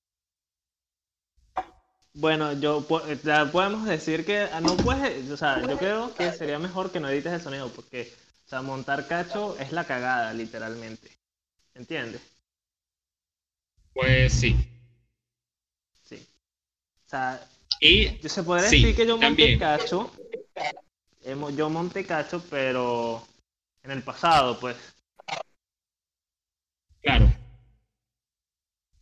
Bueno, 2.13 2.53
yo 2.53 2.81
podemos 2.87 3.85
decir 3.85 4.25
que 4.25 4.39
ah, 4.39 4.59
no 4.59 4.75
puedes, 4.77 5.29
o 5.29 5.37
sea, 5.37 5.61
yo 5.61 5.77
creo 5.77 6.15
que 6.15 6.31
sería 6.31 6.57
mejor 6.57 6.91
que 6.91 6.99
no 6.99 7.09
edites 7.09 7.31
el 7.31 7.41
sonido, 7.41 7.69
porque, 7.69 8.11
o 8.47 8.49
sea, 8.49 8.63
montar 8.63 9.07
cacho 9.07 9.55
es 9.59 9.71
la 9.71 9.85
cagada, 9.85 10.33
literalmente. 10.33 11.15
¿Entiendes? 11.75 12.21
Pues 13.93 14.33
sí. 14.33 14.55
Sí. 16.03 16.27
O 17.05 17.09
sea, 17.09 17.47
y 17.79 18.17
se 18.27 18.41
podría 18.41 18.69
decir 18.69 18.95
que 18.95 19.05
yo 19.05 19.17
monté 19.17 19.57
cacho. 19.59 20.11
Yo 21.55 21.69
monté 21.69 22.03
cacho, 22.03 22.41
pero 22.49 23.21
en 23.83 23.91
el 23.91 24.01
pasado, 24.01 24.59
pues. 24.59 24.75
Claro. 27.01 27.31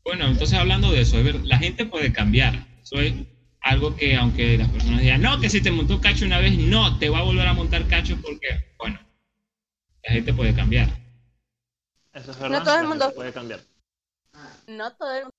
Bueno, 0.05 0.27
entonces 0.27 0.57
hablando 0.57 0.91
de 0.91 1.01
eso, 1.01 1.17
la 1.43 1.57
gente 1.57 1.85
puede 1.85 2.13
cambiar. 2.13 2.67
Eso 2.81 3.01
es 3.01 3.13
algo 3.59 3.95
que 3.95 4.15
aunque 4.15 4.57
las 4.57 4.69
personas 4.69 5.01
digan, 5.01 5.21
no, 5.21 5.39
que 5.41 5.49
si 5.49 5.61
te 5.61 5.71
montó 5.71 5.99
cacho 5.99 6.25
una 6.25 6.39
vez, 6.39 6.57
no, 6.57 6.97
te 6.99 7.09
va 7.09 7.19
a 7.19 7.23
volver 7.23 7.47
a 7.47 7.53
montar 7.53 7.87
cacho 7.87 8.15
porque, 8.21 8.75
bueno, 8.77 8.99
la 10.03 10.13
gente 10.13 10.33
puede 10.33 10.53
cambiar. 10.53 10.89
Eso 12.13 12.31
es 12.31 12.39
verdad, 12.39 12.59
no 12.59 12.63
todo 12.63 12.79
el 12.79 12.87
mundo 12.87 13.13
puede 13.13 13.33
cambiar. 13.33 13.59
No 14.67 14.93
todo 14.93 15.11
el 15.11 15.23
mundo. 15.23 15.35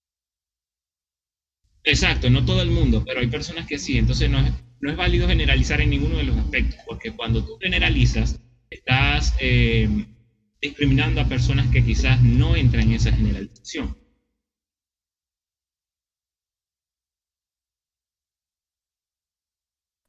Exacto, 1.84 2.28
no 2.28 2.44
todo 2.44 2.60
el 2.60 2.70
mundo, 2.70 3.04
pero 3.06 3.20
hay 3.20 3.28
personas 3.28 3.66
que 3.66 3.78
sí. 3.78 3.96
Entonces 3.96 4.28
no 4.28 4.40
es, 4.40 4.52
no 4.80 4.90
es 4.90 4.96
válido 4.96 5.28
generalizar 5.28 5.80
en 5.80 5.90
ninguno 5.90 6.18
de 6.18 6.24
los 6.24 6.36
aspectos, 6.36 6.80
porque 6.86 7.12
cuando 7.12 7.44
tú 7.44 7.56
generalizas, 7.60 8.40
estás... 8.68 9.34
Eh, 9.40 9.88
discriminando 10.60 11.20
a 11.20 11.28
personas 11.28 11.70
que 11.70 11.84
quizás 11.84 12.20
no 12.22 12.56
entran 12.56 12.84
en 12.84 12.94
esa 12.94 13.12
generalización. 13.12 13.96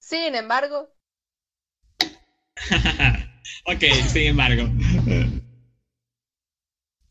Sin 0.07 0.35
embargo. 0.35 0.87
ok, 3.65 3.83
sin 4.07 4.27
embargo. 4.27 4.69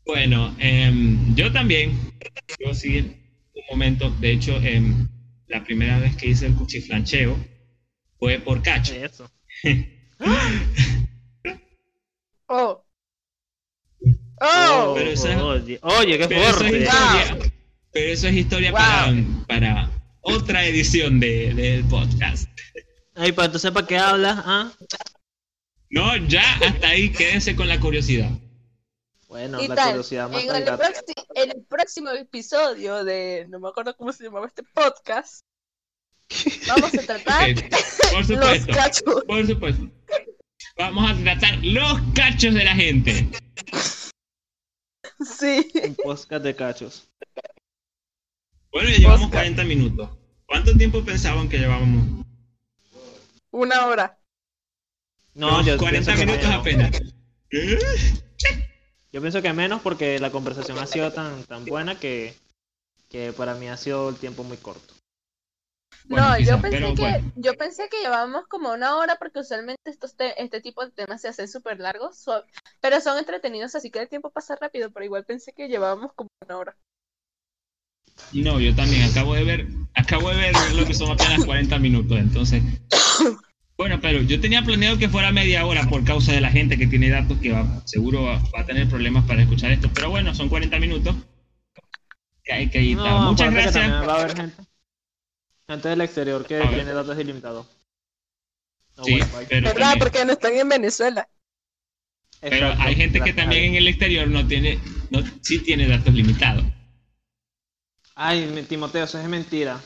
bueno, 0.07 0.57
em, 0.59 1.34
yo 1.34 1.53
también, 1.53 1.92
yo 2.59 2.72
sí, 2.72 3.01
un 3.53 3.62
momento, 3.70 4.09
de 4.12 4.32
hecho, 4.32 4.57
em, 4.62 5.07
la 5.47 5.62
primera 5.62 5.99
vez 5.99 6.16
que 6.16 6.28
hice 6.28 6.47
el 6.47 6.55
cuchiflancheo 6.55 7.36
fue 8.18 8.38
por 8.38 8.62
cacho. 8.62 8.94
oh. 12.47 12.82
Oh, 14.38 14.94
pero 14.94 15.49
oye, 15.99 16.18
qué 16.18 16.28
fuerte. 16.28 16.86
pero 17.90 18.12
eso 18.12 18.28
es 18.28 18.34
historia 18.34 18.70
para, 18.70 19.90
otra 20.20 20.66
edición 20.66 21.20
de, 21.20 21.55
del 21.55 21.84
podcast. 21.84 22.47
Ay, 23.17 23.33
para 23.33 23.51
tú 23.51 23.59
sepas 23.59 23.85
qué 23.85 23.97
hablas, 23.97 24.39
¿ah? 24.45 24.73
No, 25.89 26.17
ya 26.29 26.43
hasta 26.64 26.89
ahí 26.89 27.11
quédense 27.11 27.57
con 27.57 27.67
la 27.69 27.81
curiosidad. 27.81 28.31
Bueno, 29.29 29.59
la 29.61 29.87
curiosidad 29.87 30.33
en 30.33 30.55
el, 30.55 30.81
en 31.35 31.51
el 31.51 31.62
próximo 31.64 32.11
episodio 32.11 33.05
de, 33.05 33.47
no 33.49 33.59
me 33.59 33.69
acuerdo 33.69 33.97
cómo 33.97 34.12
se 34.12 34.25
llamaba 34.25 34.47
este 34.47 34.62
podcast, 34.62 35.45
vamos 36.69 36.95
a 36.95 37.03
tratar 37.03 37.55
por 38.12 38.25
supuesto, 38.25 39.25
Por 39.27 39.47
supuesto. 39.47 39.91
Vamos 40.77 41.11
a 41.11 41.23
tratar 41.23 41.59
los 41.62 42.01
cachos 42.14 42.55
de 42.55 42.64
la 42.64 42.75
gente. 42.75 43.29
Sí. 45.39 45.71
Un 45.83 45.95
podcast 45.97 46.45
de 46.45 46.55
cachos. 46.55 47.09
Bueno, 48.71 48.91
ya 48.91 48.99
llevamos 48.99 49.31
40 49.31 49.64
minutos. 49.64 50.11
¿Cuánto 50.47 50.77
tiempo 50.77 51.03
pensaban 51.03 51.49
que 51.49 51.59
llevábamos? 51.59 52.27
Una 53.57 53.86
hora. 53.86 54.18
No, 55.34 55.62
yo 55.62 55.78
40 55.78 56.14
minutos 56.16 56.46
apenas. 56.46 56.90
Yo 59.12 59.20
pienso 59.20 59.40
que 59.40 59.52
menos 59.52 59.80
porque 59.80 60.18
la 60.18 60.30
conversación 60.30 60.78
ha 60.78 60.86
sido 60.86 61.12
tan, 61.12 61.44
tan 61.44 61.64
buena 61.64 61.98
que, 61.98 62.36
que 63.09 63.32
para 63.32 63.54
mí 63.54 63.68
ha 63.68 63.76
sido 63.76 64.11
el 64.11 64.16
tiempo 64.16 64.44
muy 64.44 64.59
corto 64.59 64.94
no, 66.09 66.38
yo 66.38 66.61
pensé 66.61 66.94
que 66.94 67.22
yo 67.36 67.54
pensé 67.57 67.88
que 67.88 68.00
llevábamos 68.00 68.46
como 68.46 68.72
una 68.72 68.96
hora 68.96 69.16
porque 69.16 69.40
usualmente 69.40 69.90
estos 69.90 70.14
este 70.18 70.61
tipo 70.61 70.84
de 70.84 70.92
temas 70.92 71.20
se 71.20 71.28
hacen 71.28 71.48
súper 71.48 71.80
largos, 71.80 72.24
pero 72.80 73.00
son 73.00 73.18
entretenidos, 73.18 73.74
así 73.74 73.90
que 73.90 74.00
el 74.00 74.09
tiempo 74.09 74.30
pasa 74.30 74.57
rápido, 74.57 74.90
pero 74.92 75.04
igual 75.04 75.24
pensé 75.24 75.52
que 75.52 75.68
llevábamos 75.68 76.12
como 76.14 76.28
una 76.44 76.59
hora. 76.59 76.76
No, 78.32 78.61
yo 78.61 78.74
también 78.74 79.02
acabo 79.02 79.34
de 79.34 79.44
ver, 79.44 79.68
acabo 79.94 80.30
de 80.30 80.36
ver 80.36 80.54
lo 80.74 80.84
que 80.84 80.94
son 80.94 81.11
apenas 81.11 81.44
40 81.44 81.78
minutos, 81.78 82.18
entonces. 82.18 82.62
Bueno, 83.76 84.00
pero 84.00 84.22
yo 84.22 84.40
tenía 84.40 84.62
planeado 84.62 84.96
que 84.96 85.09
fuera 85.09 85.32
media 85.32 85.66
hora 85.66 85.86
por 85.88 86.02
causa 86.02 86.32
de 86.32 86.40
la 86.40 86.50
gente 86.50 86.78
que 86.78 86.86
tiene 86.86 87.11
datos 87.11 87.38
que 87.38 87.52
va, 87.52 87.82
seguro 87.84 88.22
va, 88.22 88.42
a 88.54 88.64
tener 88.64 88.88
problemas 88.88 89.26
para 89.26 89.42
escuchar 89.42 89.70
esto, 89.70 89.90
pero 89.92 90.09
bueno, 90.09 90.34
son 90.34 90.48
40 90.48 90.78
minutos 90.78 91.14
que 92.42 92.52
hay 92.52 92.70
que 92.70 92.78
editar. 92.78 93.20
Muchas 93.20 93.52
gracias. 93.52 94.54
Gente 95.68 95.88
del 95.88 96.00
exterior 96.00 96.46
que 96.46 96.61
tiene 96.61 96.92
datos 96.92 97.18
ilimitados. 97.18 97.66
sí, 99.04 99.18
pero 99.48 99.68
¿Verdad? 99.68 99.96
Porque 99.98 100.24
no 100.24 100.32
están 100.32 100.54
en 100.54 100.68
Venezuela. 100.68 101.28
Pero 102.40 102.72
hay 102.78 102.94
gente 102.94 103.20
que 103.20 103.32
también 103.32 103.64
en 103.64 103.74
el 103.74 103.88
exterior 103.88 104.28
no 104.28 104.46
tiene, 104.46 104.78
no, 105.11 105.22
sí 105.42 105.59
tiene 105.59 105.88
datos 105.88 106.14
limitados. 106.14 106.64
Ay, 108.19 108.64
Timoteo, 108.67 109.05
eso 109.05 109.19
es 109.21 109.29
mentira. 109.29 109.79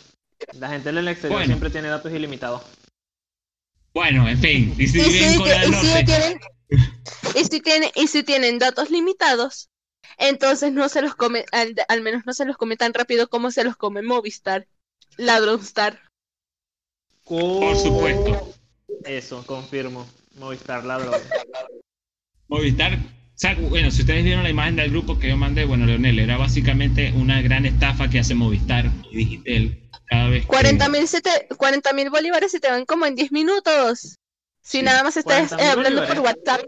La 0.59 0.69
gente 0.69 0.93
del 0.93 1.09
exterior 1.09 1.45
siempre 1.45 1.69
tiene 1.69 1.89
datos 1.89 2.13
ilimitados. 2.13 2.63
Bueno, 3.93 4.29
en 4.29 4.39
fin. 4.39 4.73
Y 4.79 4.87
si, 4.87 5.03
tienen, 7.61 7.91
y 7.97 8.07
si 8.07 8.23
tienen 8.23 8.61
datos 8.61 8.89
limitados, 8.91 9.69
entonces 10.17 10.73
no 10.73 10.89
se 10.89 11.03
los 11.03 11.17
come, 11.17 11.45
al, 11.51 12.03
menos 12.03 12.25
no 12.25 12.33
se 12.33 12.45
los 12.45 12.57
come 12.57 12.77
tan 12.77 12.95
rápido 12.95 13.29
como 13.29 13.51
se 13.51 13.65
los 13.65 13.77
come 13.77 14.01
Movistar, 14.03 14.69
Ladronstar. 15.17 16.01
Por 17.25 17.77
supuesto. 17.77 18.55
Eso, 19.05 19.45
confirmo. 19.45 20.07
Movistar 20.37 20.85
Ladrón. 20.85 21.21
Movistar, 22.47 22.97
bueno, 23.69 23.91
si 23.91 24.03
ustedes 24.03 24.25
vieron 24.25 24.43
la 24.43 24.51
imagen 24.51 24.77
del 24.77 24.91
grupo 24.91 25.19
que 25.19 25.29
yo 25.29 25.37
mandé, 25.37 25.65
bueno, 25.65 25.87
Leonel, 25.87 26.19
era 26.19 26.37
básicamente 26.37 27.13
una 27.15 27.41
gran 27.43 27.65
estafa 27.67 28.09
que 28.11 28.19
hace 28.19 28.35
Movistar 28.35 28.91
y 29.11 29.17
Digitel 29.17 29.81
cada 30.07 30.29
vez 30.29 30.45
40 30.47 30.89
mil 31.93 32.11
bolívares 32.11 32.51
se 32.51 32.61
te 32.61 32.69
van 32.69 32.85
como 32.85 33.07
en 33.07 33.15
10 33.15 33.33
minutos. 33.33 34.17
Si 34.63 34.83
nada 34.83 35.03
más 35.03 35.17
estás 35.17 35.53
eh, 35.53 35.69
hablando 35.71 36.07
por 36.07 36.19
WhatsApp. 36.21 36.63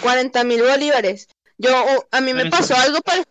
40 0.00 0.44
mil 0.44 0.62
bolívares. 0.62 1.28
Yo, 1.58 1.70
a 2.10 2.20
mí 2.20 2.32
me 2.34 2.46
pasó 2.46 2.76
algo 2.76 3.00
para... 3.00 3.22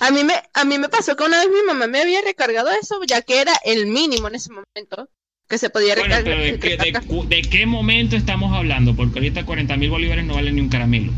A 0.00 0.10
mí, 0.10 0.24
me, 0.24 0.34
a 0.54 0.64
mí 0.64 0.78
me 0.78 0.88
pasó 0.88 1.16
que 1.16 1.24
una 1.24 1.38
vez 1.38 1.48
mi 1.48 1.62
mamá 1.66 1.86
me 1.86 2.00
había 2.00 2.20
recargado 2.22 2.70
eso, 2.70 3.00
ya 3.06 3.22
que 3.22 3.40
era 3.40 3.52
el 3.64 3.86
mínimo 3.86 4.28
en 4.28 4.34
ese 4.34 4.50
momento 4.50 5.08
que 5.48 5.58
se 5.58 5.70
podía 5.70 5.94
recargar. 5.94 6.24
¿de, 6.24 7.42
qué, 7.50 7.66
momento 7.66 8.16
estamos 8.16 8.54
hablando? 8.54 8.94
Porque 8.94 9.18
ahorita 9.18 9.46
40 9.46 9.76
mil 9.76 9.90
bolívares 9.90 10.24
no 10.24 10.34
valen 10.34 10.56
ni 10.56 10.60
un 10.60 10.68
caramelo. 10.68 11.12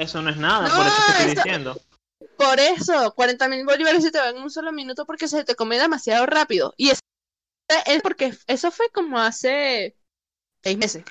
Eso 0.00 0.22
no 0.22 0.30
es 0.30 0.38
nada, 0.38 0.74
por 0.74 0.86
eso 0.86 0.96
te 0.96 1.12
estoy 1.12 1.34
diciendo. 1.34 1.80
Por 2.38 2.58
eso, 2.58 3.12
40 3.14 3.48
mil 3.48 3.66
bolívares 3.66 4.02
se 4.02 4.10
te 4.10 4.18
van 4.18 4.34
en 4.34 4.42
un 4.42 4.50
solo 4.50 4.72
minuto 4.72 5.04
porque 5.04 5.28
se 5.28 5.44
te 5.44 5.54
come 5.54 5.78
demasiado 5.78 6.24
rápido. 6.24 6.72
Y 6.78 6.88
es, 6.88 7.00
es 7.84 8.00
porque 8.00 8.34
eso 8.46 8.70
fue 8.70 8.88
como 8.94 9.18
hace 9.18 9.94
seis 10.64 10.78
meses. 10.78 11.04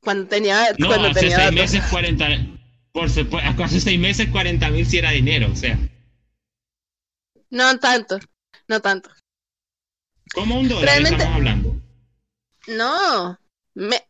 Cuando 0.00 0.28
tenía. 0.28 0.68
No, 0.78 0.86
cuando 0.86 1.08
hace 1.08 1.32
seis 1.32 1.52
meses 1.52 1.82
40. 1.90 2.28
Por 2.92 3.10
supuesto, 3.10 3.64
hace 3.64 3.80
seis 3.80 3.98
meses 3.98 4.28
40 4.30 4.70
mil 4.70 4.86
si 4.86 4.98
era 4.98 5.10
dinero, 5.10 5.48
o 5.50 5.56
sea. 5.56 5.76
No 7.50 7.76
tanto, 7.80 8.20
no 8.68 8.80
tanto. 8.80 9.10
¿Cómo 10.32 10.60
un 10.60 10.68
dólar 10.68 11.02
estamos 11.02 11.26
hablando? 11.26 11.76
No, 12.68 13.36
me, 13.74 14.00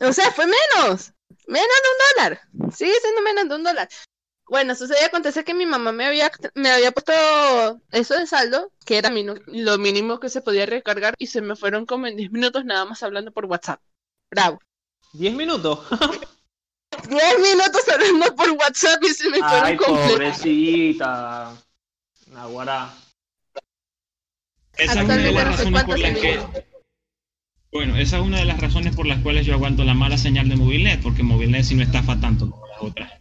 o 0.00 0.12
sea, 0.14 0.30
fue 0.30 0.46
menos, 0.46 1.12
menos 1.48 1.68
de 1.82 1.88
un 1.90 1.98
dólar. 2.14 2.72
Sigue 2.72 2.94
siendo 3.00 3.22
menos 3.22 3.48
de 3.48 3.54
un 3.56 3.64
dólar. 3.64 3.88
Bueno, 4.48 4.74
sucede 4.74 5.04
acontece 5.04 5.44
que 5.44 5.52
mi 5.52 5.66
mamá 5.66 5.92
me 5.92 6.06
había, 6.06 6.30
me 6.54 6.70
había 6.70 6.92
puesto 6.92 7.12
eso 7.90 8.14
de 8.14 8.26
saldo, 8.26 8.72
que 8.86 8.96
era 8.96 9.10
lo 9.10 9.78
mínimo 9.78 10.20
que 10.20 10.30
se 10.30 10.40
podía 10.40 10.64
recargar, 10.64 11.14
y 11.18 11.26
se 11.26 11.42
me 11.42 11.54
fueron 11.54 11.84
como 11.84 12.06
en 12.06 12.16
10 12.16 12.30
minutos 12.32 12.64
nada 12.64 12.86
más 12.86 13.02
hablando 13.02 13.30
por 13.30 13.44
WhatsApp. 13.44 13.80
Bravo. 14.30 14.60
¿10 15.12 15.34
minutos? 15.34 15.80
10 17.08 17.38
minutos 17.40 17.88
hablando 17.92 18.34
por 18.34 18.50
WhatsApp 18.52 19.02
y 19.02 19.08
se 19.08 19.28
me 19.28 19.38
fueron 19.38 19.64
Ay, 19.64 19.76
pobrecita. 19.76 21.54
Naguará. 22.28 22.94
Esa 24.78 24.92
es 24.92 25.04
una 25.04 25.16
de 25.16 25.32
las 25.32 25.44
razones 25.44 25.84
por 25.84 25.98
las 25.98 26.18
que... 26.18 26.67
Bueno, 27.70 27.96
esa 27.96 28.16
es 28.16 28.22
una 28.22 28.38
de 28.38 28.46
las 28.46 28.60
razones 28.60 28.96
por 28.96 29.06
las 29.06 29.22
cuales 29.22 29.44
yo 29.44 29.52
aguanto 29.52 29.84
la 29.84 29.92
mala 29.92 30.16
señal 30.16 30.48
de 30.48 30.56
Movilnet, 30.56 31.02
porque 31.02 31.22
Movilnet 31.22 31.64
sí 31.64 31.74
no 31.74 31.82
estafa 31.82 32.18
tanto 32.18 32.50
como 32.50 32.66
las 32.66 32.82
otras. 32.82 33.12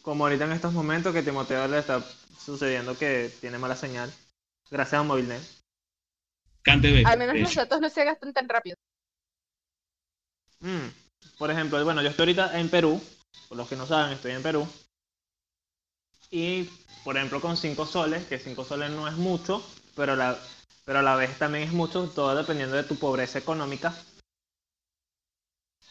Como 0.00 0.24
ahorita 0.24 0.44
en 0.44 0.52
estos 0.52 0.72
momentos 0.72 1.12
que 1.12 1.22
Timoteo 1.22 1.66
le 1.66 1.78
está 1.78 2.04
sucediendo 2.38 2.96
que 2.96 3.32
tiene 3.40 3.58
mala 3.58 3.74
señal, 3.74 4.12
gracias 4.70 5.00
a 5.00 5.04
Movilnet. 5.04 5.42
Al 7.04 7.18
menos 7.18 7.38
los 7.38 7.54
datos 7.54 7.80
no 7.80 7.90
se 7.90 8.04
gastan 8.04 8.32
tan 8.32 8.48
rápido. 8.48 8.76
Mm, 10.60 10.86
por 11.36 11.50
ejemplo, 11.50 11.84
bueno, 11.84 12.00
yo 12.00 12.10
estoy 12.10 12.22
ahorita 12.22 12.60
en 12.60 12.68
Perú, 12.68 13.02
por 13.48 13.58
los 13.58 13.68
que 13.68 13.74
no 13.74 13.86
saben, 13.86 14.12
estoy 14.12 14.32
en 14.32 14.42
Perú. 14.42 14.68
Y, 16.30 16.70
por 17.02 17.16
ejemplo, 17.16 17.40
con 17.40 17.56
5 17.56 17.84
soles, 17.86 18.24
que 18.26 18.38
5 18.38 18.64
soles 18.64 18.90
no 18.90 19.08
es 19.08 19.14
mucho, 19.14 19.62
pero, 19.94 20.16
la, 20.16 20.38
pero 20.84 21.00
a 21.00 21.02
la 21.02 21.16
vez 21.16 21.38
también 21.38 21.64
es 21.64 21.72
mucho, 21.72 22.08
todo 22.08 22.34
dependiendo 22.34 22.76
de 22.76 22.84
tu 22.84 22.96
pobreza 22.96 23.38
económica. 23.38 23.94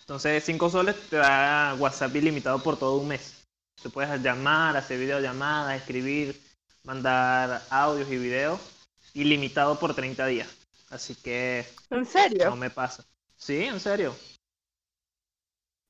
Entonces, 0.01 0.43
5 0.43 0.69
soles 0.69 0.95
te 1.09 1.17
da 1.17 1.75
WhatsApp 1.79 2.15
ilimitado 2.15 2.61
por 2.61 2.77
todo 2.77 2.97
un 2.97 3.07
mes. 3.07 3.43
Te 3.81 3.89
puedes 3.89 4.21
llamar, 4.21 4.75
hacer 4.75 4.99
videollamadas, 4.99 5.79
escribir, 5.79 6.39
mandar 6.83 7.61
audios 7.69 8.09
y 8.11 8.17
videos 8.17 8.59
ilimitado 9.13 9.79
por 9.79 9.95
30 9.95 10.25
días. 10.27 10.49
Así 10.89 11.15
que... 11.15 11.65
¿En 11.89 12.05
serio? 12.05 12.49
No 12.49 12.55
me 12.55 12.69
pasa. 12.69 13.05
Sí, 13.37 13.63
en 13.63 13.79
serio. 13.79 14.15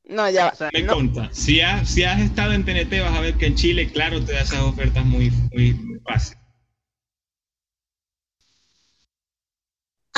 No, 0.04 0.30
ya. 0.30 0.54
me 0.74 0.86
conta. 0.86 1.30
Si 1.32 1.62
has, 1.62 1.90
si 1.90 2.04
has 2.04 2.20
estado 2.22 2.54
en 2.54 2.66
TNT, 2.66 3.02
vas 3.02 3.16
a 3.16 3.22
ver 3.22 3.36
que 3.36 3.48
en 3.48 3.56
Chile, 3.56 3.92
claro, 3.92 4.24
te 4.24 4.34
da 4.34 4.42
esas 4.42 4.62
ofertas 4.62 5.06
muy, 5.06 5.32
muy, 5.52 5.74
muy 5.74 6.00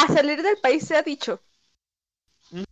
A 0.03 0.07
salir 0.07 0.43
del 0.43 0.57
país 0.57 0.85
se 0.85 0.97
ha 0.97 1.01
dicho. 1.01 1.41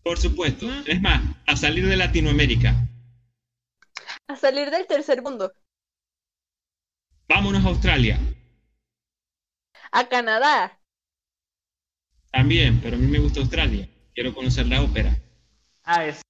Por 0.03 0.19
supuesto. 0.19 0.67
Es 0.85 1.01
más, 1.01 1.21
a 1.47 1.55
salir 1.55 1.87
de 1.87 1.95
Latinoamérica. 1.95 2.75
A 4.27 4.35
salir 4.35 4.69
del 4.69 4.85
tercer 4.85 5.21
mundo. 5.21 5.53
Vámonos 7.29 7.63
a 7.63 7.69
Australia. 7.69 8.19
A 9.93 10.09
Canadá. 10.09 10.77
También, 12.31 12.81
pero 12.81 12.97
a 12.97 12.99
mí 12.99 13.07
me 13.07 13.19
gusta 13.19 13.39
Australia. 13.39 13.87
Quiero 14.13 14.35
conocer 14.35 14.65
la 14.65 14.81
ópera. 14.81 15.17
Ah, 15.83 16.05
es. 16.05 16.21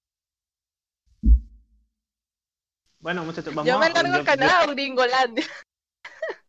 Bueno, 2.99 3.26
muchachos, 3.26 3.56
vamos 3.56 3.68
Yo 3.68 3.80
me 3.80 3.89
largo 3.89 4.22
a 4.22 4.24
Canadá 4.24 4.66
o 4.66 4.72
Gringolandia. 4.72 5.47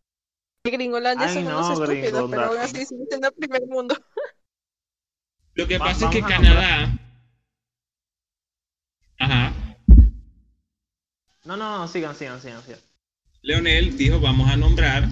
Gringolandia 0.64 1.28
son 1.30 1.46
unos 1.46 1.70
estúpidos, 1.70 2.30
pero 2.30 2.44
aún 2.44 2.58
así 2.58 2.84
sigue 2.84 3.06
siendo 3.08 3.28
el 3.28 3.34
primer 3.34 3.66
mundo. 3.66 3.96
Lo 5.54 5.66
que 5.66 5.78
pasa 5.78 6.06
es 6.06 6.10
que 6.10 6.20
Canadá. 6.22 6.98
Ajá. 9.18 9.52
No, 11.44 11.56
no, 11.56 11.78
no, 11.78 11.88
sigan, 11.88 12.14
sigan, 12.14 12.40
sigan, 12.40 12.62
sigan. 12.62 12.80
Leonel 13.42 13.96
dijo, 13.96 14.20
vamos 14.20 14.50
a 14.50 14.56
nombrar. 14.56 15.08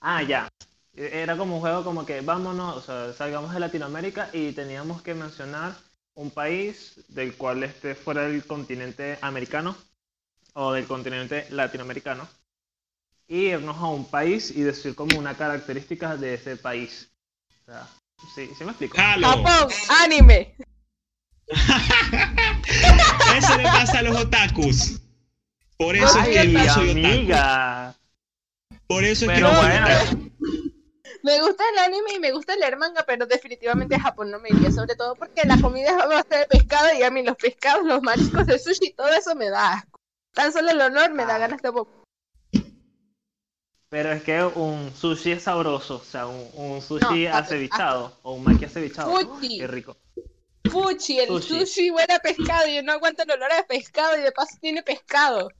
Ah, 0.00 0.22
ya. 0.22 0.48
Era 0.94 1.36
como 1.36 1.54
un 1.56 1.60
juego 1.60 1.84
como 1.84 2.04
que 2.04 2.20
vámonos, 2.20 2.76
o 2.76 2.80
sea, 2.82 3.12
salgamos 3.14 3.54
de 3.54 3.60
Latinoamérica 3.60 4.28
y 4.32 4.52
teníamos 4.52 5.00
que 5.00 5.14
mencionar 5.14 5.74
un 6.14 6.30
país 6.30 7.00
del 7.08 7.34
cual 7.34 7.62
esté 7.62 7.94
fuera 7.94 8.22
del 8.22 8.44
continente 8.44 9.18
americano 9.22 9.74
o 10.52 10.72
del 10.72 10.86
continente 10.86 11.46
latinoamericano 11.50 12.28
y 13.26 13.46
irnos 13.46 13.78
a 13.78 13.86
un 13.86 14.04
país 14.04 14.50
y 14.50 14.60
decir 14.60 14.94
como 14.94 15.18
una 15.18 15.34
característica 15.34 16.16
de 16.18 16.34
ese 16.34 16.56
país. 16.56 17.10
O 17.62 17.64
sea, 17.64 17.88
Sí, 18.34 18.50
sí 18.56 18.64
me 18.64 18.70
explico. 18.70 18.96
Japón, 18.96 19.68
anime. 20.02 20.54
eso 23.36 23.56
le 23.56 23.64
pasa 23.64 23.98
a 23.98 24.02
los 24.02 24.16
otakus. 24.16 25.00
Por 25.76 25.96
eso 25.96 26.18
es 26.20 26.28
que 26.28 26.52
yo 26.52 26.74
soy 26.74 26.90
amiga. 26.90 27.94
Por 28.86 29.04
eso 29.04 29.30
es 29.30 29.38
que 29.38 29.44
bueno. 29.44 30.32
Me 31.22 31.40
gusta 31.40 31.62
el 31.72 31.78
anime 31.78 32.14
y 32.14 32.18
me 32.18 32.32
gusta 32.32 32.56
leer 32.56 32.76
manga, 32.76 33.04
pero 33.06 33.26
definitivamente 33.26 33.98
Japón 33.98 34.30
no 34.30 34.40
me 34.40 34.48
iría, 34.48 34.72
sobre 34.72 34.96
todo 34.96 35.14
porque 35.14 35.42
la 35.44 35.60
comida 35.60 35.90
es 35.90 35.96
bastante 35.96 36.38
de 36.38 36.46
pescado 36.46 36.88
y 36.98 37.02
a 37.04 37.10
mí 37.10 37.22
los 37.22 37.36
pescados, 37.36 37.86
los 37.86 38.02
mariscos, 38.02 38.48
el 38.48 38.58
sushi, 38.58 38.92
todo 38.94 39.08
eso 39.08 39.34
me 39.36 39.48
da 39.48 39.74
asco. 39.74 40.00
Tan 40.32 40.52
solo 40.52 40.70
el 40.70 40.80
honor 40.80 41.12
me 41.12 41.24
da 41.24 41.38
ganas 41.38 41.62
de 41.62 41.70
pero 43.92 44.10
es 44.10 44.22
que 44.22 44.42
un 44.42 44.90
sushi 44.96 45.32
es 45.32 45.42
sabroso, 45.42 45.96
o 45.96 46.02
sea, 46.02 46.26
un, 46.26 46.80
sushi 46.80 47.26
acevichado 47.26 48.18
o 48.22 48.32
un 48.32 48.42
maki 48.42 48.64
acevichado. 48.64 49.10
Fuchi. 49.14 49.58
Qué 49.58 49.66
rico. 49.66 49.98
Fuchi, 50.64 51.18
el 51.18 51.42
sushi. 51.42 51.90
huele 51.90 52.14
a 52.14 52.18
pescado 52.18 52.66
y 52.68 52.76
yo 52.76 52.82
no 52.82 52.92
aguanto 52.92 53.24
el 53.24 53.32
olor 53.32 53.52
a 53.52 53.66
pescado 53.66 54.18
y 54.18 54.22
de 54.22 54.32
paso 54.32 54.56
tiene 54.62 54.82
pescado. 54.82 55.50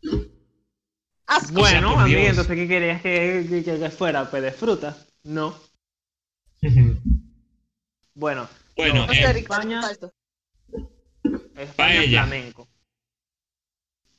Bueno, 1.52 1.98
a 2.00 2.06
mí 2.06 2.14
entonces 2.14 2.56
¿qué 2.56 2.66
querías 2.66 3.02
que, 3.02 3.62
que, 3.66 3.90
fuera? 3.90 4.30
Pues 4.30 4.42
de 4.42 4.52
fruta. 4.52 4.96
No. 5.24 5.54
bueno. 8.14 8.48
Bueno, 8.74 9.06
no, 9.06 9.12
España, 9.12 9.82
España 11.54 12.02
es 12.02 12.08
flamenco. 12.08 12.66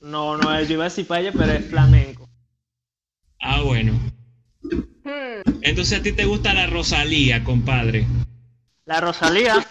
No, 0.01 0.37
no, 0.37 0.61
yo 0.61 0.73
iba 0.73 0.83
a 0.83 0.89
decir 0.89 1.07
paella, 1.07 1.31
pero 1.31 1.51
es 1.51 1.65
flamenco. 1.67 2.22
Ah, 3.45 3.61
bueno. 3.61 3.91
Hmm. 5.03 5.41
Entonces 5.61 5.99
a 5.99 6.01
ti 6.01 6.13
te 6.13 6.23
gusta 6.23 6.53
la 6.53 6.65
Rosalía, 6.67 7.43
compadre. 7.43 8.07
La 8.85 9.01
Rosalía. 9.01 9.67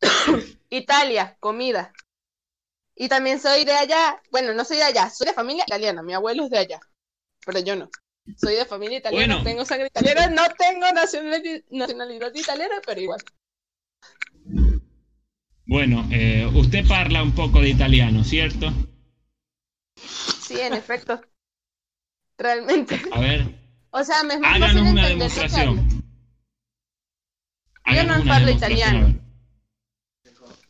Italia, 0.70 1.36
comida. 1.40 1.92
Y 2.94 3.08
también 3.08 3.40
soy 3.40 3.64
de 3.64 3.72
allá, 3.72 4.22
bueno, 4.30 4.54
no 4.54 4.64
soy 4.64 4.76
de 4.76 4.84
allá, 4.84 5.10
soy 5.10 5.26
de 5.26 5.34
familia 5.34 5.64
italiana, 5.66 6.02
mi 6.02 6.14
abuelo 6.14 6.44
es 6.44 6.50
de 6.50 6.58
allá, 6.58 6.80
pero 7.44 7.58
yo 7.58 7.74
no. 7.76 7.90
Soy 8.36 8.54
de 8.54 8.64
familia 8.64 8.98
italiana, 8.98 9.42
tengo 9.44 9.64
sangre 9.64 9.88
italiana, 9.88 10.28
no 10.28 10.42
tengo 10.56 10.86
nacionalidad, 11.70 12.34
italiana, 12.34 12.76
pero 12.86 13.00
igual. 13.00 13.20
Bueno, 15.66 16.08
eh, 16.10 16.48
usted 16.54 16.86
parla 16.86 17.22
un 17.22 17.34
poco 17.34 17.60
de 17.60 17.68
italiano, 17.68 18.24
¿cierto? 18.24 18.72
Sí, 19.96 20.60
en 20.60 20.72
efecto. 20.72 21.20
Realmente. 22.38 23.00
A 23.12 23.20
ver. 23.20 23.54
O 23.90 24.04
sea, 24.04 24.22
me 24.24 24.34
es 24.34 24.40
Háganos 24.42 24.92
una 24.92 25.06
demostración. 25.08 26.04
Yo 27.86 28.04
non 28.04 28.26
parlo 28.26 28.50
italiano. 28.50 29.14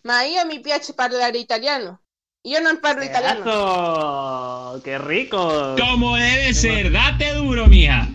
Ma 0.04 0.22
io 0.22 0.44
mi 0.46 0.60
piace 0.60 0.92
parlare 0.92 1.38
italiano. 1.38 2.00
Yo 2.44 2.60
no 2.60 2.78
parlo 2.78 3.02
italiano. 3.02 4.80
¡Qué 4.84 4.98
rico! 4.98 5.74
Como 5.80 6.14
debe 6.14 6.54
ser, 6.54 6.92
date 6.92 7.34
duro, 7.34 7.66
mija. 7.66 8.06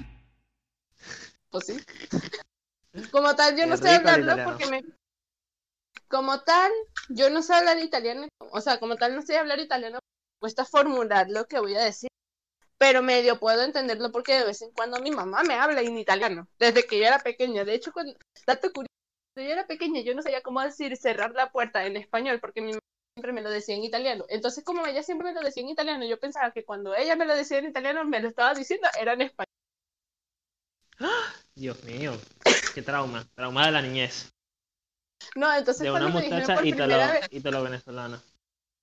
Pues 1.50 1.66
sí. 1.66 1.78
Como 3.12 3.36
tal, 3.36 3.58
yo 3.58 3.66
no 3.68 3.76
sé 3.76 3.90
hablarlo 3.90 4.44
porque 4.46 4.68
me. 4.68 4.84
Como 6.08 6.40
tal, 6.42 6.72
yo 7.10 7.30
no 7.30 7.42
sé 7.42 7.54
hablar 7.54 7.80
italiano. 7.80 8.30
O 8.52 8.62
sea, 8.62 8.80
como 8.80 8.96
tal, 8.96 9.16
no 9.16 9.22
sé 9.22 9.38
hablar 9.38 9.60
italiano. 9.60 10.00
Cuesta 10.40 10.64
formular 10.64 11.30
lo 11.30 11.46
que 11.48 11.60
voy 11.60 11.76
a 11.76 11.84
decir. 11.84 12.10
Pero 12.82 13.04
medio 13.04 13.40
puedo 13.40 13.62
entenderlo 13.62 14.12
porque 14.12 14.40
de 14.40 14.44
vez 14.44 14.64
en 14.64 14.72
cuando 14.72 15.00
mi 15.00 15.12
mamá 15.12 15.44
me 15.44 15.54
habla 15.54 15.82
en 15.82 16.00
italiano. 16.00 16.48
Desde 16.58 16.88
que 16.88 16.98
yo 16.98 17.06
era 17.06 17.20
pequeña. 17.20 17.64
De 17.64 17.76
hecho, 17.76 17.92
cuando. 17.94 18.14
Dato 18.48 18.72
curioso. 18.74 18.90
Cuando 19.36 19.48
yo 19.48 19.54
era 19.54 19.68
pequeña, 19.68 20.02
yo 20.02 20.16
no 20.16 20.24
sabía 20.24 20.42
cómo 20.42 20.62
decir 20.62 20.98
cerrar 20.98 21.30
la 21.34 21.52
puerta 21.52 21.86
en 21.86 21.96
español 21.96 22.40
porque 22.40 22.60
mi 22.60 22.72
siempre 23.14 23.34
me 23.34 23.42
lo 23.42 23.52
decía 23.52 23.76
en 23.76 23.84
italiano. 23.84 24.26
Entonces, 24.30 24.64
como 24.64 24.88
ella 24.88 25.04
siempre 25.04 25.28
me 25.28 25.34
lo 25.36 25.42
decía 25.42 25.62
en 25.62 25.70
italiano, 25.70 26.06
yo 26.06 26.20
pensaba 26.20 26.50
que 26.54 26.66
cuando 26.66 26.96
ella 26.96 27.16
me 27.16 27.28
lo 27.28 27.36
decía 27.36 27.60
en 27.60 27.70
italiano, 27.70 28.04
me 28.04 28.20
lo 28.20 28.30
estaba 28.30 28.56
diciendo 28.56 28.88
era 29.00 29.14
en 29.14 29.22
español. 29.22 29.54
Dios 31.54 31.84
mío, 31.84 32.14
qué 32.74 32.82
trauma, 32.82 33.28
trauma 33.36 33.68
de 33.68 33.74
la 33.74 33.84
niñez. 33.84 34.34
No, 35.36 35.56
entonces 35.56 35.84
de 35.84 35.92
una 35.92 36.12
cuando 36.12 36.20
muchacha 36.20 36.56
me 36.56 36.64
dijeron 36.64 37.30
por 37.44 37.64
venezolana. 37.64 38.24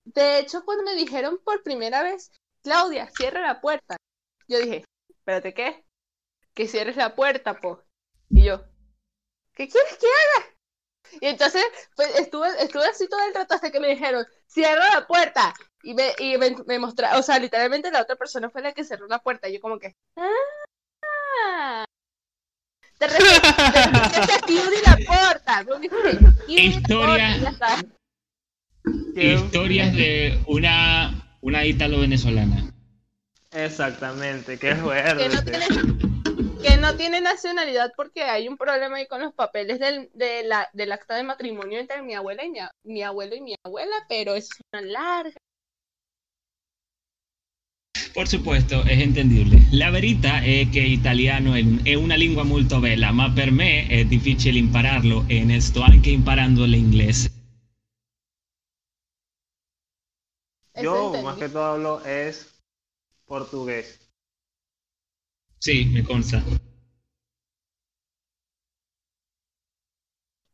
De 0.05 0.39
hecho, 0.39 0.65
cuando 0.65 0.85
me 0.85 0.95
dijeron 0.95 1.41
por 1.45 1.65
primera 1.65 2.05
vez, 2.05 2.31
Claudia, 2.63 3.09
cierra 3.11 3.41
la 3.41 3.61
puerta, 3.61 3.97
yo 4.49 4.59
dije, 4.59 4.85
espérate, 5.09 5.55
¿qué? 5.55 5.85
Que 6.55 6.67
cierres 6.67 6.97
la 6.97 7.15
puerta, 7.15 7.61
po. 7.61 7.83
Y 8.31 8.45
yo, 8.45 8.63
¿qué 9.55 9.69
quieres 9.69 9.99
que 9.99 10.07
haga? 10.07 10.59
Y 11.21 11.27
entonces 11.27 11.65
pues, 11.97 12.19
estuve, 12.19 12.49
estuve 12.63 12.87
así 12.87 13.09
todo 13.09 13.21
el 13.27 13.35
rato 13.35 13.55
hasta 13.55 13.71
que 13.71 13.81
me 13.81 13.89
dijeron, 13.89 14.27
cierra 14.47 14.95
la 14.95 15.07
puerta. 15.07 15.55
Y 15.83 15.95
me, 15.95 16.13
y 16.19 16.37
me, 16.39 16.79
mostraron, 16.79 17.21
o 17.21 17.23
sea, 17.23 17.39
literalmente 17.39 17.91
la 17.91 18.03
otra 18.03 18.17
persona 18.17 18.51
fue 18.51 18.63
la 18.63 18.73
que 18.73 18.85
cerró 18.85 19.07
la 19.07 19.21
puerta. 19.21 19.49
Y 19.49 19.55
yo 19.55 19.61
como 19.61 19.79
que, 19.79 19.97
ah. 20.17 21.85
De 22.99 23.07
repente, 23.07 24.33
aquí 24.35 24.59
la 24.85 24.99
puerta. 25.07 25.65
Historia, 26.49 27.37
historias 29.15 29.93
de 29.95 30.43
una, 30.49 31.28
una 31.41 31.65
ítalo-venezolana. 31.65 32.73
Exactamente, 33.53 34.59
qué 34.59 34.75
fuerte. 34.77 35.29
Que 35.29 35.29
no 35.29 35.43
tiene, 35.43 35.67
que 36.63 36.77
no 36.77 36.97
tiene 36.97 37.21
nacionalidad 37.21 37.93
porque 37.97 38.23
hay 38.23 38.49
un 38.49 38.57
problema 38.57 38.97
ahí 38.97 39.07
con 39.07 39.21
los 39.21 39.33
papeles 39.33 39.79
del, 39.79 40.11
de 40.15 40.43
la, 40.45 40.69
del 40.73 40.93
acta 40.93 41.17
de 41.17 41.23
matrimonio 41.23 41.79
entre 41.79 42.03
mi 42.03 42.15
abuela 42.15 42.45
y 42.45 42.51
mi, 42.85 43.03
abuelo 43.03 43.35
y 43.35 43.41
mi 43.41 43.55
abuela, 43.65 43.95
pero 44.09 44.35
es 44.35 44.51
una 44.73 44.83
larga. 44.83 45.37
Por 48.15 48.27
supuesto, 48.27 48.83
es 48.85 49.01
entendible. 49.01 49.61
La 49.71 49.91
verità 49.91 50.41
è 50.41 50.67
che 50.71 50.81
italiano 50.81 51.55
è 51.55 51.95
una 51.95 52.17
lingua 52.17 52.43
molto 52.43 52.81
bella, 52.81 53.13
ma 53.13 53.31
per 53.31 53.53
me 53.53 53.87
è 53.87 54.05
difficile 54.05 54.59
impararlo 54.59 55.25
e 55.29 55.45
ne 55.45 55.61
sto 55.61 55.83
anche 55.83 56.11
imparando 56.11 56.65
l'inglese. 56.65 57.38
Yo 60.81 61.13
más 61.23 61.39
que 61.39 61.49
todo 61.49 61.65
hablo 61.65 62.05
es 62.05 62.61
portugués. 63.27 64.01
Sí, 65.59 65.87
me 65.87 66.05
consta. 66.05 66.43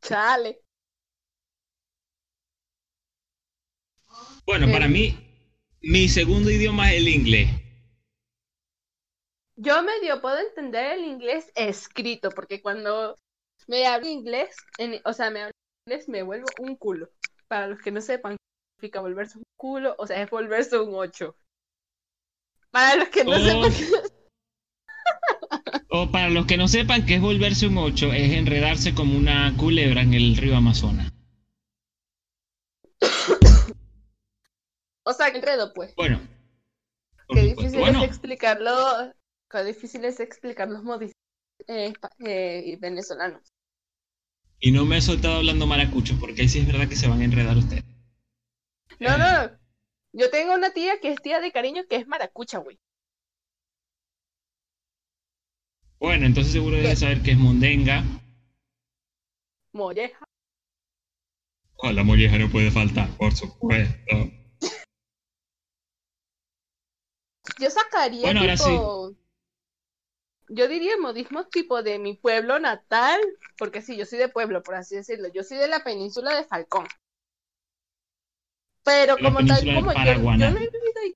Chale. 0.01 0.61
Bueno, 4.47 4.71
para 4.71 4.89
mí, 4.89 5.17
mi 5.83 6.09
segundo 6.09 6.51
idioma 6.51 6.93
es 6.93 6.99
el 6.99 7.09
inglés. 7.09 7.49
Yo 9.57 9.83
medio 9.83 10.21
puedo 10.21 10.39
entender 10.39 10.99
el 10.99 11.05
inglés 11.05 11.51
escrito, 11.55 12.35
porque 12.35 12.61
cuando 12.61 13.17
me 13.67 13.87
hablo 13.87 14.09
inglés, 14.09 14.57
o 15.05 15.13
sea, 15.13 15.31
me 15.31 15.43
hablo 15.43 15.53
inglés, 15.87 16.09
me 16.09 16.23
vuelvo 16.23 16.55
un 16.59 16.77
culo. 16.77 17.09
Para 17.49 17.67
los 17.69 17.81
que 17.81 17.91
no 17.93 18.01
sepan, 18.01 18.37
volverse 18.93 19.39
un 19.39 19.45
culo, 19.57 19.95
o 19.99 20.07
sea, 20.07 20.23
es 20.23 20.31
volverse 20.31 20.79
un 20.79 20.95
ocho. 20.95 21.37
Para 22.71 22.97
los 22.97 23.09
que 23.09 23.25
no 23.25 23.33
oh. 23.33 23.71
sepan 23.71 23.73
o 25.91 26.11
para 26.11 26.29
los 26.29 26.47
que 26.47 26.57
no 26.57 26.67
sepan 26.69 27.07
qué 27.07 27.17
es 27.17 27.21
volverse 27.21 27.67
un 27.67 27.79
8, 27.79 28.13
es 28.13 28.33
enredarse 28.33 28.95
como 28.95 29.17
una 29.17 29.57
culebra 29.57 30.03
en 30.03 30.15
el 30.15 30.37
río 30.37 30.57
Amazonas. 30.57 31.13
o 35.05 35.13
sea, 35.13 35.31
que 35.31 35.39
enredo, 35.39 35.73
pues. 35.73 35.95
Bueno. 35.95 36.21
Qué 37.29 37.43
difícil 37.43 37.81
es 37.81 38.03
explicarlo. 38.03 39.15
Qué 39.51 39.65
difícil 39.65 40.05
es 40.05 40.21
explicar 40.21 40.69
los 40.69 40.83
modismos 40.83 41.15
eh, 41.69 41.93
eh, 42.19 42.77
venezolanos. 42.81 43.43
Y 44.59 44.73
no 44.73 44.85
me 44.85 44.99
he 44.99 45.01
soltado 45.01 45.37
hablando 45.37 45.67
maracucho, 45.67 46.17
porque 46.19 46.43
ahí 46.43 46.49
sí 46.49 46.59
es 46.59 46.67
verdad 46.67 46.89
que 46.89 46.97
se 46.97 47.09
van 47.09 47.21
a 47.21 47.25
enredar 47.25 47.57
ustedes. 47.57 47.85
No, 48.99 49.19
no. 49.19 49.59
Yo 50.13 50.31
tengo 50.31 50.55
una 50.55 50.73
tía 50.73 51.01
que 51.01 51.11
es 51.11 51.21
tía 51.21 51.41
de 51.41 51.51
cariño 51.51 51.83
que 51.89 51.97
es 51.97 52.07
maracucha, 52.07 52.59
güey. 52.59 52.79
Bueno, 55.99 56.27
entonces 56.27 56.53
seguro 56.53 56.77
debes 56.77 57.01
saber 57.01 57.23
que 57.23 57.33
es 57.33 57.39
mondenga. 57.39 58.05
Molleja. 59.73 60.25
Oh, 61.77 61.91
la 61.91 62.05
molleja 62.05 62.39
no 62.39 62.49
puede 62.49 62.71
faltar, 62.71 63.09
por 63.17 63.35
supuesto. 63.35 64.31
Yo 67.59 67.71
sacaría 67.71 68.23
bueno, 68.23 68.43
tipo... 68.43 69.15
Yo 70.49 70.69
diría 70.69 70.97
modismo 70.99 71.47
tipo 71.47 71.83
de 71.83 71.99
mi 71.99 72.15
pueblo 72.15 72.59
natal, 72.59 73.21
porque 73.57 73.81
sí, 73.81 73.97
yo 73.97 74.05
soy 74.05 74.19
de 74.19 74.29
pueblo, 74.29 74.63
por 74.63 74.75
así 74.75 74.95
decirlo. 74.95 75.29
Yo 75.29 75.43
soy 75.43 75.57
de 75.57 75.69
la 75.69 75.83
península 75.83 76.37
de 76.37 76.45
Falcón. 76.45 76.87
Pero 78.85 79.17
como 79.17 79.45
tal, 79.45 79.65
como 79.75 79.93
yo, 79.93 80.15
yo, 80.15 80.37
no 80.37 80.59
he 80.59 80.69
vivido 80.69 81.01
ahí 81.03 81.15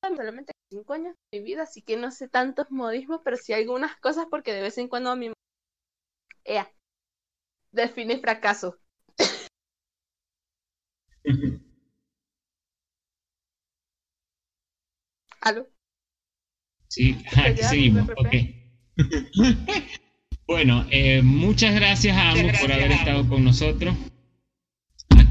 solamente 0.00 0.52
cinco 0.70 0.94
años 0.94 1.14
de 1.30 1.40
mi 1.40 1.44
vida, 1.44 1.64
así 1.64 1.82
que 1.82 1.96
no 1.96 2.10
sé 2.10 2.28
tantos 2.28 2.70
modismos, 2.70 3.20
pero 3.24 3.36
sí 3.36 3.52
algunas 3.52 3.96
cosas 3.96 4.26
porque 4.30 4.52
de 4.52 4.62
vez 4.62 4.78
en 4.78 4.88
cuando 4.88 5.10
a 5.10 5.16
mi 5.16 5.32
Ea. 6.44 6.70
define 7.72 8.18
fracaso. 8.18 8.78
¿Aló? 15.40 15.68
Sí, 16.88 17.16
aquí 17.36 17.62
seguimos. 17.62 18.08
bueno, 20.46 20.86
eh, 20.90 21.20
muchas 21.22 21.74
gracias 21.74 22.16
a 22.16 22.30
ambos 22.30 22.58
por 22.58 22.72
haber 22.72 22.92
estado 22.92 23.28
con 23.28 23.44
nosotros 23.44 23.94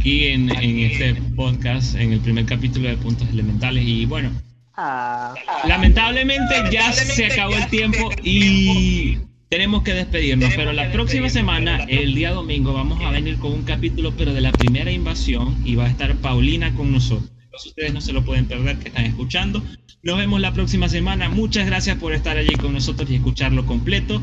aquí 0.06 0.28
en, 0.28 0.52
en 0.52 0.80
este 0.82 1.16
podcast, 1.36 1.96
en 1.96 2.14
el 2.14 2.20
primer 2.20 2.46
capítulo 2.46 2.88
de 2.88 2.96
Puntos 2.96 3.28
Elementales. 3.30 3.84
Y 3.84 4.06
bueno, 4.06 4.30
Ah. 4.78 5.34
Lamentablemente 5.68 6.54
ya 6.70 6.92
se 6.92 7.26
acabó 7.28 7.56
el 7.56 7.68
tiempo 7.70 8.12
y 8.22 9.18
tenemos 9.50 9.84
que 9.84 9.94
despedirnos, 9.94 10.54
pero 10.54 10.74
la 10.74 10.92
próxima 10.92 11.30
semana, 11.30 11.86
el 11.88 12.14
día 12.14 12.34
domingo, 12.34 12.74
vamos 12.74 13.02
a 13.02 13.10
venir 13.10 13.40
con 13.40 13.54
un 13.54 13.64
capítulo, 13.64 14.14
pero 14.18 14.34
de 14.34 14.42
la 14.42 14.52
primera 14.52 14.92
invasión 14.92 15.56
y 15.66 15.76
va 15.76 15.86
a 15.86 15.90
estar 15.90 16.14
Paulina 16.18 16.76
con 16.76 16.92
nosotros. 16.92 17.32
ustedes 17.66 17.94
no 17.94 18.02
se 18.02 18.12
lo 18.14 18.24
pueden 18.26 18.48
perder 18.48 18.78
que 18.78 18.90
están 18.90 19.06
escuchando. 19.06 19.64
Nos 20.04 20.18
vemos 20.18 20.40
la 20.42 20.54
próxima 20.54 20.88
semana. 20.90 21.30
Muchas 21.30 21.66
gracias 21.66 21.98
por 21.98 22.14
estar 22.14 22.38
allí 22.38 22.54
con 22.56 22.74
nosotros 22.74 23.10
y 23.10 23.16
escucharlo 23.16 23.66
completo. 23.66 24.22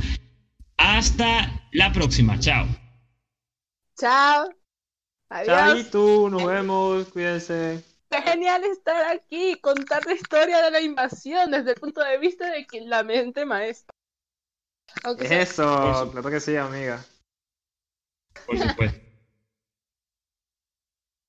Hasta 0.76 1.66
la 1.72 1.92
próxima. 1.92 2.38
Chao. 2.38 2.68
Chao. 3.98 4.61
Adiós. 5.32 5.90
tú 5.90 6.28
nos 6.28 6.44
vemos. 6.44 7.08
Cuídense. 7.08 7.82
Es 8.10 8.24
genial 8.24 8.62
estar 8.64 9.10
aquí, 9.10 9.58
contar 9.60 10.04
la 10.04 10.12
historia 10.12 10.62
de 10.62 10.70
la 10.70 10.80
invasión 10.80 11.50
desde 11.50 11.70
el 11.70 11.80
punto 11.80 12.02
de 12.02 12.18
vista 12.18 12.50
de 12.50 12.66
que 12.66 12.82
la 12.82 13.02
mente 13.02 13.46
maestra. 13.46 13.94
Eso, 15.18 16.10
claro 16.12 16.30
que 16.30 16.40
sí, 16.40 16.56
amiga. 16.56 17.02
Por 18.46 18.58
supuesto. 18.58 19.11